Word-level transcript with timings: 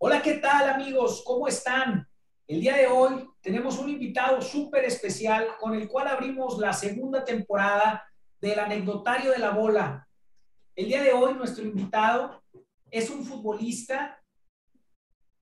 Hola, 0.00 0.22
¿qué 0.22 0.38
tal 0.38 0.68
amigos? 0.70 1.22
¿Cómo 1.24 1.46
están? 1.46 2.08
El 2.48 2.60
día 2.60 2.76
de 2.76 2.88
hoy 2.88 3.30
tenemos 3.40 3.78
un 3.78 3.88
invitado 3.90 4.42
súper 4.42 4.84
especial 4.84 5.56
con 5.60 5.74
el 5.74 5.88
cual 5.88 6.08
abrimos 6.08 6.58
la 6.58 6.72
segunda 6.72 7.24
temporada 7.24 8.04
del 8.40 8.58
anecdotario 8.58 9.30
de 9.30 9.38
la 9.38 9.50
bola. 9.50 10.08
El 10.74 10.88
día 10.88 11.02
de 11.02 11.12
hoy 11.12 11.34
nuestro 11.34 11.62
invitado 11.64 12.42
es 12.90 13.08
un 13.08 13.24
futbolista, 13.24 14.20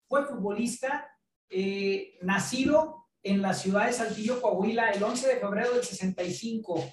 fue 0.07 0.27
futbolista, 0.27 1.09
eh, 1.49 2.19
nacido 2.21 3.06
en 3.27 3.43
la 3.43 3.55
ciudad 3.55 3.87
de 3.87 3.93
Saltillo, 3.93 4.41
Coahuila, 4.41 4.91
el 4.91 5.03
11 5.03 5.27
de 5.27 5.37
febrero 5.37 5.73
del 5.73 5.83
65, 5.83 6.85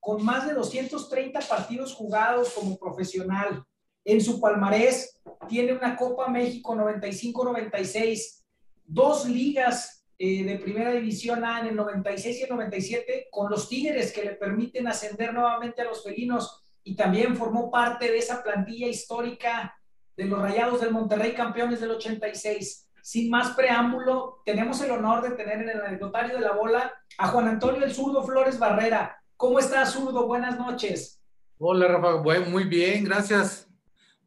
con 0.00 0.24
más 0.24 0.48
de 0.48 0.54
230 0.54 1.38
partidos 1.40 1.94
jugados 1.94 2.50
como 2.50 2.76
profesional. 2.76 3.62
En 4.04 4.20
su 4.20 4.40
palmarés 4.40 5.20
tiene 5.48 5.72
una 5.72 5.94
Copa 5.94 6.28
México 6.28 6.74
95-96, 6.74 8.42
dos 8.84 9.28
ligas 9.28 10.04
eh, 10.18 10.42
de 10.42 10.58
primera 10.58 10.90
división 10.90 11.44
A 11.44 11.60
en 11.60 11.68
el 11.68 11.76
96 11.76 12.40
y 12.40 12.42
el 12.42 12.50
97 12.50 13.28
con 13.30 13.48
los 13.48 13.68
Tigres 13.68 14.12
que 14.12 14.24
le 14.24 14.32
permiten 14.32 14.88
ascender 14.88 15.32
nuevamente 15.32 15.82
a 15.82 15.84
los 15.84 16.02
felinos 16.02 16.60
y 16.82 16.96
también 16.96 17.36
formó 17.36 17.70
parte 17.70 18.10
de 18.10 18.18
esa 18.18 18.42
plantilla 18.42 18.88
histórica 18.88 19.76
de 20.16 20.24
los 20.24 20.42
Rayados 20.42 20.80
del 20.80 20.90
Monterrey 20.90 21.34
campeones 21.34 21.80
del 21.80 21.92
86. 21.92 22.88
Sin 23.02 23.30
más 23.30 23.50
preámbulo, 23.56 24.42
tenemos 24.46 24.80
el 24.80 24.92
honor 24.92 25.22
de 25.22 25.32
tener 25.32 25.60
en 25.60 25.70
el 25.70 25.80
anecdotario 25.80 26.36
de 26.36 26.40
la 26.40 26.52
bola 26.52 26.94
a 27.18 27.26
Juan 27.26 27.48
Antonio 27.48 27.84
El 27.84 27.92
Zurdo 27.92 28.22
Flores 28.22 28.60
Barrera. 28.60 29.20
¿Cómo 29.36 29.58
estás, 29.58 29.92
Zurdo? 29.92 30.28
Buenas 30.28 30.56
noches. 30.56 31.20
Hola, 31.58 31.88
Rafa. 31.88 32.22
muy 32.48 32.62
bien, 32.62 33.02
gracias. 33.02 33.68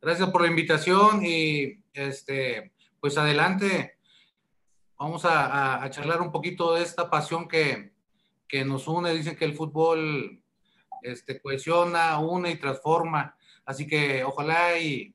Gracias 0.02 0.30
por 0.30 0.42
la 0.42 0.50
invitación 0.50 1.26
y 1.26 1.86
este, 1.94 2.74
pues 3.00 3.18
adelante. 3.18 3.98
Vamos 5.00 5.24
a, 5.24 5.88
charlar 5.90 6.22
un 6.22 6.34
poquito 6.34 6.76
de 6.76 6.84
esta 6.84 7.10
pasión 7.10 7.48
que, 7.48 7.94
que, 8.46 8.66
nos 8.66 8.90
une. 8.90 9.14
Dicen 9.14 9.38
que 9.38 9.46
el 9.46 9.56
fútbol 9.56 10.44
este, 11.02 11.40
cohesiona, 11.40 12.20
une 12.20 12.52
y 12.52 12.60
transforma. 12.60 13.38
Así 13.66 13.88
que 13.88 14.26
ojalá 14.26 14.78
y, 14.78 15.15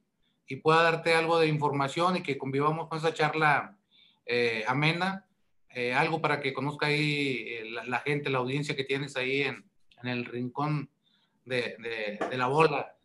y 0.50 0.56
pueda 0.56 0.82
darte 0.82 1.14
algo 1.14 1.38
de 1.38 1.46
información 1.46 2.16
y 2.16 2.22
que 2.24 2.36
convivamos 2.36 2.88
con 2.88 2.98
esa 2.98 3.14
charla 3.14 3.78
eh, 4.26 4.64
amena, 4.66 5.24
eh, 5.72 5.94
algo 5.94 6.20
para 6.20 6.40
que 6.40 6.52
conozca 6.52 6.86
ahí 6.86 7.46
eh, 7.48 7.70
la, 7.86 8.00
gente, 8.00 8.30
la 8.30 8.38
audiencia 8.38 8.74
que 8.74 8.82
tienes 8.82 9.16
ahí 9.16 9.42
en, 9.42 9.64
en 10.02 10.08
el 10.08 10.24
rincón 10.24 10.90
de, 11.44 11.76
de, 12.28 12.36
la 12.36 12.48
bola. 12.48 12.96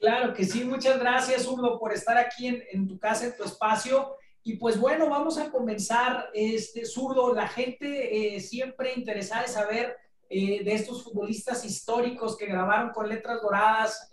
Claro 0.00 0.34
que 0.34 0.44
sí, 0.44 0.64
muchas 0.64 0.98
gracias, 0.98 1.46
Urdo, 1.46 1.78
por 1.78 1.92
estar 1.92 2.18
aquí 2.18 2.48
en, 2.48 2.64
en, 2.72 2.88
tu 2.88 2.98
casa, 2.98 3.26
en 3.26 3.36
tu 3.36 3.44
espacio. 3.44 4.16
Y 4.42 4.56
pues 4.56 4.76
bueno, 4.76 5.08
vamos 5.08 5.38
a 5.38 5.52
comenzar, 5.52 6.28
este, 6.34 6.84
Zurdo, 6.84 7.32
la 7.32 7.46
gente 7.46 8.40
siempre 8.40 8.94
interesada 8.94 9.44
en 9.44 9.48
saber 9.48 9.96
de 10.28 10.74
estos 10.74 11.04
futbolistas 11.04 11.64
históricos 11.64 12.36
que 12.36 12.46
grabaron 12.46 12.90
con 12.90 13.08
letras 13.08 13.40
doradas, 13.40 14.08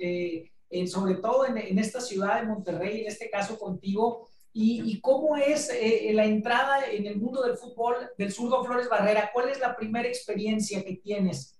sobre 0.87 1.15
todo 1.15 1.45
en, 1.45 1.77
esta 1.79 1.99
ciudad 1.99 2.39
de 2.39 2.47
Monterrey, 2.47 3.01
en 3.01 3.07
este 3.07 3.29
caso 3.29 3.59
contigo, 3.59 4.29
y, 4.53 4.99
cómo 4.99 5.37
es 5.37 5.69
eh, 5.69 6.11
la 6.13 6.25
entrada 6.25 6.85
en 6.89 7.05
el 7.05 7.17
mundo 7.17 7.41
del 7.41 7.55
fútbol 7.57 7.95
del 8.17 8.31
zurdo 8.31 8.63
Flores 8.65 8.89
Barrera. 8.89 9.29
¿Cuál 9.33 9.49
es 9.49 9.59
la 9.59 9.75
primera 9.75 10.07
experiencia 10.07 10.83
que 10.83 10.95
tienes? 10.97 11.57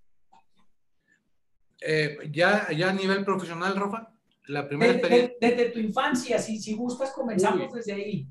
Eh, 1.79 2.17
ya, 2.31 2.67
ya 2.71 2.89
a 2.89 2.93
nivel 2.93 3.23
profesional, 3.23 3.75
Rafa, 3.75 4.13
la 4.47 4.67
primera 4.67 4.94
experiencia. 4.94 5.38
desde 5.39 5.69
tu 5.69 5.79
infancia, 5.79 6.38
si, 6.38 6.59
si 6.59 6.73
gustas, 6.73 7.11
comenzamos 7.11 7.73
desde 7.73 7.94
ahí. 7.94 8.27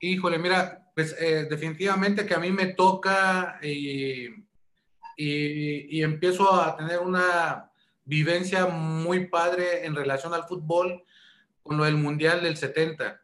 Híjole, 0.00 0.38
mira, 0.38 0.90
pues 0.94 1.14
eh, 1.20 1.46
definitivamente 1.48 2.24
que 2.24 2.34
a 2.34 2.38
mí 2.38 2.50
me 2.50 2.68
toca 2.68 3.58
y, 3.62 4.28
y 5.16 6.02
empiezo 6.02 6.54
a 6.54 6.74
tener 6.74 7.00
una 7.00 7.69
vivencia 8.04 8.66
muy 8.66 9.26
padre 9.26 9.86
en 9.86 9.94
relación 9.94 10.34
al 10.34 10.44
fútbol 10.44 11.04
con 11.62 11.76
lo 11.76 11.84
del 11.84 11.96
Mundial 11.96 12.42
del 12.42 12.56
70. 12.56 13.22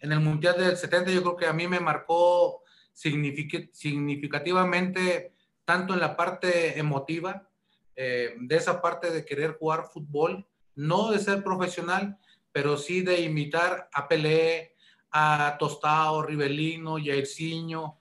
En 0.00 0.12
el 0.12 0.20
Mundial 0.20 0.56
del 0.58 0.76
70 0.76 1.12
yo 1.12 1.22
creo 1.22 1.36
que 1.36 1.46
a 1.46 1.52
mí 1.52 1.68
me 1.68 1.80
marcó 1.80 2.62
significativamente 2.92 5.34
tanto 5.64 5.94
en 5.94 6.00
la 6.00 6.16
parte 6.16 6.78
emotiva, 6.78 7.48
eh, 7.94 8.34
de 8.40 8.56
esa 8.56 8.80
parte 8.80 9.10
de 9.10 9.24
querer 9.24 9.56
jugar 9.58 9.84
fútbol, 9.84 10.46
no 10.74 11.10
de 11.10 11.18
ser 11.18 11.44
profesional, 11.44 12.18
pero 12.50 12.76
sí 12.76 13.02
de 13.02 13.20
imitar 13.20 13.88
a 13.92 14.08
Pelé, 14.08 14.74
a 15.12 15.56
Tostao, 15.58 16.22
Rivelino, 16.22 16.96
Jairzinho, 16.96 18.00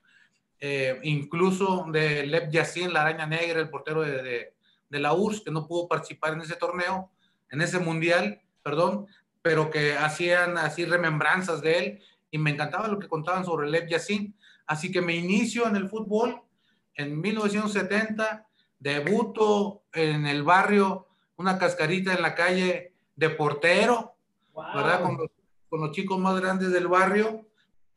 eh, 0.60 1.00
incluso 1.04 1.86
de 1.92 2.26
Lev 2.26 2.50
Yassin, 2.50 2.94
la 2.94 3.02
araña 3.02 3.26
negra, 3.26 3.60
el 3.60 3.70
portero 3.70 4.02
de, 4.02 4.24
de 4.24 4.54
la 4.98 5.14
URSS, 5.14 5.42
que 5.42 5.52
no 5.52 5.68
pudo 5.68 5.88
participar 5.88 6.34
en 6.34 6.42
ese 6.42 6.56
torneo, 6.56 7.12
en 7.52 7.62
ese 7.62 7.78
mundial, 7.80 8.42
perdón, 8.64 9.08
pero 9.42 9.70
que 9.70 9.96
hacían 9.96 10.58
así 10.58 10.86
remembranzas 10.86 11.62
de 11.62 11.78
él 11.78 12.04
y 12.32 12.38
me 12.38 12.52
encantaba 12.52 12.88
lo 12.88 13.00
que 13.00 13.08
contaban 13.08 13.46
sobre 13.46 13.70
Lev 13.70 13.88
Yassin. 13.88 14.36
Así 14.66 14.92
que 14.92 15.02
me 15.02 15.16
inicio 15.16 15.68
en 15.68 15.76
el 15.76 15.90
fútbol 15.90 16.42
en 16.96 17.20
1970, 17.20 18.48
debuto 18.80 19.84
en 19.94 20.26
el 20.26 20.44
barrio, 20.44 21.08
una 21.38 21.58
cascarita 21.58 22.14
en 22.14 22.22
la 22.22 22.36
calle 22.36 22.94
de 23.16 23.30
portero, 23.30 24.16
¿verdad? 24.56 25.02
Con 25.02 25.18
los, 25.18 25.28
con 25.70 25.82
los, 25.82 25.92
chicos 25.92 26.20
más 26.20 26.40
grandes 26.40 26.72
del 26.72 26.88
barrio. 26.88 27.48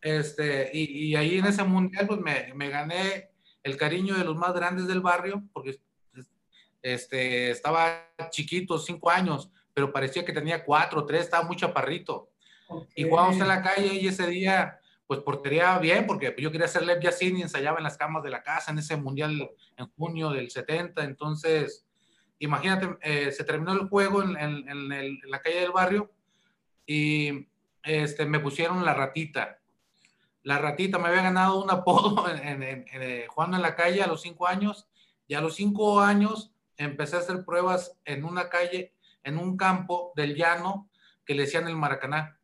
Este, 0.01 0.71
y, 0.73 1.09
y 1.09 1.17
ahí 1.17 1.39
en 1.39 1.47
ese 1.47 1.65
mundial, 1.65 2.07
pues 2.07 2.21
me, 2.21 2.53
me 2.55 2.69
gané 2.69 3.31
el 3.63 3.77
cariño 3.77 4.17
de 4.17 4.25
los 4.25 4.37
más 4.37 4.55
grandes 4.55 4.87
del 4.87 5.01
barrio, 5.01 5.43
porque 5.53 5.79
este, 6.83 7.51
estaba 7.51 8.11
chiquito, 8.31 8.79
cinco 8.79 9.11
años, 9.11 9.51
pero 9.73 9.93
parecía 9.93 10.25
que 10.25 10.33
tenía 10.33 10.65
cuatro, 10.65 11.07
tres, 11.07 11.23
estaba 11.23 11.45
muy 11.45 11.57
chaparrito. 11.57 12.29
Y 12.95 13.05
jugábamos 13.05 13.37
en 13.37 13.49
la 13.49 13.63
calle 13.63 13.95
y 13.95 14.07
ese 14.07 14.27
día, 14.27 14.79
pues 15.07 15.21
portería 15.21 15.79
bien, 15.79 16.07
porque 16.07 16.35
yo 16.39 16.51
quería 16.51 16.67
hacer 16.67 16.85
Lev 16.85 17.01
Yassin 17.01 17.37
y 17.37 17.43
ensayaba 17.43 17.79
en 17.79 17.85
las 17.85 17.97
camas 17.97 18.23
de 18.23 18.31
la 18.31 18.43
casa 18.43 18.73
en 18.73 18.79
ese 18.79 18.97
mundial 18.97 19.51
en 19.77 19.87
junio 19.97 20.31
del 20.31 20.51
70. 20.51 21.05
Entonces, 21.05 21.87
imagínate, 22.39 22.97
eh, 23.03 23.31
se 23.31 23.45
terminó 23.45 23.73
el 23.73 23.89
juego 23.89 24.23
en, 24.23 24.37
en, 24.37 25.21
la 25.31 25.41
calle 25.41 25.61
del 25.61 25.73
barrio 25.73 26.11
y 26.87 27.47
este, 27.83 28.27
me 28.27 28.41
pusieron 28.41 28.85
la 28.85 28.95
ratita. 28.95 29.59
La 30.43 30.59
ratita 30.59 30.99
me 30.99 31.09
había 31.09 31.23
ganado 31.23 31.63
un 31.63 31.71
apodo 31.71 32.25
eh, 32.35 33.27
jugando 33.29 33.57
en 33.57 33.63
la 33.63 33.77
calle 33.77 34.03
a 34.03 34.07
los 34.07 34.23
cinco 34.23 34.47
años 34.47 34.89
y 35.29 35.35
a 35.35 35.41
los 35.41 35.55
cinco 35.55 36.01
años 36.01 36.52
empecé 36.83 37.17
a 37.17 37.21
hacer 37.21 37.45
pruebas 37.45 37.99
en 38.05 38.25
una 38.25 38.49
calle, 38.49 38.95
en 39.23 39.39
un 39.39 39.57
campo 39.57 40.13
del 40.17 40.35
llano 40.35 40.91
que 41.25 41.35
le 41.35 41.43
decían 41.43 41.69
el 41.69 41.77
Maracaná. 41.77 42.39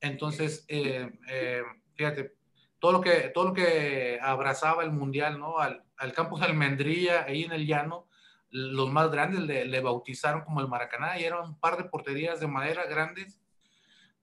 Entonces, 0.00 0.64
eh, 0.68 1.10
eh, 1.28 1.62
fíjate, 1.94 2.34
todo 2.78 2.92
lo, 2.92 3.00
que, 3.00 3.30
todo 3.34 3.48
lo 3.48 3.52
que 3.54 4.18
abrazaba 4.20 4.84
el 4.84 4.92
mundial, 4.92 5.38
¿no? 5.38 5.58
Al, 5.58 5.84
al 5.96 6.12
campo 6.12 6.38
de 6.38 6.46
Almendría, 6.46 7.24
ahí 7.24 7.44
en 7.44 7.52
el 7.52 7.66
llano, 7.66 8.08
los 8.50 8.90
más 8.90 9.10
grandes 9.10 9.40
le, 9.42 9.80
bautizaron 9.80 10.42
como 10.42 10.60
el 10.60 10.68
Maracaná 10.68 11.18
y 11.18 11.24
eran 11.24 11.44
un 11.44 11.58
par 11.58 11.76
de 11.76 11.84
porterías 11.84 12.40
de 12.40 12.46
madera 12.46 12.86
grandes, 12.86 13.40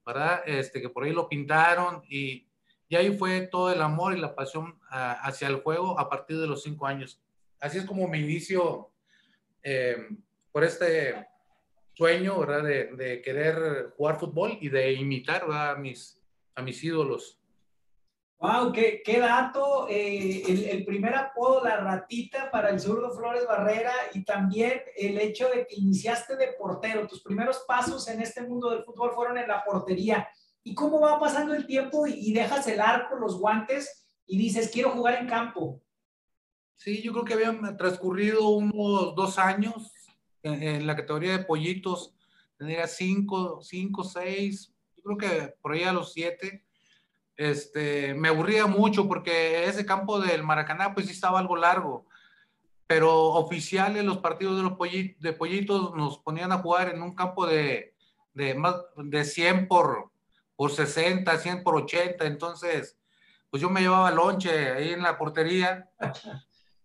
¿verdad? 0.06 0.41
Este, 0.45 0.81
que 0.81 0.90
por 0.90 1.03
ahí 1.03 1.12
lo 1.12 1.28
pintaron 1.28 2.03
y, 2.07 2.47
y 2.88 2.95
ahí 2.95 3.18
fue 3.18 3.41
todo 3.41 3.72
el 3.72 3.81
amor 3.81 4.16
y 4.16 4.19
la 4.19 4.35
pasión 4.35 4.80
ah, 4.90 5.19
hacia 5.24 5.47
el 5.47 5.57
juego 5.57 6.00
a 6.00 6.09
partir 6.09 6.40
de 6.40 6.48
los 6.48 6.63
cinco 6.63 6.88
años. 6.88 7.21
Así 7.59 7.77
es 7.77 7.86
como 7.86 8.07
me 8.07 8.19
inicio 8.19 8.93
eh, 9.63 9.98
por 10.51 10.63
este 10.63 11.27
sueño. 11.94 12.45
De, 12.45 13.21
querer 13.24 13.94
jugar 13.95 14.19
fútbol 14.19 14.57
y 14.60 14.69
de 14.69 14.94
imitar 14.94 15.45
A, 15.50 15.75
mis, 15.75 16.19
a 16.56 16.62
mis 16.62 16.83
ídolos. 16.83 17.39
¡Wow! 18.39 18.74
¡Qué, 18.74 19.01
qué 19.06 19.19
dato! 19.19 19.88
Eh, 19.89 20.69
el, 20.69 20.83
primer 20.83 21.15
apodo, 21.15 21.63
la 21.63 21.77
ratita 21.77 22.51
para 22.51 22.71
el 22.71 22.80
zurdo 22.80 23.12
Flores 23.12 23.45
Barrera 23.48 23.94
y 24.13 24.25
también 24.25 24.81
el 24.98 25.18
hecho 25.18 25.48
de 25.48 25.66
que 25.66 25.75
iniciaste 25.75 26.36
de 26.36 26.54
portero. 26.59 27.07
Tus 27.07 27.24
primeros 27.24 27.63
pasos 27.66 28.06
en 28.09 28.21
este 28.21 28.42
mundo 28.42 28.69
del 28.71 28.83
fútbol 28.83 29.13
fueron 29.13 29.38
en 29.38 29.48
la 29.48 29.63
portería. 29.63 30.27
¿Y 30.62 30.75
cómo 30.75 31.00
va 31.00 31.19
pasando 31.19 31.54
el 31.54 31.66
tiempo 31.66 32.06
y 32.06 32.33
dejas 32.33 32.68
el 32.68 32.81
arco, 32.81 33.16
los 33.16 33.39
guantes 33.39 34.06
y 34.25 34.38
dices, 34.38 34.69
quiero 34.71 34.92
jugar 34.92 35.21
en 35.21 35.27
campo? 35.27 35.81
Sí, 36.75 37.02
yo 37.02 37.14
creo 37.14 37.25
que 37.25 37.34
habían 37.34 37.78
transcurrido 37.78 38.50
unos 38.50 39.16
dos 39.16 39.38
años 39.38 39.92
en, 40.44 40.86
la 40.86 40.96
categoría 40.96 41.38
de 41.38 41.46
pollitos, 41.46 42.14
tendría 42.58 42.88
cinco, 42.88 43.62
cinco, 43.62 44.04
seis, 44.04 44.74
yo 44.98 45.04
creo 45.04 45.18
que 45.18 45.56
por 45.62 45.72
ahí 45.72 45.84
a 45.84 45.94
los 45.94 46.14
siete, 46.14 46.66
este, 47.36 48.14
me 48.14 48.28
aburría 48.28 48.68
mucho 48.68 49.08
porque 49.08 49.66
ese 49.66 49.86
campo 49.86 50.20
del 50.20 50.44
Maracaná 50.44 50.94
pues 50.94 51.08
sí 51.08 51.14
estaba 51.14 51.40
algo 51.40 51.56
largo, 51.56 52.06
pero 52.86 53.30
oficiales 53.30 54.04
los 54.04 54.18
partidos 54.18 54.58
de 54.58 54.64
los 54.64 54.74
pollitos, 54.74 55.22
de 55.22 55.34
pollitos 55.34 55.96
nos 55.96 56.19
ponían 56.19 56.52
a 56.52 56.60
jugar 56.60 56.90
en 56.90 57.02
un 57.02 57.16
campo 57.16 57.48
de, 57.48 57.96
de, 58.34 58.54
más, 58.56 58.76
de 58.98 59.24
100 59.24 59.68
por, 59.68 60.12
por 60.56 60.72
60, 60.72 61.38
100 61.38 61.64
por 61.64 61.76
80, 61.76 62.26
entonces 62.26 62.98
pues 63.50 63.62
yo 63.62 63.69
me 63.69 63.81
llevaba 63.81 64.10
lonche 64.12 64.72
ahí 64.72 64.94
en 64.94 65.04
la 65.04 65.18
portería, 65.18 65.90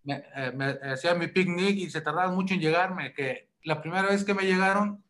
me, 0.03 0.23
eh, 0.35 0.51
me 0.53 0.65
hacía 0.91 1.13
mi 1.15 1.27
picnic 1.27 1.77
y 1.77 1.89
se 1.89 2.01
tardaba 2.01 2.31
mucho 2.31 2.53
en 2.53 2.61
llegarme, 2.61 3.13
que 3.13 3.49
la 3.63 3.81
primera 3.81 4.07
vez 4.07 4.23
que 4.23 4.33
me 4.33 4.43
llegaron, 4.43 5.03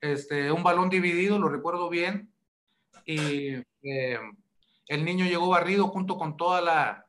este, 0.00 0.50
un 0.50 0.62
balón 0.62 0.90
dividido, 0.90 1.38
lo 1.38 1.48
recuerdo 1.48 1.88
bien, 1.88 2.32
y 3.04 3.54
eh, 3.82 4.18
el 4.88 5.04
niño 5.04 5.24
llegó 5.24 5.48
barrido 5.48 5.88
junto 5.88 6.16
con 6.16 6.36
toda 6.36 6.60
la, 6.60 7.06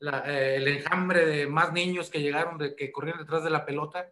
eh, 0.00 0.54
el 0.56 0.68
enjambre 0.68 1.26
de 1.26 1.46
más 1.46 1.72
niños 1.72 2.10
que 2.10 2.20
llegaron, 2.20 2.58
de, 2.58 2.74
que 2.74 2.92
corrían 2.92 3.18
detrás 3.18 3.44
de 3.44 3.50
la 3.50 3.64
pelota 3.64 4.10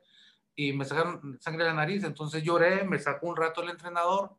y 0.55 0.73
me 0.73 0.85
sacaron 0.85 1.39
sangre 1.41 1.65
de 1.65 1.71
la 1.71 1.77
nariz. 1.77 2.05
Entonces 2.05 2.43
lloré, 2.43 2.85
me 2.85 2.99
sacó 2.99 3.29
un 3.29 3.37
rato 3.37 3.63
el 3.63 3.71
entrenador, 3.71 4.37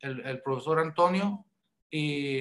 el, 0.00 0.20
el 0.26 0.42
profesor 0.42 0.78
Antonio, 0.78 1.44
y, 1.90 2.40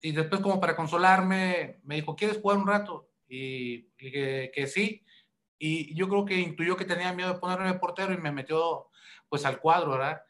y, 0.00 0.12
después 0.12 0.40
como 0.40 0.58
para 0.58 0.74
consolarme, 0.74 1.80
me 1.84 1.96
dijo, 1.96 2.16
¿quieres 2.16 2.38
jugar 2.38 2.58
un 2.58 2.66
rato? 2.66 3.05
Y 3.28 3.88
dije 3.98 4.50
que 4.54 4.66
sí. 4.66 5.04
Y 5.58 5.94
yo 5.94 6.08
creo 6.08 6.24
que 6.24 6.38
intuyó 6.38 6.76
que 6.76 6.84
tenía 6.84 7.12
miedo 7.12 7.32
de 7.32 7.38
ponerme 7.40 7.74
portero 7.74 8.12
y 8.12 8.18
me 8.18 8.32
metió 8.32 8.88
pues 9.28 9.44
al 9.44 9.58
cuadro, 9.60 9.92
¿verdad? 9.92 10.22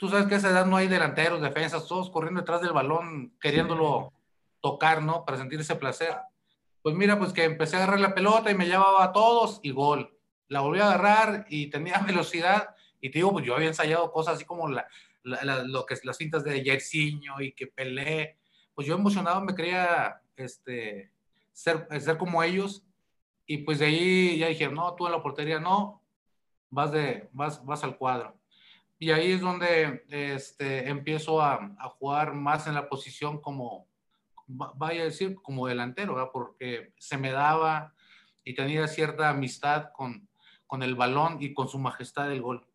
tú 0.00 0.08
sabes 0.08 0.26
que 0.26 0.34
a 0.34 0.38
esa 0.38 0.48
edad 0.48 0.64
no 0.64 0.78
hay 0.78 0.88
delanteros, 0.88 1.42
defensas, 1.42 1.86
todos 1.86 2.08
corriendo 2.08 2.40
detrás 2.40 2.62
del 2.62 2.72
balón, 2.72 3.36
queriéndolo 3.38 4.14
tocar, 4.62 5.02
¿no? 5.02 5.26
Para 5.26 5.36
sentir 5.36 5.60
ese 5.60 5.76
placer. 5.76 6.16
Pues 6.80 6.96
mira, 6.96 7.18
pues 7.18 7.34
que 7.34 7.44
empecé 7.44 7.76
a 7.76 7.80
agarrar 7.80 8.00
la 8.00 8.14
pelota 8.14 8.50
y 8.50 8.54
me 8.54 8.64
llevaba 8.64 9.04
a 9.04 9.12
todos 9.12 9.60
y 9.62 9.72
gol. 9.72 10.16
La 10.48 10.60
volví 10.60 10.80
a 10.80 10.86
agarrar 10.86 11.44
y 11.50 11.66
tenía 11.66 11.98
velocidad. 12.06 12.74
Y 12.98 13.10
te 13.10 13.18
digo, 13.18 13.30
pues 13.30 13.44
yo 13.44 13.54
había 13.54 13.68
ensayado 13.68 14.10
cosas 14.10 14.36
así 14.36 14.46
como 14.46 14.70
la, 14.70 14.88
lo 15.22 15.84
que 15.84 15.92
es 15.92 16.04
las 16.06 16.16
cintas 16.16 16.44
de 16.44 16.62
Yersiño 16.62 17.38
y 17.42 17.52
que 17.52 17.66
peleé. 17.66 18.38
Pues 18.74 18.88
yo 18.88 18.94
emocionado 18.94 19.42
me 19.42 19.54
quería 19.54 20.22
este, 20.34 21.12
ser, 21.60 21.86
ser 22.00 22.16
como 22.16 22.42
ellos. 22.42 22.86
Y 23.46 23.58
pues 23.58 23.78
de 23.80 23.86
ahí 23.86 24.38
ya 24.38 24.48
dije, 24.48 24.68
no, 24.68 24.94
tú 24.94 25.06
en 25.06 25.12
la 25.12 25.22
portería 25.22 25.60
no, 25.60 26.02
vas, 26.70 26.92
de, 26.92 27.28
vas, 27.32 27.64
vas 27.64 27.84
al 27.84 27.98
cuadro. 27.98 28.38
Y 28.98 29.10
ahí 29.10 29.32
es 29.32 29.40
donde 29.40 30.04
este, 30.08 30.88
empiezo 30.88 31.40
a, 31.40 31.54
a, 31.78 31.88
jugar 31.88 32.34
más 32.34 32.66
en 32.66 32.74
la 32.74 32.88
posición 32.88 33.40
como, 33.40 33.88
vaya 34.46 35.02
a 35.02 35.04
decir, 35.04 35.36
como 35.42 35.66
delantero, 35.66 36.14
¿verdad? 36.14 36.30
porque 36.32 36.92
se 36.98 37.16
me 37.16 37.30
daba 37.30 37.94
y 38.44 38.54
tenía 38.54 38.86
cierta 38.86 39.30
amistad 39.30 39.90
con, 39.94 40.28
con 40.66 40.82
el 40.82 40.94
balón 40.94 41.38
y 41.40 41.54
con 41.54 41.68
su 41.68 41.78
majestad 41.78 42.28
del 42.28 42.42
gol. 42.42 42.66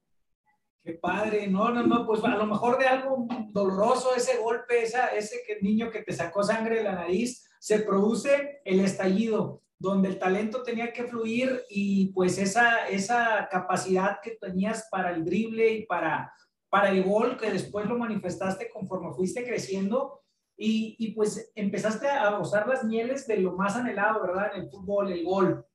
Qué 0.83 0.93
padre, 0.93 1.47
no, 1.47 1.69
no, 1.71 1.83
no, 1.83 2.05
pues 2.05 2.23
a 2.23 2.35
lo 2.35 2.45
mejor 2.45 2.77
de 2.77 2.87
algo 2.87 3.27
doloroso 3.49 4.15
ese 4.15 4.37
golpe, 4.37 4.83
esa, 4.83 5.07
ese 5.07 5.37
niño 5.61 5.89
que 5.89 6.03
te 6.03 6.13
sacó 6.13 6.43
sangre 6.43 6.77
de 6.77 6.83
la 6.83 6.93
nariz, 6.93 7.49
se 7.65 7.79
produce 7.79 8.61
el 8.63 8.79
estallido 8.79 9.63
donde 9.79 10.09
el 10.09 10.19
talento 10.19 10.61
tenía 10.61 10.93
que 10.93 11.05
fluir 11.05 11.63
y 11.67 12.09
pues 12.13 12.37
esa, 12.37 12.87
esa 12.89 13.49
capacidad 13.49 14.19
que 14.21 14.37
tenías 14.39 14.87
para 14.91 15.09
el 15.15 15.25
drible 15.25 15.73
y 15.73 15.85
para, 15.87 16.31
para 16.69 16.91
el 16.91 17.03
gol, 17.03 17.37
que 17.37 17.49
después 17.49 17.87
lo 17.87 17.97
manifestaste 17.97 18.69
conforme 18.69 19.15
fuiste 19.15 19.43
creciendo 19.43 20.21
y, 20.55 20.95
y 20.99 21.13
pues 21.13 21.51
empezaste 21.55 22.07
a 22.07 22.37
gozar 22.37 22.67
las 22.67 22.83
mieles 22.83 23.25
de 23.25 23.37
lo 23.37 23.53
más 23.53 23.75
anhelado, 23.75 24.21
¿verdad? 24.21 24.51
En 24.53 24.61
el 24.61 24.69
fútbol, 24.69 25.11
el 25.11 25.23
gol. 25.25 25.65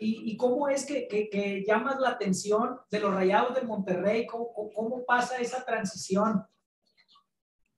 ¿Y, 0.00 0.32
y 0.32 0.36
cómo 0.36 0.68
es 0.68 0.84
que, 0.84 1.06
que, 1.06 1.30
que, 1.30 1.62
llamas 1.64 2.00
la 2.00 2.08
atención 2.08 2.80
de 2.90 2.98
los 2.98 3.14
Rayados 3.14 3.54
de 3.54 3.62
Monterrey? 3.62 4.26
¿Cómo, 4.26 4.52
cómo 4.74 5.04
pasa 5.04 5.38
esa 5.38 5.64
transición? 5.64 6.44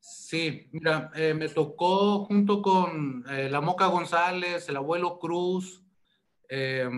Sí, 0.03 0.69
mira, 0.73 1.13
eh, 1.15 1.33
me 1.33 1.49
tocó 1.49 2.25
junto 2.25 2.61
con 2.61 3.25
eh, 3.31 3.49
la 3.49 3.61
Moca 3.61 3.87
González, 3.87 4.69
el 4.69 4.77
abuelo 4.77 5.21
Cruz, 5.21 5.81
eh, 6.49 6.91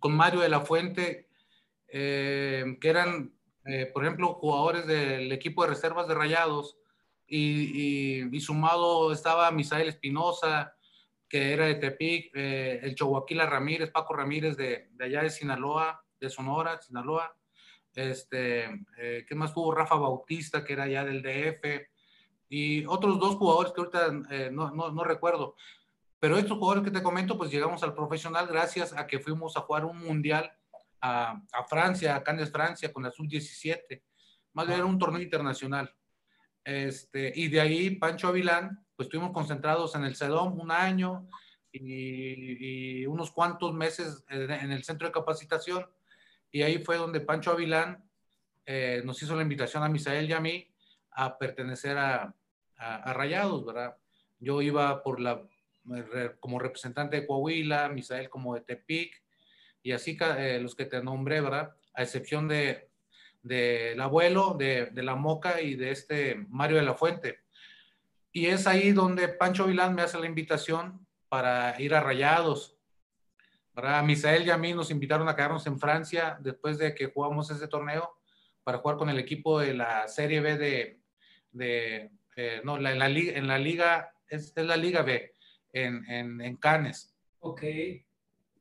con 0.00 0.16
Mario 0.16 0.40
de 0.40 0.48
la 0.48 0.62
Fuente, 0.62 1.28
que 1.86 2.78
eran, 2.82 3.32
por 3.92 4.02
ejemplo, 4.02 4.34
jugadores 4.34 4.86
del 4.86 5.30
equipo 5.30 5.62
de 5.62 5.68
reservas 5.68 6.08
de 6.08 6.14
Rayados, 6.14 6.76
y, 7.28 8.28
sumado 8.40 9.12
estaba 9.12 9.52
Misael 9.52 9.88
Espinosa, 9.88 10.74
que 11.28 11.52
era 11.52 11.66
de 11.66 11.76
Tepic, 11.76 12.34
el 12.34 12.94
Choaquila 12.96 13.46
Ramírez, 13.46 13.90
Paco 13.90 14.14
Ramírez 14.14 14.56
de, 14.56 14.88
de, 14.92 15.04
allá 15.04 15.22
de 15.22 15.30
Sinaloa, 15.30 16.04
de 16.18 16.30
Sonora, 16.30 16.80
Sinaloa, 16.80 17.36
este, 17.94 18.86
¿qué 18.96 19.34
más 19.34 19.54
tuvo? 19.54 19.72
Rafa 19.72 19.94
Bautista, 19.96 20.64
que 20.64 20.72
era 20.72 20.84
allá 20.84 21.04
del 21.04 21.22
DF, 21.22 21.91
y 22.54 22.84
otros 22.84 23.18
dos 23.18 23.36
jugadores 23.36 23.72
que 23.72 23.80
ahorita 23.80 24.26
eh, 24.30 24.50
no, 24.52 24.70
no, 24.72 24.90
no, 24.90 25.04
recuerdo. 25.04 25.56
Pero 26.20 26.36
estos 26.36 26.58
jugadores 26.58 26.84
que 26.84 26.90
te 26.90 27.02
comento, 27.02 27.38
pues 27.38 27.50
llegamos 27.50 27.82
al 27.82 27.94
profesional 27.94 28.46
gracias 28.46 28.92
a 28.92 29.06
que 29.06 29.20
fuimos 29.20 29.56
a 29.56 29.62
jugar 29.62 29.86
un 29.86 29.96
mundial 29.98 30.52
a, 31.00 31.40
a 31.50 31.64
Francia, 31.64 32.14
a 32.14 32.22
Cannes, 32.22 32.52
Francia, 32.52 32.92
con 32.92 33.04
la 33.04 33.10
sub-17. 33.10 34.02
Más 34.52 34.66
bien 34.66 34.80
era 34.80 34.86
un 34.86 34.98
torneo 34.98 35.22
internacional. 35.22 35.94
Este, 36.62 37.32
y 37.34 37.48
de 37.48 37.58
ahí, 37.58 37.96
Pancho 37.96 38.28
Avilán, 38.28 38.84
pues 38.96 39.06
estuvimos 39.06 39.32
concentrados 39.32 39.94
en 39.94 40.04
el 40.04 40.14
CEDOM 40.14 40.60
un 40.60 40.70
año 40.70 41.26
y, 41.72 43.00
y 43.00 43.06
unos 43.06 43.30
cuantos 43.30 43.72
meses 43.72 44.26
en 44.28 44.70
el 44.70 44.84
centro 44.84 45.08
de 45.08 45.12
capacitación. 45.12 45.86
Y 46.50 46.60
ahí 46.60 46.84
fue 46.84 46.98
donde 46.98 47.20
Pancho 47.20 47.52
Avilán 47.52 48.04
eh, 48.66 49.00
nos 49.06 49.22
hizo 49.22 49.34
la 49.34 49.42
invitación 49.42 49.82
a 49.82 49.88
Misael 49.88 50.28
y 50.28 50.34
a 50.34 50.40
mí 50.40 50.68
a 51.12 51.38
pertenecer 51.38 51.96
a, 51.96 52.34
a, 52.82 53.12
Rayados, 53.12 53.64
¿verdad? 53.64 53.96
Yo 54.38 54.60
iba 54.62 55.02
por 55.02 55.20
la, 55.20 55.42
como 56.40 56.58
representante 56.58 57.20
de 57.20 57.26
Coahuila, 57.26 57.88
Misael 57.88 58.28
como 58.28 58.54
de 58.54 58.62
Tepic, 58.62 59.22
y 59.82 59.92
así 59.92 60.16
eh, 60.38 60.58
los 60.60 60.74
que 60.74 60.86
te 60.86 61.02
nombré, 61.02 61.40
¿verdad? 61.40 61.74
A 61.94 62.02
excepción 62.02 62.48
de 62.48 62.90
del 63.42 64.00
abuelo, 64.00 64.54
de, 64.56 64.86
de, 64.86 65.02
la 65.02 65.16
Moca 65.16 65.60
y 65.60 65.74
de 65.74 65.90
este 65.90 66.36
Mario 66.48 66.76
de 66.76 66.84
la 66.84 66.94
Fuente. 66.94 67.40
Y 68.30 68.46
es 68.46 68.66
ahí 68.66 68.92
donde 68.92 69.28
Pancho 69.28 69.66
Vilán 69.66 69.94
me 69.94 70.02
hace 70.02 70.18
la 70.18 70.26
invitación 70.26 71.06
para 71.28 71.80
ir 71.80 71.94
a 71.94 72.00
Rayados. 72.00 72.78
¿verdad? 73.74 74.04
Misael 74.04 74.46
y 74.46 74.50
a 74.50 74.58
mí 74.58 74.74
nos 74.74 74.90
invitaron 74.90 75.28
a 75.28 75.34
quedarnos 75.34 75.66
en 75.66 75.78
Francia 75.78 76.38
después 76.40 76.78
de 76.78 76.94
que 76.94 77.06
jugamos 77.06 77.50
ese 77.50 77.66
torneo 77.68 78.16
para 78.64 78.78
jugar 78.78 78.96
con 78.96 79.08
el 79.08 79.18
equipo 79.18 79.58
de 79.58 79.74
la 79.74 80.06
Serie 80.08 80.40
B 80.40 80.56
de, 80.56 81.00
de, 81.50 82.10
eh, 82.36 82.60
no, 82.64 82.78
la, 82.78 82.92
en, 82.92 82.98
la 82.98 83.08
liga, 83.08 83.38
en 83.38 83.46
la 83.46 83.58
liga, 83.58 84.14
es, 84.28 84.52
es 84.56 84.66
la 84.66 84.76
liga 84.76 85.02
B, 85.02 85.34
en, 85.72 86.04
en, 86.08 86.40
en, 86.40 86.56
Canes. 86.56 87.14
Ok. 87.40 87.62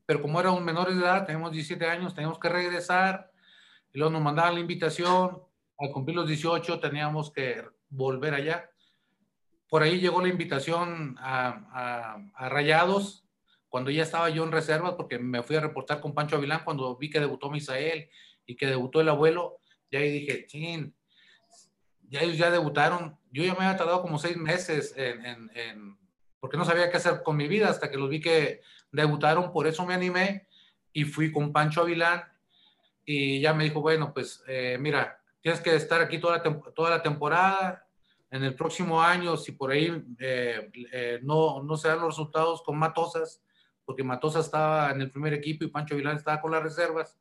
Pero 0.05 0.21
como 0.21 0.39
éramos 0.39 0.61
menores 0.61 0.95
de 0.95 1.01
edad, 1.01 1.25
tenemos 1.25 1.51
17 1.51 1.85
años, 1.85 2.13
teníamos 2.13 2.39
que 2.39 2.49
regresar, 2.49 3.31
y 3.93 3.97
luego 3.97 4.11
nos 4.11 4.21
mandaban 4.21 4.55
la 4.55 4.59
invitación, 4.59 5.41
al 5.77 5.91
cumplir 5.91 6.15
los 6.15 6.27
18 6.27 6.79
teníamos 6.79 7.31
que 7.31 7.63
volver 7.89 8.33
allá. 8.33 8.69
Por 9.67 9.83
ahí 9.83 9.99
llegó 9.99 10.21
la 10.21 10.27
invitación 10.27 11.15
a, 11.19 11.65
a, 11.71 12.45
a 12.45 12.49
Rayados, 12.49 13.25
cuando 13.69 13.89
ya 13.89 14.03
estaba 14.03 14.29
yo 14.29 14.43
en 14.43 14.51
reserva, 14.51 14.97
porque 14.97 15.17
me 15.17 15.43
fui 15.43 15.55
a 15.55 15.61
reportar 15.61 16.01
con 16.01 16.13
Pancho 16.13 16.35
Avilán 16.35 16.65
cuando 16.65 16.97
vi 16.97 17.09
que 17.09 17.21
debutó 17.21 17.49
Misael 17.49 18.09
y 18.45 18.57
que 18.57 18.67
debutó 18.67 18.99
el 18.99 19.07
abuelo, 19.07 19.59
ya 19.89 19.99
ahí 19.99 20.11
dije, 20.11 20.45
chin, 20.45 20.93
ya 22.11 22.21
ellos 22.21 22.37
ya 22.37 22.51
debutaron. 22.51 23.17
Yo 23.31 23.43
ya 23.43 23.53
me 23.53 23.65
había 23.65 23.77
tardado 23.77 24.01
como 24.01 24.19
seis 24.19 24.35
meses 24.35 24.93
en, 24.97 25.97
porque 26.41 26.57
no 26.57 26.65
sabía 26.65 26.91
qué 26.91 26.97
hacer 26.97 27.23
con 27.23 27.37
mi 27.37 27.47
vida 27.47 27.69
hasta 27.69 27.89
que 27.89 27.97
los 27.97 28.09
vi 28.09 28.19
que 28.19 28.61
debutaron, 28.91 29.53
por 29.53 29.65
eso 29.65 29.85
me 29.85 29.93
animé 29.93 30.47
y 30.91 31.05
fui 31.05 31.31
con 31.31 31.53
Pancho 31.53 31.81
Avilán 31.81 32.23
y 33.05 33.39
ya 33.39 33.53
me 33.53 33.63
dijo, 33.63 33.79
bueno, 33.79 34.13
pues 34.13 34.43
eh, 34.47 34.77
mira, 34.79 35.21
tienes 35.39 35.61
que 35.61 35.73
estar 35.75 36.01
aquí 36.01 36.19
toda 36.19 36.37
la, 36.37 36.61
toda 36.73 36.89
la 36.89 37.01
temporada. 37.01 37.87
En 38.29 38.43
el 38.43 38.55
próximo 38.55 39.01
año, 39.01 39.35
si 39.35 39.51
por 39.51 39.71
ahí 39.71 40.03
eh, 40.19 40.71
eh, 40.91 41.19
no, 41.21 41.61
no 41.63 41.75
se 41.75 41.89
dan 41.89 41.99
los 41.99 42.09
resultados 42.09 42.61
con 42.61 42.77
Matosas, 42.77 43.41
porque 43.83 44.03
Matosas 44.03 44.45
estaba 44.45 44.91
en 44.91 45.01
el 45.01 45.11
primer 45.11 45.33
equipo 45.33 45.63
y 45.63 45.67
Pancho 45.67 45.95
Avilán 45.95 46.15
estaba 46.17 46.39
con 46.41 46.51
las 46.51 46.63
reservas, 46.63 47.19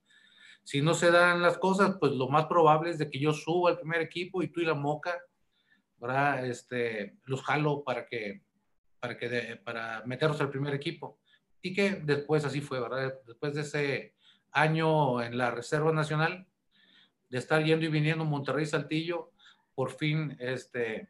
si 0.63 0.83
no 0.83 0.95
se 0.95 1.11
dan 1.11 1.43
las 1.43 1.59
cosas, 1.59 1.97
pues 1.99 2.13
lo 2.13 2.29
más 2.29 2.47
probable 2.47 2.91
es 2.91 2.99
de 2.99 3.11
que 3.11 3.19
yo 3.19 3.33
suba 3.33 3.71
al 3.71 3.79
primer 3.79 4.01
equipo 4.01 4.43
y 4.43 4.49
tú 4.49 4.61
y 4.61 4.65
la 4.65 4.75
Moca, 4.75 5.21
¿verdad? 5.99 6.47
Este, 6.47 7.17
los 7.25 7.43
jalo 7.43 7.83
para 7.85 8.07
que, 8.07 8.43
para 9.01 9.17
que, 9.17 9.29
de, 9.29 9.57
para 9.57 10.03
meterlos 10.07 10.41
al 10.41 10.51
primer 10.51 10.75
equipo. 10.75 11.19
Y 11.63 11.75
que 11.75 11.97
después 11.97 12.45
así 12.45 12.61
fue, 12.61 12.81
¿verdad? 12.81 13.15
Después 13.27 13.55
de 13.55 13.63
ese 13.63 14.15
año 14.53 15.23
en 15.23 15.37
la 15.37 15.51
Reserva 15.51 15.93
Nacional, 15.93 16.47
de 17.29 17.39
estar 17.39 17.63
yendo 17.63 17.87
y 17.87 17.89
viniendo 17.89 18.25
Monterrey 18.25 18.67
Saltillo, 18.67 19.33
por 19.75 19.91
fin, 19.91 20.37
este, 20.41 21.09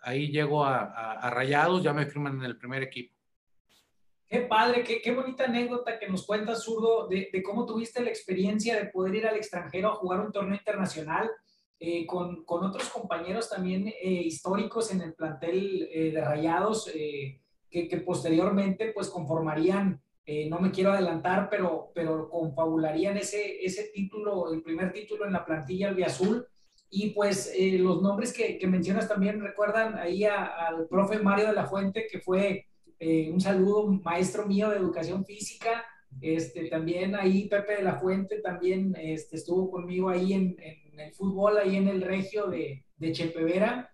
ahí 0.00 0.28
llego 0.28 0.64
a, 0.64 1.12
a, 1.12 1.30
Rayados, 1.30 1.82
ya 1.82 1.92
me 1.92 2.06
firman 2.06 2.38
en 2.38 2.44
el 2.44 2.58
primer 2.58 2.82
equipo. 2.82 3.11
Qué 4.32 4.40
padre, 4.40 4.82
qué, 4.82 5.14
bonita 5.14 5.44
anécdota 5.44 5.98
que 5.98 6.08
nos 6.08 6.24
cuentas, 6.24 6.64
Zurdo, 6.64 7.06
de, 7.06 7.42
cómo 7.42 7.66
tuviste 7.66 8.02
la 8.02 8.08
experiencia 8.08 8.76
de 8.76 8.86
poder 8.86 9.16
ir 9.16 9.26
al 9.26 9.36
extranjero 9.36 9.90
a 9.90 9.96
jugar 9.96 10.20
un 10.20 10.32
torneo 10.32 10.56
internacional 10.56 11.30
eh, 11.78 12.06
con, 12.06 12.42
otros 12.46 12.88
compañeros 12.88 13.50
también 13.50 13.88
eh, 13.88 13.94
históricos 14.24 14.90
en 14.90 15.02
el 15.02 15.12
plantel 15.12 15.86
eh, 15.92 16.12
de 16.12 16.24
Rayados, 16.24 16.90
que, 16.90 18.02
posteriormente 18.06 18.92
pues 18.94 19.10
conformarían, 19.10 20.00
no 20.48 20.60
me 20.60 20.70
quiero 20.70 20.92
adelantar, 20.92 21.50
pero, 21.50 21.92
pero 21.94 22.30
confabularían 22.30 23.18
ese, 23.18 23.62
ese 23.62 23.90
título, 23.92 24.50
el 24.50 24.62
primer 24.62 24.94
título 24.94 25.26
en 25.26 25.34
la 25.34 25.44
plantilla 25.44 25.88
albiazul. 25.88 26.46
Y 26.88 27.10
pues 27.10 27.54
los 27.78 28.00
nombres 28.00 28.32
que, 28.32 28.56
que, 28.56 28.66
mencionas 28.66 29.08
también 29.08 29.42
recuerdan 29.42 29.98
ahí 29.98 30.24
al 30.24 30.88
profe 30.88 31.18
Mario 31.18 31.48
de 31.48 31.52
la 31.52 31.66
Fuente, 31.66 32.06
que 32.10 32.18
fue 32.18 32.66
un 33.32 33.40
saludo, 33.40 33.88
maestro 34.04 34.46
mío 34.46 34.70
de 34.70 34.76
educación 34.76 35.24
física, 35.24 35.84
este, 36.20 36.68
también 36.68 37.14
ahí 37.14 37.48
Pepe 37.48 37.76
de 37.76 37.82
la 37.82 37.96
Fuente 37.96 38.40
también 38.40 38.94
este, 38.98 39.36
estuvo 39.36 39.70
conmigo 39.70 40.08
ahí 40.08 40.32
en, 40.32 40.56
el 40.98 41.12
fútbol, 41.14 41.58
ahí 41.58 41.76
en 41.76 41.88
el 41.88 42.02
regio 42.02 42.46
de, 42.46 42.84
de 42.96 43.12
Chepevera 43.12 43.90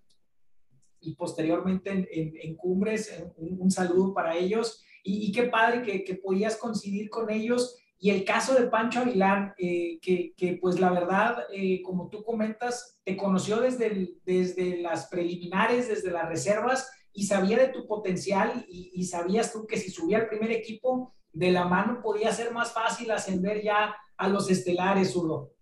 y 1.00 1.14
posteriormente 1.14 2.08
en, 2.10 2.56
Cumbres. 2.56 3.24
Un, 3.36 3.70
saludo 3.70 4.12
para 4.12 4.36
ellos 4.36 4.84
y, 5.04 5.30
qué 5.32 5.44
padre 5.44 5.82
que, 5.82 6.04
que, 6.04 6.16
podías 6.16 6.56
coincidir 6.56 7.08
con 7.08 7.30
ellos. 7.30 7.78
Y 8.00 8.10
el 8.10 8.24
caso 8.24 8.54
de 8.54 8.68
Pancho 8.68 9.00
Aguilar, 9.00 9.54
eh, 9.58 9.98
que, 10.00 10.32
que, 10.36 10.58
pues 10.60 10.78
la 10.78 10.90
verdad, 10.90 11.44
eh, 11.52 11.82
como 11.82 12.08
tú 12.08 12.22
comentas, 12.22 13.00
te 13.04 13.16
conoció 13.16 13.60
desde, 13.60 14.14
desde 14.24 14.82
las 14.82 15.08
preliminares, 15.08 15.88
desde 15.88 16.10
las 16.10 16.28
reservas 16.28 16.90
y 17.18 17.24
sabía 17.24 17.58
de 17.58 17.68
tu 17.68 17.84
potencial 17.88 18.64
y, 18.68 18.92
y 18.94 19.04
sabías 19.04 19.52
tú 19.52 19.66
que 19.66 19.76
si 19.76 19.90
subía 19.90 20.18
al 20.18 20.28
primer 20.28 20.52
equipo 20.52 21.16
de 21.32 21.50
la 21.50 21.64
mano 21.64 22.00
podía 22.00 22.32
ser 22.32 22.52
más 22.52 22.72
fácil 22.72 23.10
ascender 23.10 23.60
ya 23.60 23.96
a 24.16 24.28
los 24.28 24.48
estelares, 24.48 25.16
Hugo. 25.16 25.52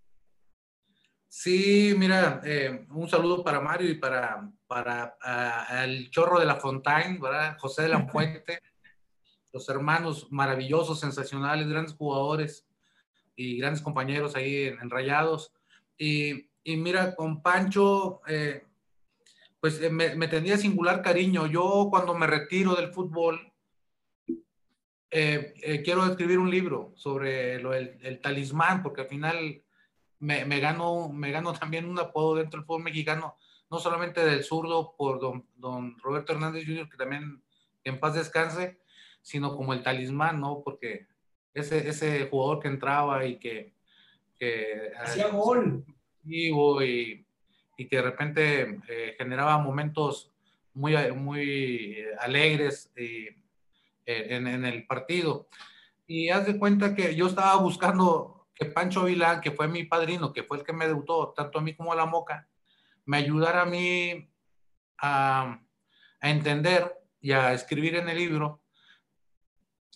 Sí, 1.26 1.94
mira, 1.96 2.42
eh, 2.44 2.86
un 2.90 3.08
saludo 3.08 3.42
para 3.42 3.60
Mario 3.60 3.88
y 3.88 3.94
para, 3.94 4.52
para 4.66 5.16
el 5.82 6.10
chorro 6.10 6.38
de 6.38 6.44
la 6.44 6.56
Fontaine, 6.56 7.18
¿verdad? 7.18 7.56
José 7.58 7.84
de 7.84 7.88
la 7.88 8.06
Fuente, 8.08 8.60
los 9.50 9.66
hermanos 9.70 10.28
maravillosos, 10.30 11.00
sensacionales, 11.00 11.68
grandes 11.68 11.94
jugadores 11.94 12.66
y 13.34 13.56
grandes 13.56 13.80
compañeros 13.80 14.36
ahí 14.36 14.64
en, 14.64 14.90
Rayados. 14.90 15.54
Y, 15.96 16.50
y, 16.62 16.76
mira, 16.76 17.14
con 17.14 17.40
Pancho, 17.40 18.20
eh, 18.26 18.66
pues 19.66 19.82
eh, 19.82 19.90
me, 19.90 20.14
me 20.14 20.28
tenía 20.28 20.56
singular 20.56 21.02
cariño. 21.02 21.48
Yo 21.48 21.88
cuando 21.90 22.14
me 22.14 22.28
retiro 22.28 22.76
del 22.76 22.92
fútbol, 22.92 23.52
eh, 25.10 25.54
eh, 25.60 25.82
quiero 25.82 26.06
escribir 26.06 26.38
un 26.38 26.52
libro 26.52 26.92
sobre 26.94 27.60
lo, 27.60 27.74
el, 27.74 28.20
talismán, 28.20 28.80
porque 28.84 29.00
al 29.00 29.08
final 29.08 29.64
me, 30.20 30.44
me, 30.44 30.60
gano, 30.60 31.08
me 31.08 31.32
gano 31.32 31.52
también 31.58 31.86
un 31.86 31.98
apodo 31.98 32.36
dentro 32.36 32.60
del 32.60 32.66
fútbol 32.68 32.84
mexicano, 32.84 33.38
no 33.68 33.80
solamente 33.80 34.24
del 34.24 34.44
zurdo 34.44 34.94
por 34.96 35.18
don, 35.18 35.44
don 35.56 35.98
Roberto 35.98 36.32
Hernández 36.32 36.64
Jr., 36.64 36.88
que 36.88 36.96
también 36.96 37.42
en 37.82 37.98
paz 37.98 38.14
descanse, 38.14 38.78
sino 39.20 39.56
como 39.56 39.72
el 39.72 39.82
talismán, 39.82 40.40
¿no? 40.40 40.62
Porque 40.64 41.08
ese, 41.54 41.88
ese 41.88 42.28
jugador 42.28 42.60
que 42.60 42.68
entraba 42.68 43.26
y 43.26 43.40
que... 43.40 43.74
que 44.38 44.92
Hacía 44.96 45.26
gol. 45.26 45.84
Y, 46.24 46.52
y, 47.76 47.88
que 47.88 47.96
de 47.96 48.02
repente 48.02 48.80
eh, 48.88 49.14
generaba 49.18 49.58
momentos 49.58 50.32
muy, 50.74 50.94
muy 51.12 51.96
alegres 52.18 52.92
y 52.96 53.28
en, 54.04 54.64
el 54.64 54.86
partido. 54.86 55.48
Y 56.06 56.28
haz 56.28 56.46
de 56.46 56.58
cuenta 56.58 56.94
que 56.94 57.14
yo 57.14 57.26
estaba 57.26 57.56
buscando 57.56 58.48
que 58.54 58.66
Pancho 58.66 59.04
Vilán, 59.04 59.40
que 59.40 59.50
fue 59.50 59.68
mi 59.68 59.84
padrino, 59.84 60.32
que 60.32 60.42
fue 60.42 60.58
el 60.58 60.64
que 60.64 60.72
me 60.72 60.86
debutó, 60.86 61.32
tanto 61.36 61.58
a 61.58 61.62
mí 61.62 61.74
como 61.74 61.92
a 61.92 61.96
la 61.96 62.06
Moca, 62.06 62.48
me 63.04 63.18
ayudara 63.18 63.62
a 63.62 63.66
mí 63.66 64.30
a, 64.98 65.60
a 66.20 66.30
entender 66.30 66.94
y 67.20 67.32
a 67.32 67.52
escribir 67.52 67.96
en 67.96 68.08
el 68.08 68.16
libro 68.16 68.62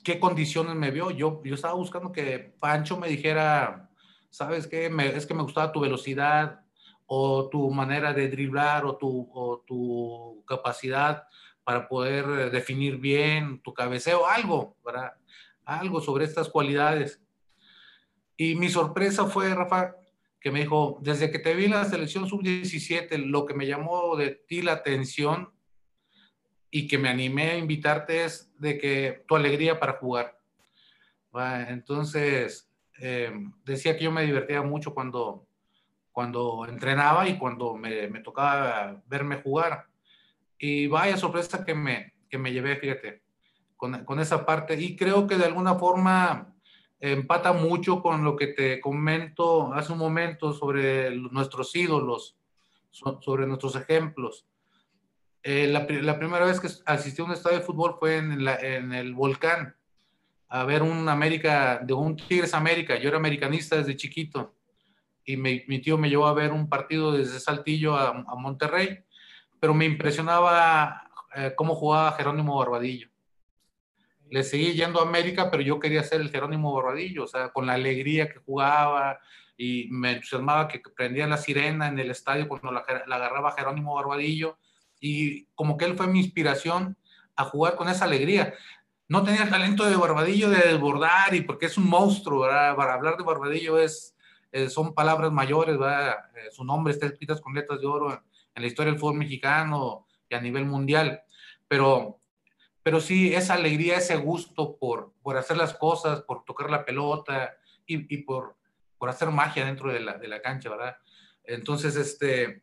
qué 0.04 0.18
condiciones 0.18 0.74
me 0.74 0.90
vio. 0.90 1.10
Yo, 1.10 1.42
yo 1.44 1.54
estaba 1.54 1.74
buscando 1.74 2.12
que 2.12 2.54
Pancho 2.58 2.98
me 2.98 3.08
dijera, 3.08 3.90
¿sabes 4.30 4.66
qué? 4.66 4.90
es 5.14 5.26
que 5.26 5.34
me 5.34 5.42
gustaba 5.42 5.72
tu 5.72 5.80
velocidad 5.80 6.64
o 7.12 7.48
tu 7.48 7.68
manera 7.72 8.12
de 8.12 8.28
driblar 8.28 8.84
o 8.84 8.96
tu, 8.96 9.28
o 9.34 9.64
tu 9.66 10.44
capacidad 10.46 11.26
para 11.64 11.88
poder 11.88 12.24
eh, 12.24 12.50
definir 12.50 12.98
bien 12.98 13.60
tu 13.62 13.74
cabeceo, 13.74 14.28
algo, 14.28 14.76
¿verdad? 14.84 15.14
Algo 15.64 16.00
sobre 16.00 16.24
estas 16.24 16.48
cualidades. 16.48 17.20
Y 18.36 18.54
mi 18.54 18.68
sorpresa 18.68 19.26
fue, 19.26 19.52
Rafa, 19.52 19.96
que 20.40 20.52
me 20.52 20.60
dijo, 20.60 21.00
desde 21.02 21.32
que 21.32 21.40
te 21.40 21.52
vi 21.54 21.64
en 21.64 21.72
la 21.72 21.84
selección 21.84 22.28
sub-17, 22.28 23.16
lo 23.26 23.44
que 23.44 23.54
me 23.54 23.66
llamó 23.66 24.14
de 24.14 24.30
ti 24.30 24.62
la 24.62 24.74
atención 24.74 25.52
y 26.70 26.86
que 26.86 26.96
me 26.96 27.08
animé 27.08 27.50
a 27.50 27.58
invitarte 27.58 28.24
es 28.24 28.52
de 28.60 28.78
que 28.78 29.24
tu 29.26 29.34
alegría 29.34 29.80
para 29.80 29.94
jugar. 29.94 30.38
Entonces, 31.66 32.70
em, 32.98 33.52
decía 33.64 33.96
que 33.96 34.04
yo 34.04 34.12
me 34.12 34.24
divertía 34.24 34.62
mucho 34.62 34.94
cuando, 34.94 35.48
cuando 36.20 36.66
entrenaba 36.68 37.26
y 37.26 37.38
cuando 37.38 37.76
me, 37.76 38.06
me 38.08 38.20
tocaba 38.20 39.00
verme 39.06 39.40
jugar. 39.40 39.86
Y 40.58 40.86
vaya 40.86 41.16
sorpresa 41.16 41.64
que 41.64 41.74
me, 41.74 42.12
que 42.28 42.36
me 42.36 42.52
llevé, 42.52 42.76
fíjate, 42.76 43.22
con, 43.74 44.04
con, 44.04 44.20
esa 44.20 44.44
parte. 44.44 44.78
Y 44.78 44.96
creo 44.96 45.26
que 45.26 45.38
de 45.38 45.46
alguna 45.46 45.76
forma 45.76 46.54
empata 47.00 47.54
mucho 47.54 48.02
con 48.02 48.22
lo 48.22 48.36
que 48.36 48.48
te 48.48 48.82
comento 48.82 49.72
hace 49.72 49.94
un 49.94 49.98
momento 49.98 50.52
sobre 50.52 51.16
nuestros 51.16 51.74
ídolos, 51.74 52.36
sobre 52.90 53.46
nuestros 53.46 53.74
ejemplos. 53.76 54.44
Eh, 55.42 55.68
la, 55.68 55.86
la, 55.88 56.18
primera 56.18 56.44
vez 56.44 56.60
que 56.60 56.68
asistí 56.84 57.22
a 57.22 57.24
un 57.24 57.32
estadio 57.32 57.60
de 57.60 57.64
fútbol 57.64 57.96
fue 57.98 58.18
en, 58.18 58.44
la, 58.44 58.56
en 58.56 58.92
el 58.92 59.14
Volcán, 59.14 59.74
a 60.50 60.64
ver 60.64 60.82
un 60.82 61.08
América, 61.08 61.80
de 61.82 61.94
un 61.94 62.14
Tigres 62.14 62.52
América. 62.52 62.98
Yo 62.98 63.08
era 63.08 63.16
americanista 63.16 63.76
desde 63.76 63.96
chiquito 63.96 64.59
y 65.32 65.36
mi 65.36 65.80
tío 65.80 65.98
me 65.98 66.08
llevó 66.08 66.26
a 66.26 66.34
ver 66.34 66.52
un 66.52 66.68
partido 66.68 67.12
desde 67.12 67.40
Saltillo 67.40 67.96
a, 67.96 68.12
Monterrey 68.36 69.04
pero 69.60 69.74
me 69.74 69.84
impresionaba 69.84 71.10
eh, 71.34 71.52
cómo 71.54 71.74
jugaba 71.74 72.12
Jerónimo 72.12 72.58
Barbadillo. 72.58 73.08
Le 74.30 74.42
seguí 74.42 74.72
yendo 74.72 75.00
a 75.00 75.02
América, 75.02 75.50
pero 75.50 75.62
yo 75.62 75.78
quería 75.78 76.02
ser 76.02 76.22
el 76.22 76.30
Jerónimo 76.30 76.72
Barbadillo, 76.72 77.24
o 77.24 77.26
sea, 77.26 77.50
con 77.50 77.66
la 77.66 77.74
alegría 77.74 78.28
que 78.30 78.38
jugaba 78.38 79.20
y 79.56 79.88
me 79.90 80.12
entusiasmaba 80.12 80.66
que 80.66 80.80
prendía 80.96 81.26
la 81.26 81.36
sirena 81.36 81.88
en 81.88 81.98
el 81.98 82.10
estadio 82.10 82.48
cuando 82.48 82.72
la, 82.72 82.84
la 83.06 83.16
agarraba 83.16 83.52
Jerónimo 83.52 83.94
Barbadillo 83.94 84.56
y 84.98 85.44
como 85.54 85.76
que 85.76 85.84
él 85.84 85.96
fue 85.96 86.06
mi 86.06 86.20
inspiración 86.20 86.96
a 87.36 87.44
jugar 87.44 87.76
con 87.76 87.88
esa 87.88 88.06
alegría. 88.06 88.54
No 89.08 89.22
tenía 89.24 89.42
el 89.42 89.50
talento 89.50 89.84
de 89.84 89.96
Barbadillo 89.96 90.48
de 90.48 90.68
desbordar 90.68 91.34
y 91.34 91.42
porque 91.42 91.66
es 91.66 91.76
un 91.76 91.88
monstruo, 91.88 92.42
¿verdad? 92.42 92.76
Para 92.76 92.94
hablar 92.94 93.16
de 93.18 93.24
Barbadillo 93.24 93.78
es, 93.78 94.14
eh, 94.52 94.68
son 94.68 94.94
palabras 94.94 95.32
mayores, 95.32 95.78
¿verdad? 95.78 96.16
Eh, 96.34 96.50
su 96.50 96.64
nombre 96.64 96.92
está 96.92 97.06
escrito 97.06 97.40
con 97.40 97.54
letras 97.54 97.80
de 97.80 97.86
oro 97.86 98.12
en 98.54 98.62
la 98.62 98.66
historia 98.66 98.92
del 98.92 99.00
fútbol 99.00 99.18
mexicano 99.18 100.06
y 100.28 100.34
a 100.34 100.40
nivel 100.40 100.64
mundial, 100.64 101.22
pero, 101.68 102.20
pero 102.82 103.00
sí 103.00 103.34
esa 103.34 103.54
alegría, 103.54 103.98
ese 103.98 104.16
gusto 104.16 104.76
por, 104.76 105.12
por 105.22 105.36
hacer 105.36 105.56
las 105.56 105.74
cosas, 105.74 106.22
por 106.22 106.44
tocar 106.44 106.70
la 106.70 106.84
pelota 106.84 107.54
y, 107.86 108.14
y 108.14 108.18
por, 108.22 108.56
por 108.98 109.08
hacer 109.08 109.30
magia 109.30 109.64
dentro 109.64 109.92
de 109.92 110.00
la, 110.00 110.18
de 110.18 110.28
la 110.28 110.42
cancha, 110.42 110.68
¿verdad? 110.68 110.96
Entonces, 111.44 111.96
este, 111.96 112.62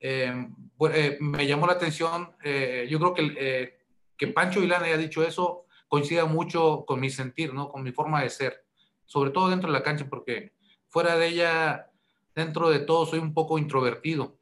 eh, 0.00 0.48
eh, 0.92 1.16
me 1.20 1.46
llamó 1.46 1.66
la 1.66 1.74
atención, 1.74 2.36
eh, 2.42 2.86
yo 2.90 2.98
creo 2.98 3.14
que, 3.14 3.78
que 4.18 4.26
Pancho 4.28 4.60
Vilán 4.60 4.82
haya 4.82 4.98
dicho 4.98 5.22
eso 5.22 5.64
coincide 5.88 6.24
mucho 6.24 6.84
con 6.86 7.00
mi 7.00 7.08
sentir, 7.08 7.54
¿no? 7.54 7.70
Con 7.70 7.82
mi 7.82 7.92
forma 7.92 8.20
de 8.22 8.28
ser, 8.28 8.66
sobre 9.06 9.30
todo 9.30 9.48
dentro 9.48 9.70
de 9.70 9.78
la 9.78 9.82
cancha, 9.82 10.06
porque 10.10 10.52
fuera 10.94 11.16
de 11.16 11.26
ella, 11.26 11.90
dentro 12.36 12.70
de 12.70 12.78
todo, 12.78 13.04
soy 13.04 13.18
un 13.18 13.34
poco 13.34 13.58
introvertido. 13.58 14.38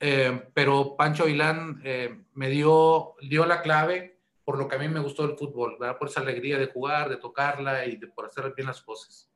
Eh, 0.00 0.48
pero 0.54 0.96
Pancho 0.96 1.24
Avilán 1.24 1.82
eh, 1.84 2.18
me 2.32 2.48
dio, 2.48 3.14
dio 3.20 3.44
la 3.44 3.60
clave 3.60 4.20
por 4.42 4.56
lo 4.56 4.66
que 4.66 4.76
a 4.76 4.78
mí 4.78 4.88
me 4.88 5.00
gustó 5.00 5.26
el 5.26 5.36
fútbol, 5.36 5.76
¿verdad? 5.78 5.98
por 5.98 6.08
esa 6.08 6.20
alegría 6.20 6.56
de 6.56 6.68
jugar, 6.68 7.10
de 7.10 7.18
tocarla 7.18 7.84
y 7.84 7.96
de, 7.96 8.06
por 8.06 8.24
hacer 8.24 8.54
bien 8.56 8.68
las 8.68 8.80
cosas. 8.80 9.30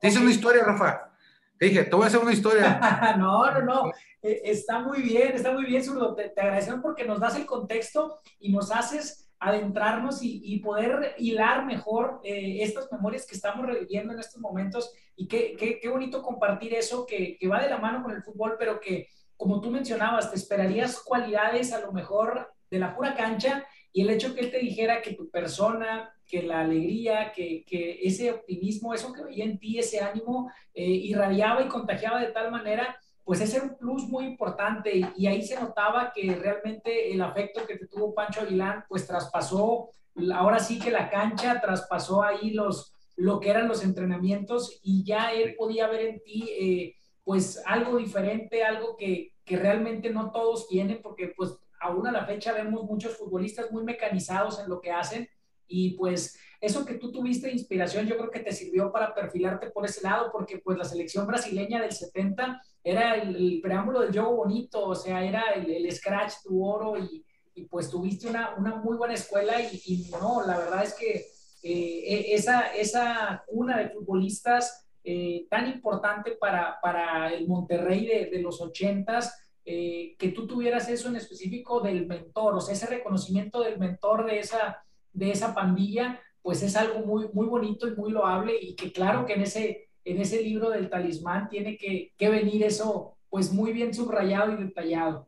Te 0.00 0.08
hice 0.08 0.18
una 0.18 0.32
historia, 0.32 0.64
Rafa. 0.64 1.12
Te 1.56 1.66
dije, 1.66 1.84
te 1.84 1.94
voy 1.94 2.02
a 2.02 2.08
hacer 2.08 2.20
una 2.20 2.32
historia. 2.32 3.14
no, 3.16 3.48
no, 3.52 3.62
no. 3.62 3.92
E, 4.20 4.40
está 4.46 4.80
muy 4.80 5.00
bien, 5.00 5.28
está 5.32 5.52
muy 5.52 5.64
bien, 5.64 5.84
Zurdo. 5.84 6.16
Te, 6.16 6.30
te, 6.30 6.40
agradecemos 6.40 6.80
porque 6.82 7.04
nos 7.04 7.20
das 7.20 7.36
el 7.36 7.46
contexto 7.46 8.18
y 8.40 8.50
nos 8.50 8.72
haces 8.72 9.30
adentrarnos 9.38 10.24
y, 10.24 10.40
y 10.42 10.58
poder 10.58 11.14
hilar 11.18 11.64
mejor 11.64 12.20
eh, 12.24 12.58
estas 12.62 12.90
memorias 12.90 13.26
que 13.26 13.36
estamos 13.36 13.64
reviviendo 13.64 14.12
en 14.12 14.18
estos 14.18 14.40
momentos. 14.40 14.92
Y 15.16 15.26
qué, 15.28 15.56
qué, 15.58 15.80
qué 15.80 15.88
bonito 15.88 16.22
compartir 16.22 16.74
eso 16.74 17.06
que, 17.06 17.36
que 17.38 17.48
va 17.48 17.62
de 17.62 17.70
la 17.70 17.78
mano 17.78 18.02
con 18.02 18.12
el 18.12 18.22
fútbol, 18.22 18.56
pero 18.58 18.78
que 18.78 19.08
como 19.36 19.60
tú 19.60 19.70
mencionabas, 19.70 20.30
te 20.30 20.36
esperarías 20.36 21.00
cualidades 21.00 21.72
a 21.72 21.80
lo 21.80 21.92
mejor 21.92 22.52
de 22.70 22.78
la 22.78 22.94
pura 22.94 23.14
cancha 23.14 23.66
y 23.92 24.02
el 24.02 24.10
hecho 24.10 24.34
que 24.34 24.40
él 24.40 24.50
te 24.50 24.58
dijera 24.58 25.00
que 25.00 25.14
tu 25.14 25.30
persona, 25.30 26.12
que 26.26 26.42
la 26.42 26.60
alegría, 26.60 27.32
que, 27.32 27.64
que 27.64 27.98
ese 28.02 28.30
optimismo, 28.30 28.92
eso 28.92 29.12
que 29.12 29.24
veía 29.24 29.44
en 29.44 29.58
ti, 29.58 29.78
ese 29.78 30.00
ánimo, 30.00 30.50
eh, 30.74 30.84
irradiaba 30.84 31.62
y 31.62 31.68
contagiaba 31.68 32.20
de 32.20 32.32
tal 32.32 32.50
manera, 32.50 32.98
pues 33.24 33.40
ese 33.40 33.56
era 33.56 33.66
un 33.66 33.76
plus 33.76 34.06
muy 34.08 34.24
importante 34.24 34.92
y, 35.16 35.26
ahí 35.26 35.42
se 35.42 35.58
notaba 35.58 36.12
que 36.14 36.34
realmente 36.34 37.12
el 37.12 37.20
afecto 37.22 37.66
que 37.66 37.76
te 37.76 37.86
tuvo 37.86 38.14
Pancho 38.14 38.42
Aguilán, 38.42 38.84
pues 38.88 39.06
traspasó, 39.06 39.90
ahora 40.34 40.58
sí 40.58 40.78
que 40.78 40.90
la 40.90 41.10
cancha 41.10 41.60
traspasó 41.60 42.22
ahí 42.22 42.50
los, 42.50 42.94
lo 43.16 43.40
que 43.40 43.50
eran 43.50 43.68
los 43.68 43.82
entrenamientos 43.82 44.78
y 44.82 45.04
ya 45.04 45.32
él 45.32 45.54
podía 45.56 45.88
ver 45.88 46.02
en 46.02 46.22
ti, 46.22 46.48
eh, 46.58 46.94
pues 47.24 47.62
algo 47.66 47.96
diferente, 47.96 48.62
algo 48.62 48.96
que, 48.96 49.32
que 49.44 49.56
realmente 49.56 50.10
no 50.10 50.30
todos 50.30 50.68
tienen, 50.68 51.00
porque 51.02 51.32
pues 51.36 51.56
aún 51.80 52.06
a 52.06 52.12
la 52.12 52.26
fecha 52.26 52.52
vemos 52.52 52.84
muchos 52.84 53.16
futbolistas 53.16 53.70
muy 53.70 53.84
mecanizados 53.84 54.60
en 54.60 54.68
lo 54.68 54.80
que 54.80 54.92
hacen 54.92 55.28
y 55.66 55.96
pues 55.96 56.38
eso 56.60 56.84
que 56.84 56.94
tú 56.94 57.12
tuviste 57.12 57.50
inspiración 57.50 58.06
yo 58.06 58.16
creo 58.16 58.30
que 58.30 58.40
te 58.40 58.52
sirvió 58.52 58.90
para 58.90 59.14
perfilarte 59.14 59.70
por 59.70 59.84
ese 59.84 60.02
lado 60.02 60.30
porque 60.32 60.58
pues 60.58 60.78
la 60.78 60.84
selección 60.84 61.26
brasileña 61.26 61.82
del 61.82 61.92
70 61.92 62.62
era 62.82 63.14
el, 63.14 63.60
preámbulo 63.62 64.00
del 64.00 64.12
juego 64.12 64.36
bonito, 64.36 64.86
o 64.86 64.94
sea, 64.94 65.24
era 65.24 65.50
el, 65.54 65.90
scratch, 65.90 66.34
tu 66.44 66.64
oro 66.64 66.96
y, 66.96 67.24
y, 67.54 67.64
pues 67.64 67.90
tuviste 67.90 68.28
una, 68.28 68.54
una 68.56 68.76
muy 68.76 68.96
buena 68.96 69.14
escuela 69.14 69.60
y, 69.60 70.08
no, 70.12 70.46
la 70.46 70.56
verdad 70.56 70.84
es 70.84 70.94
que 70.94 71.26
eh, 71.68 72.30
e, 72.30 72.34
esa, 72.34 72.68
esa 72.76 73.42
cuna 73.48 73.78
de 73.78 73.88
futbolistas 73.88 74.86
eh, 75.02 75.46
tan 75.50 75.66
importante 75.68 76.32
para, 76.32 76.78
para 76.80 77.32
el 77.34 77.48
Monterrey 77.48 78.06
de, 78.06 78.26
de 78.26 78.40
los 78.40 78.60
ochentas, 78.60 79.36
eh, 79.64 80.14
que 80.16 80.28
tú 80.28 80.46
tuvieras 80.46 80.88
eso 80.88 81.08
en 81.08 81.16
específico 81.16 81.80
del 81.80 82.06
mentor, 82.06 82.54
o 82.54 82.60
sea, 82.60 82.72
ese 82.72 82.86
reconocimiento 82.86 83.62
del 83.64 83.80
mentor 83.80 84.24
de 84.26 84.38
esa, 84.38 84.84
de 85.12 85.32
esa 85.32 85.56
pandilla, 85.56 86.22
pues 86.40 86.62
es 86.62 86.76
algo 86.76 87.00
muy, 87.00 87.26
muy 87.32 87.48
bonito 87.48 87.88
y 87.88 87.96
muy 87.96 88.12
loable 88.12 88.52
y 88.60 88.76
que 88.76 88.92
claro 88.92 89.26
que 89.26 89.32
en 89.32 89.42
ese, 89.42 89.88
en 90.04 90.20
ese 90.20 90.40
libro 90.42 90.70
del 90.70 90.88
talismán 90.88 91.48
tiene 91.48 91.76
que, 91.76 92.12
que 92.16 92.28
venir 92.28 92.62
eso 92.62 93.16
pues 93.28 93.52
muy 93.52 93.72
bien 93.72 93.92
subrayado 93.92 94.52
y 94.52 94.62
detallado. 94.62 95.26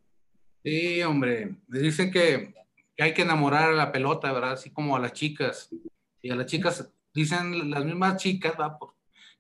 Sí, 0.62 1.02
hombre, 1.02 1.56
dicen 1.66 2.12
que, 2.12 2.54
que, 2.96 3.02
hay 3.02 3.12
que 3.12 3.22
enamorar 3.22 3.70
a 3.70 3.74
la 3.74 3.90
pelota, 3.90 4.32
¿verdad? 4.32 4.52
Así 4.52 4.70
como 4.70 4.94
a 4.94 5.00
las 5.00 5.14
chicas. 5.14 5.68
Y 6.22 6.30
a 6.30 6.36
las 6.36 6.46
chicas, 6.46 6.90
dicen 7.14 7.70
las 7.70 7.84
mismas 7.84 8.16
chicas, 8.16 8.56
¿verdad? 8.56 8.78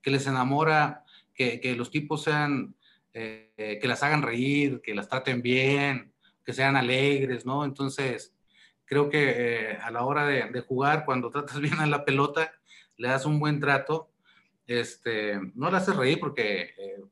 Que 0.00 0.10
les 0.10 0.26
enamora 0.26 1.04
que, 1.34 1.74
los 1.76 1.90
tipos 1.90 2.24
sean 2.24 2.74
eh, 3.12 3.78
que 3.80 3.88
las 3.88 4.02
hagan 4.02 4.22
reír, 4.22 4.80
que 4.82 4.94
las 4.94 5.08
traten 5.08 5.42
bien, 5.42 6.12
que 6.44 6.52
sean 6.52 6.76
alegres, 6.76 7.44
¿no? 7.46 7.64
Entonces, 7.64 8.34
creo 8.84 9.08
que 9.08 9.34
eh, 9.36 9.78
a 9.82 9.90
la 9.90 10.04
hora 10.04 10.26
de, 10.26 10.60
jugar, 10.60 11.04
cuando 11.04 11.30
tratas 11.30 11.60
bien 11.60 11.78
a 11.80 11.86
la 11.86 12.04
pelota, 12.04 12.52
le 12.96 13.08
das 13.08 13.26
un 13.26 13.38
buen 13.38 13.60
trato, 13.60 14.10
este, 14.66 15.40
no 15.54 15.70
le 15.70 15.76
haces 15.76 15.96
reír 15.96 16.18
porque 16.20 16.74
eh, 16.76 17.02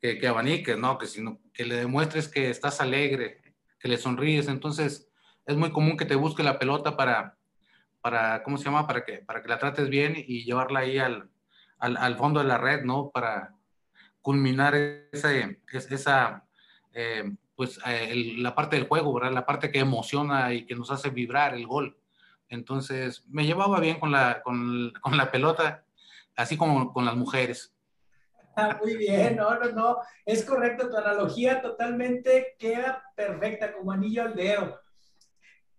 que, 0.00 0.18
que, 0.18 0.26
abaniques, 0.26 0.78
¿no? 0.78 0.98
Que, 0.98 1.06
sino, 1.06 1.40
que 1.52 1.64
le 1.64 1.76
demuestres 1.76 2.28
que 2.28 2.50
estás 2.50 2.80
alegre, 2.80 3.40
que 3.78 3.88
le 3.88 3.96
sonríes. 3.96 4.48
Entonces, 4.48 5.08
es 5.46 5.56
muy 5.56 5.70
común 5.70 5.96
que 5.96 6.04
te 6.04 6.14
busque 6.14 6.42
la 6.42 6.58
pelota 6.58 6.96
para, 6.96 7.37
para 8.00 8.42
¿cómo 8.42 8.56
se 8.58 8.64
llama? 8.64 8.86
Para 8.86 9.04
que, 9.04 9.18
para 9.18 9.42
que 9.42 9.48
la 9.48 9.58
trates 9.58 9.88
bien 9.88 10.14
y 10.16 10.44
llevarla 10.44 10.80
ahí 10.80 10.98
al, 10.98 11.30
al, 11.78 12.16
fondo 12.16 12.40
de 12.40 12.46
la 12.46 12.58
red, 12.58 12.82
¿no? 12.84 13.10
Para, 13.10 13.54
culminar 14.28 14.74
esa, 14.74 15.30
esa 15.72 16.44
eh, 16.92 17.34
pues 17.56 17.80
eh, 17.86 18.34
la 18.36 18.54
parte 18.54 18.76
del 18.76 18.86
juego, 18.86 19.14
¿verdad? 19.14 19.32
La 19.32 19.46
parte 19.46 19.70
que 19.70 19.78
emociona 19.78 20.52
y 20.52 20.66
que 20.66 20.74
nos 20.74 20.90
hace 20.90 21.08
vibrar 21.08 21.54
el 21.54 21.66
gol. 21.66 21.96
Entonces, 22.50 23.24
me 23.28 23.46
llevaba 23.46 23.80
bien 23.80 23.98
con 23.98 24.12
la, 24.12 24.42
con, 24.42 24.92
con 25.00 25.16
la 25.16 25.30
pelota, 25.30 25.82
así 26.36 26.58
como 26.58 26.92
con 26.92 27.06
las 27.06 27.16
mujeres. 27.16 27.74
Ah, 28.54 28.78
muy 28.82 28.96
bien, 28.96 29.36
no, 29.36 29.54
no, 29.54 29.72
no, 29.72 29.98
es 30.26 30.44
correcto, 30.44 30.90
tu 30.90 30.96
analogía 30.98 31.62
totalmente 31.62 32.56
queda 32.58 33.02
perfecta, 33.14 33.72
como 33.72 33.92
anillo 33.92 34.24
al 34.24 34.34
dedo. 34.34 34.78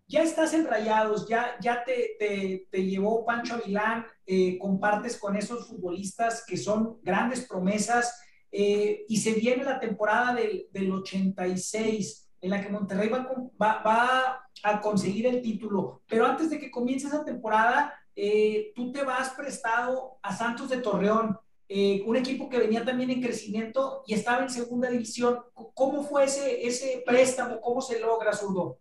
Ya 0.09 0.23
estás 0.23 0.55
en 0.55 0.65
Rayados, 0.65 1.27
ya, 1.29 1.55
ya 1.61 1.83
te, 1.83 2.65
te, 2.71 2.83
llevó 2.83 3.23
Pancho 3.23 3.53
Avilán, 3.53 4.07
eh, 4.25 4.57
compartes 4.57 5.17
con 5.17 5.35
esos 5.35 5.67
futbolistas 5.67 6.43
que 6.47 6.57
son 6.57 6.99
grandes 7.03 7.45
promesas, 7.47 8.19
eh, 8.51 9.05
y 9.07 9.17
se 9.17 9.33
viene 9.33 9.63
la 9.63 9.79
temporada 9.79 10.33
del, 10.33 10.65
del, 10.71 10.91
86, 10.91 12.27
en 12.41 12.49
la 12.49 12.59
que 12.59 12.69
Monterrey 12.69 13.07
va, 13.09 13.83
va, 13.83 14.49
a 14.63 14.81
conseguir 14.81 15.27
el 15.27 15.43
título. 15.43 16.01
Pero 16.07 16.25
antes 16.25 16.49
de 16.49 16.59
que 16.59 16.71
comience 16.71 17.05
esa 17.05 17.23
temporada, 17.23 17.93
eh, 18.15 18.71
tú 18.75 18.91
te 18.91 19.03
vas 19.03 19.29
prestado 19.35 20.17
a 20.23 20.35
Santos 20.35 20.69
de 20.69 20.77
Torreón, 20.77 21.37
eh, 21.67 22.01
un 22.07 22.15
equipo 22.15 22.49
que 22.49 22.57
venía 22.57 22.83
también 22.83 23.11
en 23.11 23.21
crecimiento 23.21 24.01
y 24.07 24.15
estaba 24.15 24.41
en 24.41 24.49
segunda 24.49 24.89
división. 24.89 25.37
¿Cómo 25.75 26.01
fue 26.01 26.23
ese, 26.23 26.65
ese 26.65 27.03
préstamo? 27.05 27.61
¿Cómo 27.61 27.79
se 27.79 27.99
logra, 27.99 28.33
Zurdo? 28.33 28.79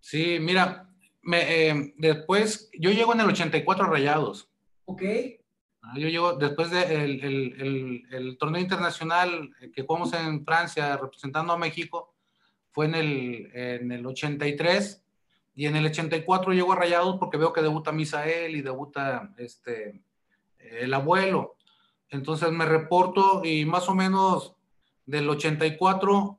Sí, 0.00 0.38
mira, 0.40 0.88
me, 1.22 1.94
después 1.96 2.70
yo 2.78 2.90
llego 2.90 3.12
en 3.12 3.20
el 3.20 3.28
84 3.28 3.86
Rayados. 3.86 4.48
Ok. 4.84 5.02
Ah, 5.82 5.94
yo 5.96 6.08
llego 6.08 6.32
después 6.34 6.70
del 6.70 7.24
el, 7.24 8.06
el, 8.10 8.38
torneo 8.38 8.60
internacional 8.60 9.50
que 9.72 9.82
jugamos 9.82 10.12
en 10.12 10.44
Francia 10.44 10.96
representando 10.96 11.52
a 11.52 11.58
México, 11.58 12.14
fue 12.70 12.86
en 12.86 12.94
el, 12.94 13.50
en 13.54 13.92
el 13.92 14.04
83 14.04 15.02
y 15.54 15.66
en 15.66 15.76
el 15.76 15.86
84 15.86 16.52
llego 16.52 16.72
a 16.72 16.76
Rayados 16.76 17.16
porque 17.18 17.36
veo 17.36 17.52
que 17.52 17.62
debuta 17.62 17.92
Misael 17.92 18.56
y 18.56 18.62
debuta 18.62 19.34
este, 19.38 20.02
el 20.58 20.94
abuelo. 20.94 21.56
Entonces 22.10 22.50
me 22.52 22.64
reporto 22.64 23.42
y 23.44 23.64
más 23.64 23.88
o 23.88 23.94
menos 23.94 24.54
del 25.06 25.28
84 25.28 26.38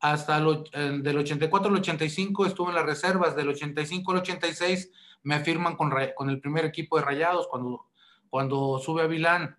hasta 0.00 0.38
el, 0.38 1.02
del 1.02 1.18
84 1.18 1.68
al 1.68 1.76
85 1.76 2.46
estuve 2.46 2.70
en 2.70 2.76
las 2.76 2.86
reservas, 2.86 3.36
del 3.36 3.50
85 3.50 4.12
al 4.12 4.18
86 4.18 4.90
me 5.22 5.40
firman 5.40 5.76
con, 5.76 5.92
con 6.16 6.30
el 6.30 6.40
primer 6.40 6.64
equipo 6.64 6.96
de 6.96 7.04
Rayados 7.04 7.46
cuando 7.48 7.90
cuando 8.30 8.78
sube 8.78 9.02
a 9.02 9.06
Vilán. 9.06 9.58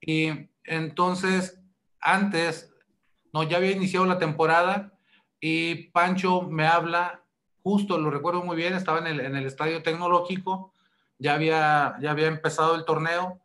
Y 0.00 0.50
entonces, 0.64 1.60
antes, 2.00 2.74
no, 3.32 3.44
ya 3.44 3.56
había 3.56 3.70
iniciado 3.70 4.04
la 4.04 4.18
temporada 4.18 4.92
y 5.40 5.88
Pancho 5.90 6.42
me 6.42 6.66
habla, 6.66 7.22
justo 7.62 7.96
lo 7.96 8.10
recuerdo 8.10 8.42
muy 8.42 8.56
bien, 8.56 8.74
estaba 8.74 8.98
en 8.98 9.06
el, 9.06 9.20
en 9.20 9.36
el 9.36 9.46
estadio 9.46 9.82
tecnológico, 9.82 10.74
ya 11.18 11.34
había, 11.34 11.96
ya 12.00 12.10
había 12.10 12.26
empezado 12.26 12.74
el 12.74 12.84
torneo, 12.84 13.40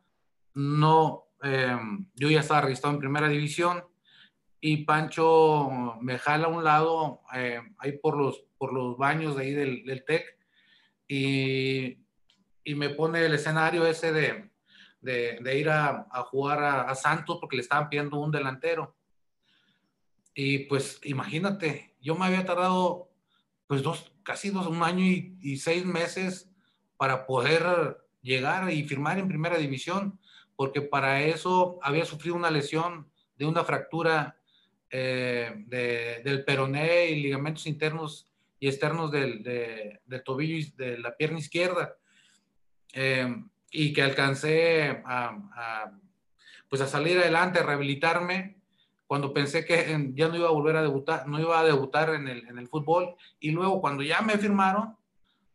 no, 0.53 1.25
eh, 1.43 1.77
yo 2.15 2.29
ya 2.29 2.41
estaba 2.41 2.61
registrado 2.61 2.95
en 2.95 2.99
primera 2.99 3.27
división 3.27 3.83
y 4.65 4.85
Pancho 4.85 5.97
me 5.99 6.17
jala 6.17 6.45
a 6.45 6.49
un 6.49 6.63
lado, 6.63 7.19
eh, 7.35 7.59
ahí 7.79 7.97
por 7.97 8.17
los, 8.17 8.45
por 8.57 8.71
los 8.71 8.97
baños 8.97 9.35
de 9.35 9.43
ahí 9.43 9.51
del, 9.51 9.83
del 9.83 10.05
TEC 10.05 10.23
y, 11.05 11.97
y 12.63 12.75
me 12.75 12.91
pone 12.91 13.25
el 13.25 13.33
escenario 13.33 13.85
ese 13.85 14.13
de, 14.13 14.49
de, 15.01 15.59
ir 15.59 15.69
a, 15.69 16.07
jugar 16.31 16.63
a, 16.63 16.95
Santos 16.95 17.39
porque 17.41 17.57
le 17.57 17.61
estaban 17.61 17.89
pidiendo 17.89 18.17
un 18.21 18.31
delantero. 18.31 18.95
Y 20.33 20.59
pues 20.59 21.01
imagínate, 21.03 21.97
yo 21.99 22.15
me 22.15 22.25
había 22.25 22.45
tardado 22.45 23.11
pues 23.67 23.83
dos, 23.83 24.13
casi 24.23 24.49
dos, 24.49 24.67
un 24.67 24.81
año 24.81 25.03
y, 25.03 25.57
seis 25.57 25.83
meses 25.83 26.49
para 26.95 27.25
poder 27.25 27.97
llegar 28.21 28.71
y 28.71 28.85
firmar 28.85 29.19
en 29.19 29.27
primera 29.27 29.57
división, 29.57 30.21
porque 30.55 30.81
para 30.81 31.21
eso 31.21 31.79
había 31.81 32.05
sufrido 32.05 32.37
una 32.37 32.49
lesión 32.49 33.11
de 33.35 33.45
una 33.45 33.65
fractura 33.65 34.37
eh, 34.95 35.51
del 36.21 36.45
peroné 36.45 37.07
y 37.07 37.23
ligamentos 37.23 37.65
internos 37.65 38.27
y 38.59 38.67
externos 38.67 39.11
del, 39.11 39.41
tobillo 40.23 40.55
y 40.55 40.71
de 40.77 40.99
la 40.99 41.17
pierna 41.17 41.39
izquierda. 41.39 41.95
Eh, 42.93 43.35
y 43.71 43.91
que 43.91 44.03
alcancé 44.03 45.01
a, 45.03 45.91
pues 46.69 46.79
a 46.83 46.87
salir 46.87 47.17
adelante, 47.17 47.57
a 47.57 47.63
rehabilitarme, 47.63 48.57
cuando 49.07 49.33
pensé 49.33 49.65
que 49.65 50.11
ya 50.13 50.27
no 50.27 50.35
iba 50.35 50.47
a 50.47 50.51
volver 50.51 50.75
a 50.75 50.83
debutar, 50.83 51.27
no 51.27 51.39
iba 51.39 51.59
a 51.59 51.63
debutar 51.65 52.13
en 52.13 52.27
el, 52.27 52.47
en 52.47 52.59
el 52.59 52.67
fútbol, 52.67 53.15
y 53.39 53.49
luego 53.49 53.81
cuando 53.81 54.03
ya 54.03 54.21
me 54.21 54.37
firmaron, 54.37 54.95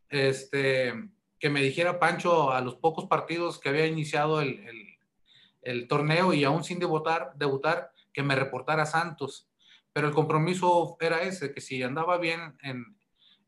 este, 0.09 0.93
que 1.39 1.49
me 1.49 1.63
dijera 1.63 2.01
Pancho 2.01 2.51
a 2.51 2.61
los 2.61 2.75
pocos 2.75 3.07
partidos 3.07 3.61
que 3.61 3.69
había 3.69 3.87
iniciado 3.87 4.41
el, 4.41 4.59
el, 4.67 4.99
el 5.63 5.87
torneo 5.87 6.33
y 6.33 6.43
aún 6.43 6.65
sin 6.65 6.81
debutar, 6.81 7.35
debutar, 7.37 7.93
que 8.19 8.25
me 8.25 8.35
reportara 8.35 8.85
Santos. 8.85 9.49
Pero 9.93 10.09
el 10.09 10.13
compromiso 10.13 10.97
era 10.99 11.23
ese, 11.23 11.55
que 11.55 11.61
si 11.61 11.81
andaba 11.85 12.19
bien 12.19 12.59
en, 12.63 12.97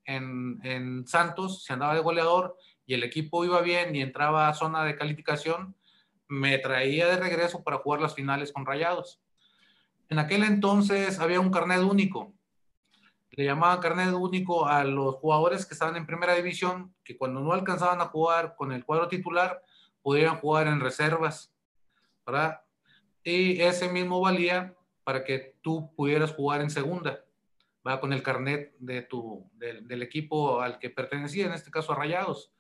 en, 0.05 0.61
en 0.63 1.09
Santos, 1.09 1.65
si 1.65 1.73
andaba 1.73 1.93
de 1.93 2.01
goleador, 2.01 2.57
y 2.87 2.95
el 2.95 3.03
equipo 3.03 3.45
iba 3.45 3.61
bien 3.63 3.97
y 3.97 4.01
entraba 4.01 4.49
a 4.49 4.55
zona 4.55 4.85
de 4.85 4.95
calificación, 4.95 5.75
me 6.29 6.57
traía 6.59 7.09
de 7.09 7.17
regreso 7.17 7.65
para 7.65 7.79
jugar 7.79 8.01
las 8.01 8.15
finales 8.15 8.53
con 8.53 8.65
Rayados. 8.65 9.21
en 10.09 10.21
aquel 10.21 10.45
entonces 10.45 11.19
había 11.19 11.41
un 11.41 11.51
carnet 11.51 11.81
único. 11.81 12.33
Le 13.31 13.47
llamaban 13.47 13.81
carnet 13.81 14.13
único 14.13 14.69
a 14.69 14.85
los 14.85 15.17
jugadores 15.17 15.67
que 15.67 15.75
estaban 15.75 15.97
en 15.97 16.07
primera 16.07 16.35
división, 16.37 16.95
que 17.03 17.19
cuando 17.19 17.41
no 17.41 17.53
alcanzaban 17.53 18.01
a 18.01 18.07
jugar 18.07 18.55
con 18.55 18.71
el 18.71 18.85
cuadro 18.85 19.09
titular, 19.09 19.65
podían 20.01 20.37
jugar 20.37 20.69
en 20.69 20.79
reservas, 20.79 21.53
¿verdad? 22.25 22.61
Y 23.23 23.61
ese 23.61 23.89
mismo 23.89 24.21
valía 24.21 24.75
para 25.05 25.25
que 25.25 25.57
tú 25.61 25.93
pudieras 25.95 26.33
jugar 26.33 26.61
en 26.61 26.71
segunda, 26.71 27.25
va 27.87 28.01
con 28.01 28.13
el 28.13 28.23
carnet 28.23 28.75
de 28.79 29.03
tu, 29.03 29.51
del, 29.55 30.03
equipo 30.03 30.61
al 30.61 30.79
que 30.79 30.91
pertenecía, 30.91 31.47
en 31.47 31.53
este 31.53 31.71
caso 31.71 31.93
a 31.93 31.97
Rayados. 31.97 32.53